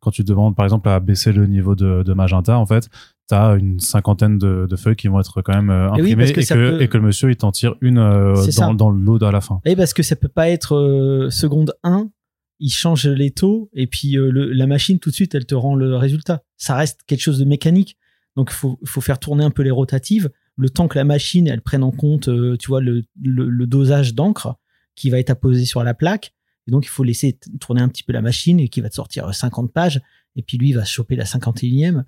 quand 0.00 0.10
tu 0.10 0.24
demandes, 0.24 0.56
par 0.56 0.64
exemple, 0.64 0.88
à 0.88 0.98
baisser 0.98 1.30
le 1.30 1.46
niveau 1.46 1.74
de 1.74 2.14
magenta, 2.14 2.56
en 2.56 2.64
fait, 2.64 2.88
t'as 3.30 3.56
une 3.56 3.80
cinquantaine 3.80 4.38
de, 4.38 4.66
de 4.68 4.76
feuilles 4.76 4.96
qui 4.96 5.08
vont 5.08 5.18
être 5.20 5.40
quand 5.42 5.54
même 5.54 5.70
euh, 5.70 5.88
Et 5.94 6.02
oui, 6.02 6.12
imprimées 6.12 6.24
que 6.32 6.40
et, 6.40 6.44
que, 6.44 6.48
peut- 6.54 6.82
et 6.82 6.88
que 6.88 6.96
le 6.98 7.02
monsieur, 7.04 7.30
il 7.30 7.36
t'en 7.36 7.50
tire 7.52 7.74
une 7.80 7.98
euh, 7.98 8.34
dans, 8.68 8.74
dans 8.74 8.90
le 8.90 9.00
lot 9.02 9.22
à 9.24 9.32
la 9.32 9.40
fin. 9.40 9.60
Et 9.64 9.74
parce 9.76 9.94
que 9.94 10.02
ça 10.02 10.14
peut 10.16 10.28
pas 10.28 10.48
être 10.50 10.76
euh, 10.76 11.30
seconde 11.30 11.72
1, 11.82 12.10
il 12.58 12.70
change 12.70 13.06
les 13.06 13.30
taux 13.30 13.70
et 13.72 13.86
puis 13.86 14.12
le- 14.12 14.52
la 14.52 14.66
machine 14.66 14.98
tout 14.98 15.08
de 15.10 15.14
suite 15.14 15.34
elle 15.34 15.46
te 15.46 15.54
rend 15.54 15.74
le 15.74 15.96
résultat. 15.96 16.42
Ça 16.58 16.76
reste 16.76 17.00
quelque 17.06 17.20
chose 17.22 17.38
de 17.38 17.44
mécanique. 17.46 17.96
Donc 18.36 18.50
il 18.52 18.54
faut, 18.54 18.78
faut 18.84 19.00
faire 19.00 19.18
tourner 19.18 19.44
un 19.44 19.50
peu 19.50 19.62
les 19.62 19.70
rotatives, 19.70 20.30
le 20.56 20.68
temps 20.70 20.86
que 20.88 20.98
la 20.98 21.04
machine 21.04 21.48
elle 21.48 21.62
prenne 21.62 21.82
en 21.82 21.90
compte, 21.90 22.28
tu 22.58 22.68
vois, 22.68 22.80
le, 22.80 23.02
le- 23.22 23.48
le 23.48 23.66
dosage 23.66 24.14
d'encre 24.14 24.56
qui 24.94 25.08
va 25.10 25.18
être 25.18 25.30
apposé 25.30 25.64
sur 25.64 25.82
la 25.82 25.94
plaque. 25.94 26.34
Et 26.66 26.70
donc 26.70 26.84
il 26.84 26.88
faut 26.90 27.02
laisser 27.04 27.38
tourner 27.60 27.80
un 27.80 27.88
petit 27.88 28.02
peu 28.02 28.12
la 28.12 28.20
machine 28.22 28.60
et 28.60 28.68
qui 28.68 28.80
va 28.82 28.88
te 28.90 28.94
sortir 28.94 29.32
50 29.34 29.72
pages. 29.72 30.00
Et 30.36 30.42
puis 30.42 30.58
lui 30.58 30.68
il 30.70 30.74
va 30.74 30.84
choper 30.84 31.16
la 31.16 31.24
51e 31.24 32.04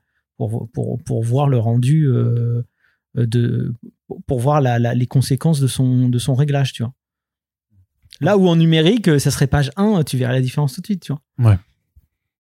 pour, 0.49 1.23
voir 1.23 1.49
le 1.49 1.59
rendu 1.59 2.07
euh, 2.07 2.63
de 3.15 3.75
pour 4.27 4.41
voir 4.41 4.61
les 4.61 5.07
conséquences 5.07 5.61
de 5.61 5.67
son, 5.67 6.35
réglage. 6.35 6.73
Là 8.21 8.37
où 8.37 8.49
en 8.49 8.57
numérique, 8.57 9.19
ça 9.19 9.31
serait 9.31 9.47
page 9.47 9.71
1, 9.77 10.05
tu 10.05 10.17
verrais 10.17 10.35
la 10.35 10.41
différence 10.41 10.75
tout 10.75 10.81
de 10.81 10.87
suite, 10.87 11.03
tu. 11.03 11.13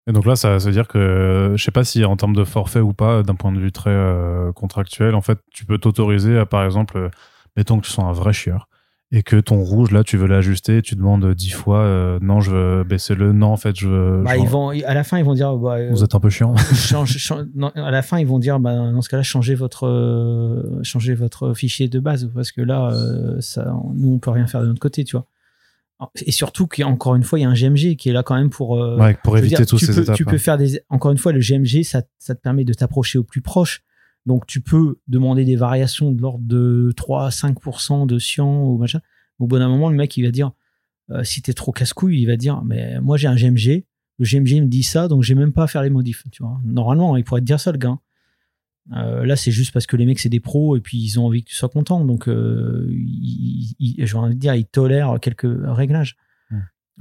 Et 0.08 0.14
donc 0.14 0.26
là, 0.26 0.36
ça 0.36 0.58
veut 0.58 0.72
dire 0.72 0.88
que 0.88 1.54
je 1.56 1.64
sais 1.64 1.72
pas 1.72 1.84
si 1.84 2.04
en 2.04 2.16
termes 2.18 2.36
de 2.36 2.44
forfait 2.44 2.80
ou 2.80 2.94
pas, 2.94 3.24
d'un 3.24 3.36
point 3.36 3.52
de 3.52 3.60
vue 3.60 3.72
très 3.72 3.92
euh, 3.92 4.52
contractuel, 4.52 5.16
en 5.16 5.22
fait, 5.22 5.40
tu 5.54 5.66
peux 5.66 5.78
t'autoriser 5.78 6.38
à, 6.38 6.46
par 6.46 6.66
exemple, 6.66 6.98
euh, 6.98 7.10
mettons 7.56 7.80
que 7.80 7.86
tu 7.86 7.92
sois 7.92 8.06
un 8.06 8.12
vrai 8.12 8.34
chieur 8.34 8.68
et 9.14 9.24
que 9.24 9.36
ton 9.36 9.62
rouge, 9.62 9.92
là, 9.92 10.04
tu 10.06 10.16
veux 10.16 10.28
l'ajuster, 10.28 10.82
tu 10.82 10.96
demandes 10.96 11.34
dix 11.36 11.50
fois, 11.50 11.80
euh, 11.80 12.18
non, 12.22 12.40
je 12.40 12.52
veux 12.52 12.84
baisser 12.86 13.14
le, 13.14 13.34
non, 13.34 13.48
en 13.48 13.58
fait, 13.58 13.78
je 13.78 13.88
veux. 13.90 14.22
Bah, 14.24 14.36
je- 14.36 14.42
ils 14.42 14.48
vont, 14.48 14.70
à 14.70 14.94
la 14.94 15.04
fin, 15.04 15.18
ils 15.18 15.26
vont 15.26 15.34
dire, 15.34 15.56
bah, 15.58 15.76
euh, 15.76 15.90
Vous 15.92 16.04
êtes 16.04 16.16
un 16.16 16.20
peu 16.22 16.30
chiant. 16.30 16.56
change- 16.74 17.18
change- 17.18 17.46
non, 17.54 17.72
à 17.76 17.92
la 17.92 18.02
fin, 18.04 18.20
ils 18.20 18.28
vont 18.28 18.40
dire, 18.40 18.60
bah, 18.60 18.74
dans 18.76 19.02
ce 19.02 19.10
cas-là, 19.10 19.24
changez 19.24 19.54
votre, 19.56 19.86
euh, 19.86 20.80
changez 20.84 21.14
votre 21.14 21.54
fichier 21.54 21.90
de 21.90 22.00
base 22.00 22.32
parce 22.34 22.52
que 22.54 22.62
là, 22.62 22.92
euh, 22.94 23.36
ça, 23.42 23.74
nous, 23.96 24.14
on 24.14 24.20
peut 24.20 24.32
rien 24.32 24.48
faire 24.48 24.62
de 24.62 24.68
notre 24.68 24.80
côté, 24.80 25.04
tu 25.04 25.18
vois. 25.18 25.26
Et 26.26 26.32
surtout 26.32 26.66
qu'encore 26.66 27.14
une 27.16 27.22
fois, 27.24 27.38
il 27.38 27.44
y 27.44 27.46
a 27.46 27.50
un 27.50 27.54
GMG 27.54 27.96
qui 27.96 28.10
est 28.10 28.14
là 28.14 28.24
quand 28.24 28.34
même 28.36 28.50
pour. 28.50 28.72
Ouais, 28.72 29.16
pour 29.24 29.38
éviter 29.38 29.64
tu 29.68 29.78
ces 29.78 29.94
peux, 29.94 30.02
étapes. 30.02 30.16
Tu 30.16 30.24
hein. 30.24 30.32
peux 30.32 30.40
faire 30.40 30.58
des. 30.58 30.82
Encore 30.90 31.12
une 31.12 31.20
fois, 31.20 31.32
le 31.32 31.40
GMG, 31.42 31.84
ça, 31.84 32.02
ça 32.18 32.34
te 32.34 32.42
permet 32.42 32.64
de 32.64 32.74
t'approcher 32.74 33.20
au 33.20 33.24
plus 33.24 33.42
proche. 33.42 33.84
Donc, 34.26 34.46
tu 34.46 34.62
peux 34.62 35.00
demander 35.08 35.46
des 35.46 35.56
variations 35.56 36.12
de 36.12 36.22
l'ordre 36.22 36.44
de 36.46 36.94
3 36.96 37.26
à 37.26 37.30
5% 37.30 38.06
de 38.06 38.20
cyan 38.20 38.64
ou 38.66 38.78
machin. 38.78 39.02
Au 39.40 39.48
bout 39.48 39.58
d'un 39.58 39.68
moment, 39.70 39.90
le 39.90 39.96
mec, 39.96 40.16
il 40.18 40.24
va 40.24 40.32
dire 40.32 40.52
euh, 41.10 41.24
si 41.24 41.42
t'es 41.42 41.54
trop 41.54 41.72
casse-couille, 41.72 42.22
il 42.22 42.26
va 42.28 42.38
dire 42.38 42.62
mais 42.64 43.00
moi, 43.02 43.18
j'ai 43.18 43.28
un 43.28 43.36
GMG. 43.36 43.86
Le 44.20 44.26
GMG 44.26 44.62
me 44.62 44.68
dit 44.68 44.84
ça, 44.84 45.08
donc 45.08 45.24
j'ai 45.24 45.34
même 45.36 45.52
pas 45.52 45.64
à 45.64 45.68
faire 45.68 45.82
les 45.82 45.90
modifs. 45.90 46.24
Normalement, 46.64 47.18
il 47.18 47.24
pourrait 47.24 47.42
te 47.42 47.46
dire 47.46 47.60
ça, 47.60 47.72
le 47.72 47.80
gars. 47.80 47.98
Euh, 48.96 49.26
là, 49.26 49.36
c'est 49.36 49.52
juste 49.52 49.72
parce 49.74 49.88
que 49.88 49.96
les 49.96 50.06
mecs, 50.06 50.20
c'est 50.20 50.30
des 50.30 50.40
pros 50.40 50.76
et 50.76 50.82
puis 50.82 50.98
ils 51.00 51.20
ont 51.20 51.26
envie 51.26 51.44
que 51.44 51.50
tu 51.50 51.56
sois 51.56 51.70
content. 51.70 52.04
Donc, 52.06 52.28
ils, 52.28 53.76
ils- 53.80 54.16
envie 54.16 54.36
de 54.36 54.40
dire, 54.40 54.54
ils 54.56 54.66
tolèrent 54.66 55.20
quelques 55.20 55.48
réglages. 55.64 56.18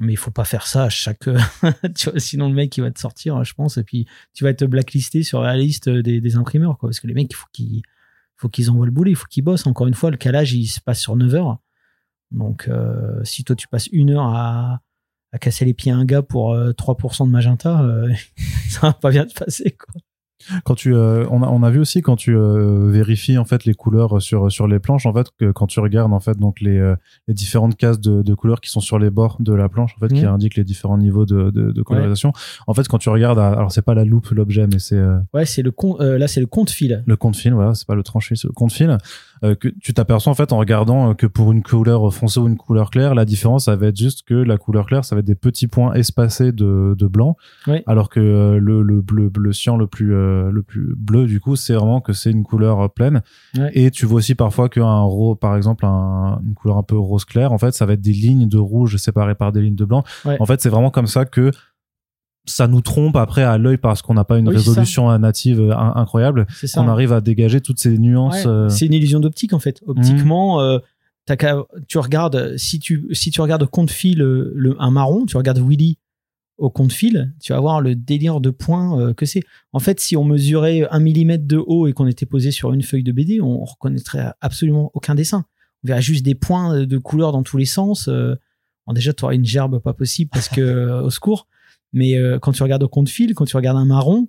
Mais 0.00 0.14
il 0.14 0.16
faut 0.16 0.30
pas 0.30 0.44
faire 0.44 0.66
ça 0.66 0.84
à 0.84 0.88
chaque. 0.88 1.20
tu 1.94 2.10
vois, 2.10 2.18
sinon, 2.18 2.48
le 2.48 2.54
mec, 2.54 2.76
il 2.76 2.80
va 2.80 2.90
te 2.90 2.98
sortir, 2.98 3.44
je 3.44 3.54
pense, 3.54 3.76
et 3.76 3.84
puis 3.84 4.06
tu 4.32 4.44
vas 4.44 4.50
être 4.50 4.64
blacklisté 4.64 5.22
sur 5.22 5.42
la 5.42 5.56
liste 5.56 5.88
des, 5.88 6.36
imprimeurs. 6.36 6.78
Quoi, 6.78 6.88
parce 6.88 7.00
que 7.00 7.06
les 7.06 7.14
mecs, 7.14 7.30
il 7.30 7.36
faut 7.36 7.48
qu'ils 7.52 7.82
faut 8.36 8.48
qu'ils 8.48 8.70
envoient 8.70 8.86
le 8.86 8.92
boulot, 8.92 9.10
il 9.10 9.16
faut 9.16 9.26
qu'ils 9.26 9.44
bossent. 9.44 9.66
Encore 9.66 9.86
une 9.86 9.94
fois, 9.94 10.10
le 10.10 10.16
calage, 10.16 10.54
il 10.54 10.66
se 10.66 10.80
passe 10.80 11.00
sur 11.00 11.14
9 11.14 11.34
heures. 11.34 11.58
Donc, 12.30 12.68
euh, 12.68 13.22
si 13.24 13.44
toi, 13.44 13.54
tu 13.54 13.68
passes 13.68 13.88
une 13.88 14.10
heure 14.10 14.24
à, 14.24 14.80
à 15.32 15.38
casser 15.38 15.64
les 15.64 15.74
pieds 15.74 15.92
à 15.92 15.96
un 15.96 16.04
gars 16.04 16.22
pour 16.22 16.54
euh, 16.54 16.72
3% 16.72 17.26
de 17.26 17.30
magenta, 17.30 17.82
euh, 17.82 18.12
ça 18.68 18.80
va 18.80 18.92
pas 18.94 19.10
bien 19.10 19.26
te 19.26 19.34
passer. 19.34 19.72
Quoi. 19.72 20.00
Quand 20.64 20.74
tu, 20.74 20.94
euh, 20.94 21.26
on, 21.30 21.42
a, 21.42 21.46
on 21.48 21.62
a 21.62 21.70
vu 21.70 21.78
aussi 21.80 22.00
quand 22.02 22.16
tu 22.16 22.34
euh, 22.36 22.88
vérifies 22.90 23.38
en 23.38 23.44
fait 23.44 23.64
les 23.64 23.74
couleurs 23.74 24.20
sur 24.22 24.50
sur 24.50 24.66
les 24.66 24.78
planches, 24.78 25.06
en 25.06 25.12
fait, 25.12 25.26
que 25.38 25.50
quand 25.52 25.66
tu 25.66 25.80
regardes 25.80 26.12
en 26.12 26.20
fait 26.20 26.36
donc 26.38 26.60
les, 26.60 26.78
euh, 26.78 26.96
les 27.28 27.34
différentes 27.34 27.76
cases 27.76 28.00
de, 28.00 28.22
de 28.22 28.34
couleurs 28.34 28.60
qui 28.60 28.70
sont 28.70 28.80
sur 28.80 28.98
les 28.98 29.10
bords 29.10 29.36
de 29.40 29.52
la 29.54 29.68
planche, 29.68 29.94
en 29.96 30.00
fait, 30.00 30.12
qui 30.14 30.24
Mhm. 30.24 30.32
indiquent 30.34 30.56
les 30.56 30.64
différents 30.64 30.98
niveaux 30.98 31.26
de, 31.26 31.50
de, 31.50 31.70
de 31.72 31.82
colorisation. 31.82 32.32
En 32.66 32.74
fait, 32.74 32.88
quand 32.88 32.98
tu 32.98 33.08
regardes, 33.10 33.38
alors 33.38 33.70
c'est 33.72 33.82
pas 33.82 33.94
la 33.94 34.04
loupe 34.04 34.28
l'objet, 34.30 34.66
mais 34.66 34.78
c'est 34.78 34.96
euh, 34.96 35.18
Ouais, 35.34 35.44
c'est 35.46 35.62
le 35.62 35.70
con, 35.70 35.96
euh, 36.00 36.18
là, 36.18 36.26
c'est 36.28 36.40
le 36.40 36.46
compte 36.46 36.70
fil. 36.70 37.02
le 37.06 37.16
compte 37.16 37.36
fil, 37.36 37.52
voilà, 37.52 37.74
c'est 37.74 37.86
pas 37.86 37.94
le 37.94 38.02
tranché, 38.02 38.34
c'est 38.36 38.48
le 38.48 38.52
compte 38.54 38.72
fil. 38.72 38.96
Euh, 39.44 39.54
que 39.54 39.68
tu 39.68 39.94
t'aperçois 39.94 40.30
en 40.30 40.34
fait 40.34 40.52
en 40.52 40.58
regardant 40.58 41.10
euh, 41.10 41.14
que 41.14 41.26
pour 41.26 41.52
une 41.52 41.62
couleur 41.62 42.12
foncée 42.12 42.40
ou 42.40 42.48
une 42.48 42.56
couleur 42.56 42.90
claire, 42.90 43.14
la 43.14 43.24
différence 43.24 43.64
ça 43.64 43.76
va 43.76 43.86
être 43.86 43.96
juste 43.96 44.22
que 44.26 44.34
la 44.34 44.58
couleur 44.58 44.86
claire, 44.86 45.04
ça 45.04 45.14
va 45.14 45.20
être 45.20 45.26
des 45.26 45.34
petits 45.34 45.66
points 45.68 45.92
espacés 45.94 46.52
de, 46.52 46.94
de 46.98 47.06
blanc, 47.06 47.36
Oui. 47.66 47.82
alors 47.86 48.08
que 48.08 48.20
euh, 48.20 48.58
le, 48.58 48.82
le 48.82 49.00
bleu, 49.00 49.30
le 49.38 49.52
cyan 49.52 49.76
le 49.76 49.86
plus 49.86 50.14
euh, 50.14 50.50
le 50.50 50.62
plus 50.62 50.94
bleu 50.96 51.26
du 51.26 51.40
coup, 51.40 51.56
c'est 51.56 51.74
vraiment 51.74 52.00
que 52.00 52.12
c'est 52.12 52.30
une 52.30 52.42
couleur 52.44 52.92
pleine. 52.92 53.22
Ouais. 53.56 53.70
Et 53.74 53.90
tu 53.90 54.06
vois 54.06 54.18
aussi 54.18 54.34
parfois 54.34 54.68
qu'un 54.68 55.00
rose, 55.00 55.36
par 55.40 55.56
exemple, 55.56 55.84
un- 55.86 56.40
une 56.46 56.54
couleur 56.54 56.76
un 56.76 56.82
peu 56.82 56.98
rose 56.98 57.24
clair, 57.24 57.52
en 57.52 57.58
fait, 57.58 57.72
ça 57.72 57.86
va 57.86 57.94
être 57.94 58.00
des 58.00 58.12
lignes 58.12 58.48
de 58.48 58.58
rouge 58.58 58.96
séparées 58.96 59.34
par 59.34 59.52
des 59.52 59.62
lignes 59.62 59.74
de 59.76 59.84
blanc. 59.84 60.04
Ouais. 60.24 60.36
En 60.40 60.46
fait, 60.46 60.60
c'est 60.60 60.68
vraiment 60.68 60.90
comme 60.90 61.06
ça 61.06 61.24
que 61.24 61.50
ça 62.50 62.68
nous 62.68 62.80
trompe 62.80 63.16
après 63.16 63.42
à 63.42 63.58
l'œil 63.58 63.76
parce 63.78 64.02
qu'on 64.02 64.14
n'a 64.14 64.24
pas 64.24 64.38
une 64.38 64.48
Oui, 64.48 64.54
résolution 64.56 65.16
native 65.18 65.60
euh, 65.60 65.72
in- 65.76 65.92
incroyable 65.96 66.46
qu'on 66.74 66.88
arrive 66.88 67.12
à 67.12 67.20
dégager 67.20 67.60
toutes 67.60 67.78
ces 67.78 67.96
nuances. 67.98 68.44
Ouais, 68.44 68.46
euh, 68.50 68.68
C'est 68.68 68.86
une 68.86 68.92
illusion 68.94 69.20
d'optique 69.20 69.52
en 69.52 69.58
fait. 69.58 69.80
Optiquement, 69.86 70.60
euh, 70.60 70.78
t'as 71.26 71.36
qu'à- 71.36 71.64
tu 71.88 71.98
regardes 71.98 72.56
si 72.56 72.78
tu 72.78 73.06
si 73.12 73.30
tu 73.30 73.40
regardes 73.40 73.62
au 73.62 73.66
compte 73.66 73.90
fil 73.90 74.18
le, 74.18 74.76
un 74.78 74.90
marron, 74.90 75.26
tu 75.26 75.36
regardes 75.36 75.58
Willy 75.58 75.98
au 76.58 76.68
compte 76.68 76.92
fil, 76.92 77.32
tu 77.40 77.54
vas 77.54 77.60
voir 77.60 77.80
le 77.80 77.94
délire 77.94 78.38
de 78.40 78.50
points 78.50 79.00
euh, 79.00 79.14
que 79.14 79.24
c'est. 79.24 79.42
En 79.72 79.78
fait, 79.78 79.98
si 79.98 80.14
on 80.16 80.24
mesurait 80.24 80.86
un 80.90 81.00
millimètre 81.00 81.46
de 81.46 81.56
haut 81.56 81.86
et 81.86 81.94
qu'on 81.94 82.06
était 82.06 82.26
posé 82.26 82.50
sur 82.50 82.72
une 82.74 82.82
feuille 82.82 83.02
de 83.02 83.12
BD, 83.12 83.40
on 83.40 83.64
reconnaîtrait 83.64 84.26
absolument 84.42 84.90
aucun 84.92 85.14
dessin. 85.14 85.46
On 85.84 85.88
verrait 85.88 86.02
juste 86.02 86.22
des 86.22 86.34
points 86.34 86.84
de 86.84 86.98
couleurs 86.98 87.32
dans 87.32 87.42
tous 87.42 87.56
les 87.56 87.64
sens. 87.64 88.10
Bon, 88.86 88.92
déjà, 88.92 89.14
tu 89.14 89.24
aurais 89.24 89.36
une 89.36 89.44
gerbe 89.46 89.78
pas 89.78 89.94
possible 89.94 90.28
parce 90.30 90.50
que 90.50 91.00
au 91.02 91.08
secours. 91.08 91.46
Mais 91.92 92.16
euh, 92.16 92.38
quand 92.38 92.52
tu 92.52 92.62
regardes 92.62 92.82
au 92.82 92.88
compte 92.88 93.08
fil, 93.08 93.34
quand 93.34 93.44
tu 93.44 93.56
regardes 93.56 93.78
un 93.78 93.84
marron, 93.84 94.28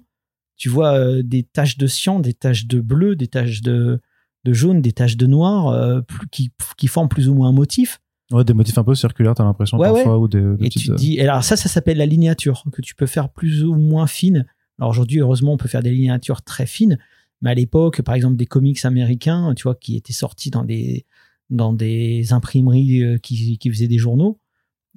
tu 0.57 0.70
vois 0.70 0.93
euh, 0.93 1.22
des 1.24 1.43
taches 1.43 1.78
de 1.78 1.88
cyan, 1.88 2.20
des 2.20 2.34
taches 2.34 2.68
de 2.68 2.80
bleu, 2.82 3.16
des 3.16 3.28
taches 3.28 3.62
de, 3.62 3.99
de 4.43 4.53
jaune, 4.53 4.82
des 4.82 4.91
taches 4.93 5.18
de 5.18 5.28
noir 5.28 5.68
euh, 5.70 6.01
plus- 6.01 6.28
qui, 6.30 6.51
qui 6.78 6.88
forment 6.88 7.09
plus 7.09 7.30
ou 7.30 7.34
moins 7.36 7.49
un 7.49 7.53
motif. 7.53 7.99
Ouais, 8.32 8.43
des 8.43 8.53
motifs 8.53 8.78
un 8.78 8.84
peu 8.84 8.95
circulaires, 8.95 9.36
t'as 9.36 9.43
l'impression 9.43 9.78
Ouais, 9.78 9.91
parfois, 9.91 10.18
ou 10.18 10.28
des, 10.28 10.39
des 10.41 10.66
Et 10.66 10.70
petites, 10.70 10.84
tu 10.84 10.88
te 10.89 10.95
dis, 10.95 11.18
et 11.18 11.22
alors 11.24 11.43
ça, 11.43 11.55
ça 11.57 11.68
s'appelle 11.68 11.97
la 11.97 12.05
lignature, 12.05 12.64
que 12.72 12.82
tu 12.82 12.95
peux 12.95 13.05
faire 13.05 13.30
plus 13.30 13.64
ou 13.64 13.76
moins 13.76 14.07
fine. 14.07 14.45
Alors 14.80 14.89
aujourd'hui, 14.91 15.20
heureusement, 15.20 15.53
on 15.53 15.57
peut 15.57 15.68
faire 15.68 15.84
des 15.84 15.91
lignatures 15.91 16.41
très 16.41 16.66
fines, 16.66 16.97
mais 17.41 17.51
à 17.51 17.53
l'époque, 17.53 18.01
par 18.01 18.16
exemple, 18.16 18.38
des 18.38 18.45
comics 18.45 18.84
américains, 18.86 19.53
tu 19.55 19.64
vois, 19.64 19.76
qui 19.76 19.97
étaient 19.97 20.14
sortis 20.14 20.49
dans 20.49 20.64
des, 20.64 21.05
dans 21.49 21.74
des 21.74 22.32
imprimeries 22.34 23.20
qui, 23.22 23.57
qui 23.57 23.70
faisaient 23.70 23.88
des 23.88 23.97
journaux, 23.97 24.39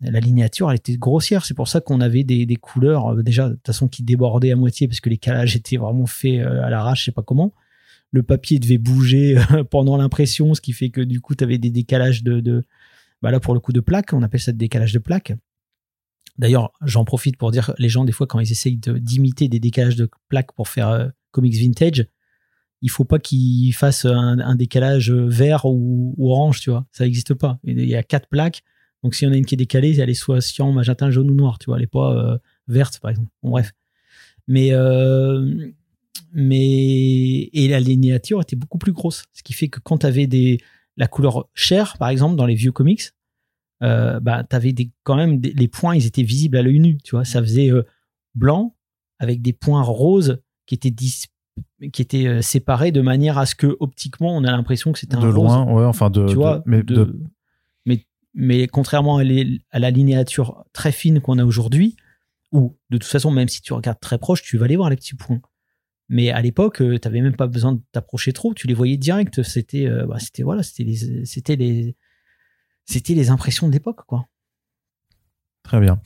la 0.00 0.20
lignature, 0.20 0.70
elle 0.70 0.76
était 0.76 0.96
grossière. 0.96 1.44
C'est 1.44 1.54
pour 1.54 1.68
ça 1.68 1.80
qu'on 1.80 2.00
avait 2.00 2.24
des, 2.24 2.46
des 2.46 2.56
couleurs, 2.56 3.14
euh, 3.14 3.22
déjà, 3.22 3.48
de 3.48 3.54
toute 3.54 3.66
façon, 3.66 3.88
qui 3.88 4.02
débordaient 4.02 4.52
à 4.52 4.56
moitié 4.56 4.88
parce 4.88 5.00
que 5.00 5.08
les 5.08 5.18
calages 5.18 5.56
étaient 5.56 5.76
vraiment 5.76 6.06
faits 6.06 6.40
euh, 6.40 6.62
à 6.62 6.70
l'arrache, 6.70 7.00
je 7.00 7.04
sais 7.06 7.12
pas 7.12 7.22
comment. 7.22 7.54
Le 8.10 8.22
papier 8.22 8.58
devait 8.58 8.78
bouger 8.78 9.38
pendant 9.70 9.96
l'impression, 9.96 10.54
ce 10.54 10.60
qui 10.60 10.72
fait 10.72 10.90
que 10.90 11.00
du 11.00 11.20
coup, 11.20 11.34
tu 11.34 11.44
avais 11.44 11.58
des 11.58 11.70
décalages 11.70 12.22
de, 12.22 12.40
de, 12.40 12.64
bah 13.22 13.30
là 13.30 13.40
pour 13.40 13.54
le 13.54 13.60
coup 13.60 13.72
de 13.72 13.80
plaques, 13.80 14.12
on 14.12 14.22
appelle 14.22 14.40
ça 14.40 14.52
des 14.52 14.58
décalages 14.58 14.92
de 14.92 14.98
plaques. 14.98 15.32
D'ailleurs, 16.36 16.72
j'en 16.82 17.04
profite 17.04 17.36
pour 17.36 17.52
dire 17.52 17.72
les 17.78 17.88
gens 17.88 18.04
des 18.04 18.12
fois 18.12 18.26
quand 18.26 18.40
ils 18.40 18.50
essayent 18.50 18.78
d'imiter 18.78 19.48
des 19.48 19.60
décalages 19.60 19.96
de 19.96 20.10
plaques 20.28 20.52
pour 20.52 20.68
faire 20.68 20.88
euh, 20.88 21.08
comics 21.30 21.54
vintage, 21.54 22.06
il 22.82 22.90
faut 22.90 23.04
pas 23.04 23.18
qu'ils 23.18 23.72
fassent 23.72 24.04
un, 24.04 24.40
un 24.40 24.56
décalage 24.56 25.10
vert 25.10 25.64
ou, 25.64 26.14
ou 26.18 26.30
orange, 26.30 26.60
tu 26.60 26.70
vois, 26.70 26.86
ça 26.92 27.04
n'existe 27.04 27.34
pas. 27.34 27.58
Il 27.64 27.88
y 27.88 27.94
a 27.94 28.02
quatre 28.02 28.28
plaques, 28.28 28.62
donc 29.04 29.14
s'il 29.14 29.28
y 29.28 29.30
en 29.30 29.34
a 29.34 29.36
une 29.36 29.44
qui 29.46 29.54
est 29.54 29.56
décalée, 29.58 30.00
elle 30.00 30.10
est 30.10 30.14
soit 30.14 30.40
cyan, 30.40 30.72
magenta, 30.72 31.10
jaune 31.12 31.30
ou 31.30 31.34
noir, 31.34 31.58
tu 31.60 31.66
vois, 31.66 31.76
elle 31.76 31.84
est 31.84 31.86
pas 31.86 32.12
euh, 32.16 32.38
verte 32.66 32.98
par 33.00 33.10
exemple. 33.12 33.28
Bon, 33.42 33.50
bref, 33.50 33.70
mais 34.48 34.70
euh, 34.72 35.70
mais 36.32 37.48
et 37.52 37.68
la 37.68 37.80
lignature 37.80 38.40
était 38.40 38.56
beaucoup 38.56 38.78
plus 38.78 38.92
grosse, 38.92 39.24
ce 39.32 39.42
qui 39.42 39.52
fait 39.52 39.68
que 39.68 39.80
quand 39.80 39.98
tu 39.98 40.06
avais 40.06 40.26
des 40.26 40.58
la 40.96 41.06
couleur 41.08 41.48
chair, 41.54 41.96
par 41.98 42.08
exemple, 42.08 42.36
dans 42.36 42.46
les 42.46 42.54
vieux 42.54 42.70
comics, 42.72 43.02
euh, 43.82 44.20
bah, 44.20 44.44
t'avais 44.44 44.72
des, 44.72 44.90
quand 45.02 45.16
même 45.16 45.40
des- 45.40 45.52
les 45.52 45.66
points, 45.66 45.96
ils 45.96 46.06
étaient 46.06 46.22
visibles 46.22 46.56
à 46.56 46.62
l'œil 46.62 46.78
nu, 46.78 46.98
tu 47.02 47.16
vois. 47.16 47.24
Ça 47.24 47.40
faisait 47.42 47.70
blanc 48.36 48.76
avec 49.18 49.42
des 49.42 49.52
points 49.52 49.82
roses 49.82 50.38
qui 50.66 50.74
étaient 50.76 50.92
dis- 50.92 51.24
qui 51.92 52.00
étaient 52.02 52.42
séparés 52.42 52.92
de 52.92 53.00
manière 53.00 53.38
à 53.38 53.46
ce 53.46 53.54
que 53.54 53.76
optiquement 53.80 54.36
on 54.36 54.44
a 54.44 54.50
l'impression 54.50 54.92
que 54.92 54.98
c'était 54.98 55.16
un 55.16 55.20
de 55.20 55.26
rose, 55.26 55.34
loin, 55.34 55.64
ouais, 55.72 55.84
enfin 55.84 56.10
de, 56.10 56.22
tu 56.26 56.30
de- 56.34 56.38
vois. 56.38 56.62
mais 56.66 56.82
de- 56.82 56.94
de- 56.94 57.20
mais 58.34 58.66
contrairement 58.66 59.18
à, 59.18 59.24
la 59.24 59.90
linéature 59.90 60.64
très 60.72 60.92
fine 60.92 61.20
qu'on 61.20 61.38
a 61.38 61.44
aujourd'hui, 61.44 61.96
où 62.52 62.76
de 62.90 62.98
toute 62.98 63.10
façon 63.10 63.30
même 63.30 63.48
si 63.48 63.62
tu 63.62 63.72
regardes 63.72 64.00
très 64.00 64.18
proche, 64.18 64.42
tu 64.42 64.58
vas 64.58 64.64
aller 64.64 64.76
voir 64.76 64.90
les 64.90 64.96
petits 64.96 65.14
points. 65.14 65.40
Mais 66.08 66.30
à 66.30 66.42
l'époque, 66.42 66.78
tu 66.78 67.00
t'avais 67.00 67.20
même 67.20 67.36
pas 67.36 67.46
besoin 67.46 67.72
de 67.72 67.80
t'approcher 67.92 68.32
trop, 68.32 68.52
tu 68.52 68.66
les 68.66 68.74
voyais 68.74 68.96
direct. 68.96 69.42
C'était, 69.42 69.86
euh, 69.86 70.06
bah, 70.06 70.18
voilà, 70.40 70.62
c'était 70.62 70.84
les, 70.84 71.24
c'était 71.24 71.56
les, 71.56 73.30
impressions 73.30 73.68
de 73.68 73.72
l'époque, 73.72 74.04
quoi. 74.06 74.26
Très 75.62 75.80
bien. 75.80 76.00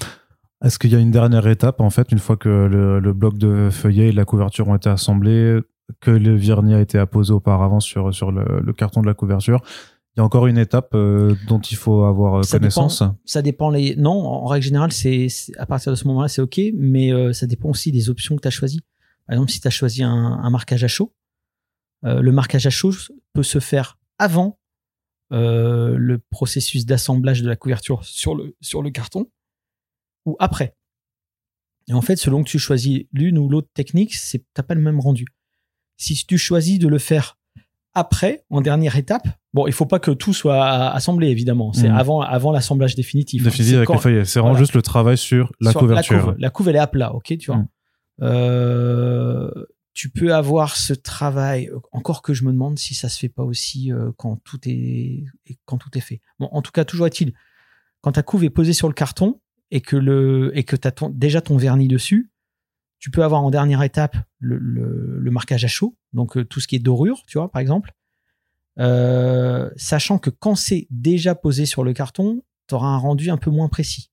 Est-ce 0.65 0.79
qu'il 0.79 0.93
y 0.93 0.95
a 0.95 1.01
une 1.01 1.11
dernière 1.11 1.47
étape, 1.49 1.81
en 1.81 1.91
fait, 1.91 2.13
une 2.13 2.21
fois 2.21 2.37
que 2.37 2.49
le, 2.49 3.13
bloc 3.13 3.39
de 3.39 3.71
feuillet 3.71 4.09
et 4.09 4.13
la 4.13 4.25
couverture 4.25 4.69
ont 4.69 4.77
été 4.77 4.89
assemblés, 4.89 5.59
que 6.01 6.11
le 6.11 6.37
vernis 6.37 6.75
a 6.75 6.81
été 6.81 6.99
apposé 6.99 7.33
auparavant 7.33 7.81
sur, 7.81 8.11
le 8.11 8.73
carton 8.73 9.03
de 9.03 9.07
la 9.07 9.15
couverture? 9.15 9.63
Il 10.19 10.21
y 10.21 10.23
a 10.23 10.25
encore 10.25 10.49
une 10.49 10.59
étape 10.59 10.97
euh, 10.97 11.37
dont 11.47 11.61
il 11.61 11.77
faut 11.77 12.03
avoir 12.03 12.39
euh, 12.39 12.43
Ça 12.43 12.59
connaissance 12.59 13.05
Ça 13.25 13.41
dépend 13.41 13.71
les. 13.71 13.95
Non, 13.95 14.11
en 14.11 14.47
règle 14.47 14.65
générale, 14.65 14.91
c'est 14.91 15.29
à 15.59 15.65
partir 15.65 15.93
de 15.93 15.97
ce 15.97 16.09
moment-là, 16.09 16.27
c'est 16.27 16.43
ok, 16.43 16.61
mais 16.75 17.13
euh, 17.13 17.33
ça 17.33 17.47
dépend 17.47 17.69
aussi 17.69 17.93
des 17.93 18.11
options 18.11 18.35
que 18.35 18.41
tu 18.41 18.49
as 18.49 18.51
choisies. 18.51 18.81
Par 19.29 19.35
exemple, 19.35 19.53
si 19.53 19.61
tu 19.61 19.69
as 19.69 19.71
choisi 19.71 20.03
un, 20.03 20.11
un 20.11 20.51
marquage 20.51 20.83
à 20.83 20.89
chaud, 20.89 21.15
euh, 22.05 22.21
le 22.21 22.33
marquage 22.33 22.67
à 22.67 22.71
chaud 22.71 22.93
peut 23.33 23.45
se 23.45 23.61
faire 23.61 24.01
avant 24.19 24.59
le 25.31 26.17
processus 26.31 26.85
d'assemblage 26.85 27.41
de 27.41 27.49
la 27.49 27.55
couverture 27.55 28.05
sur 28.05 28.35
le, 28.35 28.57
sur 28.61 28.83
le 28.83 28.91
carton 28.91 29.31
ou 30.27 30.35
après. 30.41 30.75
Et 31.87 31.93
en 31.93 32.03
fait, 32.03 32.17
selon 32.17 32.43
que 32.43 32.49
tu 32.49 32.59
choisis 32.59 33.05
l'une 33.13 33.39
ou 33.39 33.49
l'autre 33.49 33.69
technique, 33.73 34.17
c'est 34.17 34.45
t'as 34.53 34.65
pas 34.65 34.75
le 34.75 34.81
même 34.81 34.99
rendu. 34.99 35.27
Si 35.97 36.27
tu 36.27 36.39
choisis 36.39 36.81
de 36.81 36.89
le 36.89 36.99
faire 36.99 37.38
après, 37.99 38.45
en 38.51 38.61
dernière 38.61 38.97
étape, 38.97 39.27
bon, 39.53 39.67
il 39.67 39.73
faut 39.73 39.87
pas 39.87 39.99
que 39.99 40.11
tout 40.11 40.33
soit 40.33 40.65
assemblé, 40.91 41.29
évidemment. 41.29 41.73
C'est 41.73 41.89
Mhm. 41.89 41.97
avant, 41.97 42.21
avant 42.21 42.53
l'assemblage 42.53 42.95
définitif. 42.95 43.43
Définitif 43.43 43.77
avec 43.77 43.89
les 43.91 43.99
feuillets. 43.99 44.25
C'est 44.25 44.39
vraiment 44.39 44.53
voilà. 44.53 44.65
juste 44.65 44.75
le 44.75 44.83
travail 44.83 45.19
sur 45.19 45.53
la 45.61 45.73
sur 45.73 45.81
couverture. 45.81 46.25
couve. 46.25 46.35
La 46.39 46.51
couve, 46.51 46.69
elle 46.69 46.77
est 46.77 46.81
à 46.81 46.87
plat, 46.87 47.15
ok, 47.15 47.37
tu 47.39 47.47
vois. 47.51 47.57
Mm. 47.57 47.69
Euh, 48.23 49.51
tu 49.95 50.11
peux 50.11 50.35
avoir 50.35 50.77
ce 50.77 50.93
travail. 50.93 51.71
Encore 51.93 52.23
que 52.23 52.35
je 52.35 52.45
me 52.45 52.53
demande 52.53 52.79
si 52.79 52.95
ça 52.95 53.09
se 53.09 53.19
fait 53.19 53.29
pas 53.29 53.43
aussi 53.43 53.93
euh, 53.93 54.11
quand 54.17 54.37
tout 54.45 54.61
est 54.67 55.25
quand 55.65 55.79
tout 55.79 55.91
est 55.97 56.01
fait. 56.01 56.21
Bon, 56.39 56.49
en 56.53 56.63
tout 56.63 56.71
cas, 56.73 56.85
toujours 56.85 57.07
est-il, 57.07 57.33
quand 58.01 58.13
ta 58.13 58.23
couve 58.23 58.45
est 58.45 58.51
posée 58.51 58.73
sur 58.73 58.89
le 58.89 58.95
carton 58.95 59.41
et 59.71 59.81
que 59.81 59.97
le 59.97 60.53
et 60.57 60.63
que 60.65 60.77
t'as 60.77 60.93
ton, 60.93 61.11
déjà 61.11 61.41
ton 61.41 61.57
vernis 61.57 61.89
dessus, 61.89 62.31
tu 62.99 63.11
peux 63.11 63.23
avoir 63.25 63.43
en 63.43 63.51
dernière 63.51 63.83
étape 63.83 64.17
le, 64.39 64.57
le- 64.59 65.19
le 65.21 65.31
marquage 65.31 65.65
à 65.65 65.69
chaud, 65.69 65.97
donc 66.13 66.37
euh, 66.37 66.45
tout 66.45 66.61
ce 66.61 66.67
qui 66.69 66.77
est 66.77 66.81
dorure, 66.81 67.23
tu 67.27 67.39
vois, 67.39 67.51
par 67.51 67.61
exemple. 67.61 67.93
Euh, 68.79 69.71
sachant 69.77 70.19
que 70.19 70.31
quand 70.31 70.55
c'est 70.55 70.87
déjà 70.91 71.35
posé 71.35 71.67
sur 71.67 71.83
le 71.85 71.93
carton, 71.93 72.43
tu 72.69 72.75
auras 72.75 72.89
un 72.89 72.97
rendu 72.99 73.31
un 73.31 73.37
peu 73.37 73.51
moins 73.51 73.69
précis. 73.69 74.11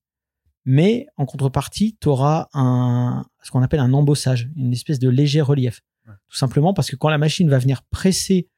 Mais 0.64 1.06
en 1.16 1.26
contrepartie, 1.26 1.96
tu 2.00 2.08
auras 2.08 2.48
un, 2.52 3.24
ce 3.42 3.50
qu'on 3.52 3.62
appelle 3.62 3.78
un 3.80 3.92
embossage, 3.92 4.50
une 4.56 4.72
espèce 4.72 4.98
de 4.98 5.08
léger 5.08 5.40
relief. 5.40 5.82
Tout 6.28 6.36
simplement 6.36 6.74
parce 6.74 6.90
que 6.90 6.96
quand 6.96 7.08
la 7.08 7.18
machine 7.18 7.48
va 7.48 7.58
venir 7.58 7.82
presser 7.84 8.48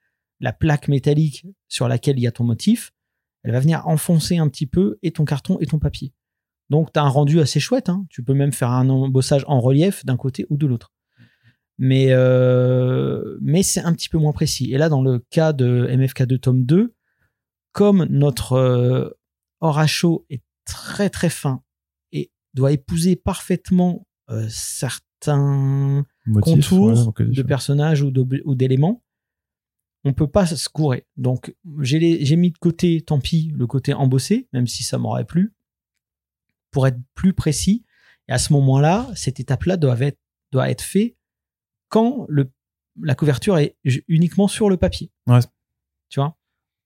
la 0.41 0.53
plaque 0.53 0.89
métallique 0.89 1.47
sur 1.69 1.89
laquelle 1.89 2.19
il 2.19 2.23
y 2.23 2.27
a 2.27 2.33
ton 2.33 2.45
motif, 2.45 2.93
elle 3.43 3.53
va 3.53 3.61
venir 3.61 3.87
enfoncer 3.87 4.39
un 4.39 4.49
petit 4.49 4.67
peu 4.67 4.99
et 5.03 5.11
ton 5.13 5.25
carton 5.25 5.59
et 5.61 5.67
ton 5.67 5.79
papier. 5.79 6.13
Donc, 6.71 6.93
tu 6.93 7.01
as 7.01 7.03
un 7.03 7.09
rendu 7.09 7.41
assez 7.41 7.61
chouette. 7.61 7.89
hein. 7.89 8.05
Tu 8.11 8.23
peux 8.23 8.35
même 8.35 8.53
faire 8.53 8.71
un 8.71 8.89
embossage 8.89 9.45
en 9.47 9.61
relief 9.61 10.05
d'un 10.05 10.17
côté 10.17 10.47
ou 10.51 10.57
de 10.57 10.67
l'autre. 10.67 10.93
Mais, 11.79 12.09
euh, 12.11 13.39
mais 13.41 13.63
c'est 13.63 13.81
un 13.81 13.93
petit 13.93 14.09
peu 14.09 14.19
moins 14.19 14.33
précis. 14.33 14.73
Et 14.73 14.79
là, 14.79 14.89
dans 14.89 15.03
le 15.03 15.21
cas 15.31 15.53
de 15.53 15.89
MFK2 15.91 16.39
tome 16.41 16.65
2, 16.65 16.95
comme 17.73 18.05
notre 18.05 18.55
euh, 18.55 19.11
or 19.61 19.79
à 19.79 19.87
chaud 19.87 20.27
est 20.29 20.43
très 20.65 21.09
très 21.09 21.31
fin 21.31 21.63
et 22.13 22.33
doit 22.55 22.73
épouser 22.73 23.15
parfaitement 23.17 24.07
euh, 24.31 24.47
certains 24.49 26.05
Motif, 26.27 26.69
contours 26.69 27.15
ouais, 27.19 27.27
de 27.27 27.43
personnages 27.43 28.03
ou 28.03 28.55
d'éléments, 28.55 29.03
on 30.05 30.13
peut 30.13 30.27
pas 30.29 30.47
se 30.47 30.69
courer. 30.69 31.07
Donc 31.17 31.55
j'ai 31.81 32.37
mis 32.37 32.51
de 32.51 32.59
côté, 32.59 33.01
tant 33.01 33.21
pis, 33.21 33.53
le 33.57 33.67
côté 33.67 33.95
embossé, 33.95 34.49
même 34.53 34.67
si 34.67 34.83
ça 34.83 34.99
m'aurait 34.99 35.25
plu, 35.25 35.55
pour 36.71 36.87
être 36.87 36.99
plus 37.15 37.33
précis. 37.33 37.85
Et 38.29 38.33
à 38.33 38.39
ce 38.39 38.53
moment-là, 38.53 39.07
cette 39.15 39.41
étape-là 39.41 39.77
doit 39.77 39.99
être, 40.01 40.19
doit 40.53 40.71
être 40.71 40.83
fait 40.83 41.17
quand 41.89 42.27
le, 42.29 42.51
la 43.03 43.15
couverture 43.15 43.59
est 43.59 43.77
uniquement 44.09 44.49
sur 44.49 44.69
le 44.69 44.77
papier. 44.77 45.11
Ouais. 45.27 45.41
Tu 46.11 46.21
vois? 46.21 46.37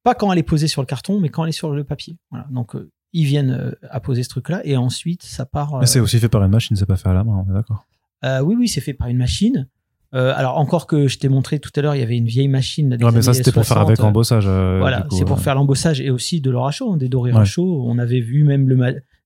Pas 0.04 0.14
quand 0.14 0.32
elle 0.32 0.38
est 0.38 0.42
posée 0.44 0.68
sur 0.68 0.82
le 0.82 0.86
carton, 0.86 1.20
mais 1.20 1.28
quand 1.28 1.44
elle 1.44 1.48
est 1.50 1.52
sur 1.52 1.70
le 1.72 1.84
papier. 1.84 2.16
Voilà. 2.30 2.46
Donc 2.50 2.74
euh, 2.76 2.90
ils 3.12 3.24
viennent 3.24 3.50
euh, 3.50 3.72
à 3.90 4.00
poser 4.00 4.22
ce 4.22 4.28
truc-là 4.28 4.60
et 4.64 4.76
ensuite 4.76 5.22
ça 5.22 5.44
part. 5.46 5.78
Mais 5.78 5.86
c'est 5.86 6.00
aussi 6.00 6.18
fait 6.18 6.28
par 6.28 6.42
une 6.44 6.50
machine, 6.50 6.76
c'est 6.76 6.86
pas 6.86 6.96
fait 6.96 7.08
à 7.08 7.14
la 7.14 7.24
main, 7.24 7.44
on 7.46 7.50
est 7.50 7.54
d'accord? 7.54 7.86
Euh, 8.24 8.40
oui, 8.40 8.54
oui, 8.58 8.68
c'est 8.68 8.80
fait 8.80 8.94
par 8.94 9.08
une 9.08 9.18
machine. 9.18 9.68
Euh, 10.14 10.32
alors 10.36 10.58
encore 10.58 10.86
que 10.86 11.08
je 11.08 11.18
t'ai 11.18 11.28
montré 11.28 11.58
tout 11.58 11.70
à 11.74 11.80
l'heure, 11.80 11.94
il 11.94 12.00
y 12.00 12.02
avait 12.02 12.16
une 12.18 12.26
vieille 12.26 12.48
machine. 12.48 12.90
là, 12.90 12.96
des 12.98 13.04
Ouais, 13.04 13.12
mais 13.12 13.22
ça 13.22 13.32
c'était 13.32 13.50
pour 13.50 13.64
faire 13.64 13.78
60, 13.78 13.88
avec 13.88 14.00
euh, 14.00 14.02
l'embossage. 14.04 14.44
euh, 14.46 14.78
Voilà, 14.78 15.06
c'est 15.10 15.24
pour 15.24 15.40
faire 15.40 15.54
l'embossage 15.54 16.00
et 16.00 16.10
aussi 16.10 16.40
de 16.40 16.50
l'or 16.50 16.66
à 16.66 16.70
chaud, 16.70 16.92
hein, 16.92 16.96
des 16.98 17.08
dorures 17.08 17.34
Ouais. 17.34 17.40
à 17.40 17.44
chaud. 17.46 17.84
On 17.86 17.98
avait 17.98 18.20
vu 18.20 18.44
même 18.44 18.68
le 18.68 18.76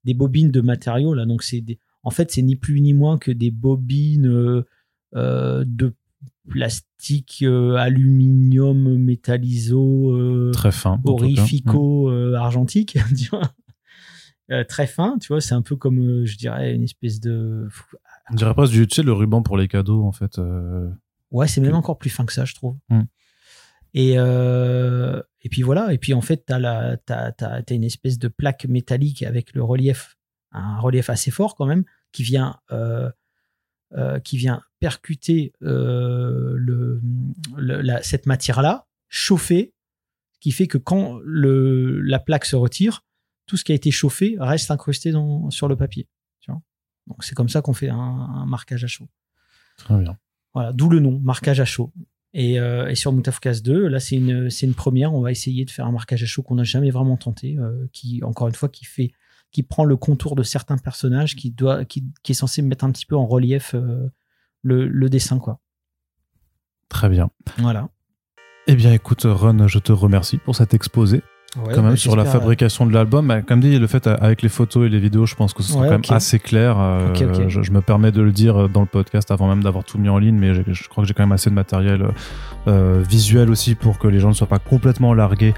des 0.06 0.14
bobines 0.14 0.50
de 0.50 0.62
matériaux 0.62 1.12
là, 1.12 1.26
donc 1.26 1.42
c'est 1.42 1.60
des- 1.60 1.78
en 2.02 2.10
fait 2.10 2.30
c'est 2.30 2.40
ni 2.42 2.56
plus 2.56 2.80
ni 2.80 2.94
moins 2.94 3.18
que 3.18 3.30
des 3.32 3.50
bobines 3.50 4.26
euh, 4.28 4.62
euh, 5.14 5.64
de 5.66 5.92
plastique, 6.48 7.40
euh, 7.42 7.74
aluminium, 7.74 8.96
métalliso, 8.98 10.50
Très 10.52 10.72
fin. 10.72 11.00
orifico, 11.04 12.08
euh, 12.10 12.34
argentique, 12.34 12.96
tu 13.18 13.28
vois. 13.30 13.52
Très 14.68 14.86
fin, 14.86 15.18
tu 15.18 15.28
vois, 15.28 15.40
c'est 15.40 15.54
un 15.54 15.62
peu 15.62 15.74
comme, 15.74 16.24
je 16.24 16.36
dirais, 16.38 16.72
une 16.72 16.84
espèce 16.84 17.18
de. 17.20 17.68
On 18.30 18.34
dirait 18.36 18.54
presque 18.54 18.74
tu 18.74 18.86
sais, 18.94 19.02
le 19.02 19.12
ruban 19.12 19.42
pour 19.42 19.56
les 19.56 19.66
cadeaux, 19.66 20.04
en 20.04 20.12
fait. 20.12 20.40
Ouais, 21.32 21.48
c'est 21.48 21.60
même 21.60 21.74
encore 21.74 21.98
plus 21.98 22.10
fin 22.10 22.24
que 22.24 22.32
ça, 22.32 22.44
je 22.44 22.54
trouve. 22.54 22.76
Mm. 22.88 23.00
Et, 23.98 24.18
euh, 24.18 25.22
et 25.40 25.48
puis 25.48 25.62
voilà, 25.62 25.92
et 25.94 25.96
puis 25.98 26.12
en 26.12 26.20
fait, 26.20 26.44
tu 26.46 26.52
as, 26.52 26.96
t'as- 27.06 27.32
t'as 27.32 27.74
une 27.74 27.82
espèce 27.84 28.18
de 28.18 28.28
plaque 28.28 28.66
métallique 28.66 29.22
avec 29.22 29.54
le 29.54 29.62
relief, 29.64 30.16
un 30.52 30.78
relief 30.78 31.08
assez 31.08 31.30
fort 31.30 31.54
quand 31.56 31.64
même, 31.66 31.84
qui 32.12 32.22
vient, 32.22 32.60
euh, 32.72 33.10
euh, 33.94 34.18
qui 34.20 34.36
vient 34.36 34.60
percuter 34.80 35.52
le, 35.60 37.00
le- 37.56 37.80
la- 37.80 38.02
cette 38.02 38.26
matière-là, 38.26 38.86
chauffer, 39.08 39.72
qui 40.40 40.52
fait 40.52 40.66
que 40.66 40.78
quand 40.78 41.18
le, 41.24 42.00
la 42.02 42.18
plaque 42.18 42.44
se 42.44 42.56
retire, 42.56 43.02
tout 43.46 43.56
ce 43.56 43.64
qui 43.64 43.72
a 43.72 43.74
été 43.74 43.90
chauffé 43.90 44.36
reste 44.38 44.70
incrusté 44.70 45.10
dans, 45.12 45.48
sur 45.50 45.68
le 45.68 45.76
papier. 45.76 46.06
Tu 46.40 46.50
vois 46.50 46.60
Donc 47.06 47.24
c'est 47.24 47.34
comme 47.34 47.48
ça 47.48 47.62
qu'on 47.62 47.72
fait 47.72 47.88
un- 47.88 47.96
un 47.96 48.44
marquage 48.46 48.84
à 48.84 48.88
chaud. 48.88 49.08
Très 49.78 49.98
bien. 49.98 50.18
Voilà, 50.52 50.72
d'où 50.72 50.88
le 50.90 51.00
nom, 51.00 51.18
marquage 51.20 51.60
à 51.60 51.64
chaud. 51.64 51.92
Et, 52.38 52.60
euh, 52.60 52.86
et 52.88 52.94
sur 52.94 53.14
Moutafcast 53.14 53.64
2, 53.64 53.88
là, 53.88 53.98
c'est 53.98 54.16
une, 54.16 54.50
c'est 54.50 54.66
une 54.66 54.74
première. 54.74 55.14
On 55.14 55.22
va 55.22 55.30
essayer 55.30 55.64
de 55.64 55.70
faire 55.70 55.86
un 55.86 55.90
marquage 55.90 56.22
à 56.22 56.26
chaud 56.26 56.42
qu'on 56.42 56.56
n'a 56.56 56.64
jamais 56.64 56.90
vraiment 56.90 57.16
tenté, 57.16 57.56
euh, 57.56 57.86
qui, 57.94 58.22
encore 58.22 58.46
une 58.46 58.54
fois, 58.54 58.68
qui 58.68 58.84
fait, 58.84 59.12
qui 59.52 59.62
prend 59.62 59.86
le 59.86 59.96
contour 59.96 60.36
de 60.36 60.42
certains 60.42 60.76
personnages, 60.76 61.34
qui 61.34 61.50
doit, 61.50 61.86
qui, 61.86 62.04
qui 62.22 62.32
est 62.32 62.34
censé 62.34 62.60
mettre 62.60 62.84
un 62.84 62.92
petit 62.92 63.06
peu 63.06 63.16
en 63.16 63.26
relief 63.26 63.74
euh, 63.74 64.10
le, 64.60 64.86
le 64.86 65.08
dessin, 65.08 65.38
quoi. 65.38 65.60
Très 66.90 67.08
bien. 67.08 67.30
Voilà. 67.56 67.88
Eh 68.66 68.76
bien, 68.76 68.92
écoute, 68.92 69.22
Ron, 69.24 69.66
je 69.66 69.78
te 69.78 69.92
remercie 69.92 70.36
pour 70.36 70.56
cet 70.56 70.74
exposé. 70.74 71.22
Ouais, 71.64 71.74
quand 71.74 71.82
même 71.82 71.92
bah, 71.92 71.96
sur 71.96 72.16
la 72.16 72.24
fabrication 72.24 72.86
de 72.86 72.92
l'album. 72.92 73.28
Bah, 73.28 73.42
Comme 73.42 73.60
dit, 73.60 73.78
le 73.78 73.86
fait 73.86 74.06
euh, 74.06 74.16
avec 74.20 74.42
les 74.42 74.48
photos 74.48 74.86
et 74.86 74.88
les 74.88 74.98
vidéos, 74.98 75.26
je 75.26 75.34
pense 75.34 75.54
que 75.54 75.62
ce 75.62 75.72
sera 75.72 75.82
Ouais, 75.82 75.88
quand 75.88 75.92
même 75.92 76.16
assez 76.16 76.38
clair. 76.38 76.76
Euh. 76.78 77.14
Je, 77.48 77.62
je 77.62 77.70
me 77.72 77.80
permets 77.80 78.12
de 78.12 78.22
le 78.22 78.32
dire 78.32 78.68
dans 78.68 78.80
le 78.80 78.86
podcast 78.86 79.30
avant 79.30 79.48
même 79.48 79.62
d'avoir 79.62 79.84
tout 79.84 79.98
mis 79.98 80.08
en 80.08 80.18
ligne, 80.18 80.36
mais 80.36 80.54
je, 80.54 80.62
je 80.66 80.88
crois 80.88 81.02
que 81.02 81.08
j'ai 81.08 81.14
quand 81.14 81.22
même 81.22 81.32
assez 81.32 81.50
de 81.50 81.54
matériel 81.54 82.02
euh, 82.02 82.08
euh, 82.68 83.02
visuel 83.08 83.50
aussi 83.50 83.74
pour 83.74 83.98
que 83.98 84.08
les 84.08 84.18
gens 84.18 84.28
ne 84.28 84.34
soient 84.34 84.46
pas 84.46 84.58
complètement 84.58 85.14
largués 85.14 85.54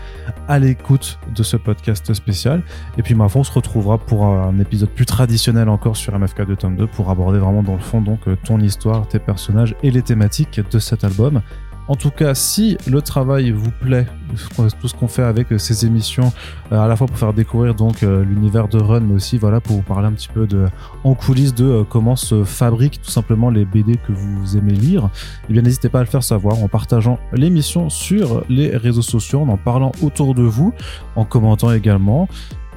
à 0.46 0.58
l'écoute 0.58 1.18
de 1.34 1.42
ce 1.42 1.56
podcast 1.56 2.12
spécial. 2.12 2.62
Et 2.96 3.02
puis, 3.02 3.14
ma 3.14 3.28
foi, 3.28 3.40
on 3.40 3.44
se 3.44 3.52
retrouvera 3.52 3.98
pour 3.98 4.26
un 4.26 4.58
épisode 4.60 4.90
plus 4.90 5.06
traditionnel 5.06 5.68
encore 5.68 5.96
sur 5.96 6.16
MFK 6.18 6.46
2 6.46 6.56
tome 6.56 6.76
2 6.76 6.86
pour 6.86 7.10
aborder 7.10 7.38
vraiment 7.38 7.62
dans 7.62 7.74
le 7.74 7.80
fond 7.80 8.00
donc 8.00 8.20
euh, 8.28 8.36
ton 8.44 8.60
histoire, 8.60 9.08
tes 9.08 9.18
personnages 9.18 9.74
et 9.82 9.90
les 9.90 10.02
thématiques 10.02 10.60
de 10.70 10.78
cet 10.78 11.04
album. 11.04 11.40
En 11.88 11.96
tout 11.96 12.10
cas, 12.10 12.34
si 12.34 12.76
le 12.86 13.00
travail 13.00 13.50
vous 13.50 13.70
plaît, 13.70 14.06
tout 14.80 14.88
ce 14.88 14.94
qu'on 14.94 15.08
fait 15.08 15.22
avec 15.22 15.48
ces 15.58 15.86
émissions, 15.86 16.32
euh, 16.70 16.78
à 16.78 16.86
la 16.86 16.96
fois 16.96 17.06
pour 17.06 17.18
faire 17.18 17.32
découvrir 17.32 17.74
donc 17.74 18.02
euh, 18.02 18.22
l'univers 18.24 18.68
de 18.68 18.78
Run, 18.78 19.00
mais 19.00 19.14
aussi 19.14 19.38
voilà 19.38 19.60
pour 19.60 19.76
vous 19.76 19.82
parler 19.82 20.06
un 20.06 20.12
petit 20.12 20.28
peu 20.28 20.46
de 20.46 20.66
en 21.02 21.14
coulisses 21.14 21.54
de 21.54 21.64
euh, 21.64 21.84
comment 21.88 22.14
se 22.14 22.44
fabriquent 22.44 23.00
tout 23.00 23.10
simplement 23.10 23.48
les 23.48 23.64
BD 23.64 23.96
que 23.96 24.12
vous 24.12 24.58
aimez 24.58 24.72
lire, 24.72 25.08
eh 25.48 25.52
bien 25.54 25.62
n'hésitez 25.62 25.88
pas 25.88 26.00
à 26.00 26.02
le 26.02 26.10
faire 26.10 26.22
savoir 26.22 26.62
en 26.62 26.68
partageant 26.68 27.18
l'émission 27.32 27.88
sur 27.88 28.44
les 28.50 28.76
réseaux 28.76 29.02
sociaux, 29.02 29.40
en 29.40 29.48
en 29.48 29.56
parlant 29.56 29.92
autour 30.02 30.34
de 30.34 30.42
vous, 30.42 30.74
en 31.16 31.24
commentant 31.24 31.72
également. 31.72 32.28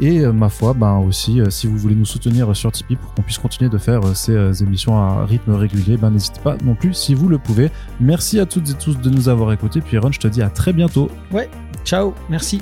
Et 0.01 0.21
euh, 0.21 0.33
ma 0.33 0.49
foi, 0.49 0.73
ben 0.73 0.97
aussi, 0.97 1.39
euh, 1.39 1.51
si 1.51 1.67
vous 1.67 1.77
voulez 1.77 1.93
nous 1.93 2.05
soutenir 2.05 2.55
sur 2.55 2.71
Tipeee 2.71 2.95
pour 2.95 3.13
qu'on 3.13 3.21
puisse 3.21 3.37
continuer 3.37 3.69
de 3.69 3.77
faire 3.77 4.01
euh, 4.03 4.15
ces 4.15 4.33
euh, 4.33 4.51
émissions 4.51 4.97
à 4.97 5.25
rythme 5.25 5.53
régulier, 5.53 5.95
ben 5.95 6.09
n'hésitez 6.09 6.41
pas 6.41 6.57
non 6.63 6.73
plus 6.73 6.95
si 6.95 7.13
vous 7.13 7.29
le 7.29 7.37
pouvez. 7.37 7.69
Merci 7.99 8.39
à 8.39 8.47
toutes 8.47 8.67
et 8.71 8.73
tous 8.73 8.97
de 8.97 9.09
nous 9.11 9.29
avoir 9.29 9.53
écoutés. 9.53 9.79
Puis 9.79 9.99
Ron, 9.99 10.11
je 10.11 10.19
te 10.19 10.27
dis 10.27 10.41
à 10.41 10.49
très 10.49 10.73
bientôt. 10.73 11.09
Ciao, 11.85 12.15
merci. 12.29 12.61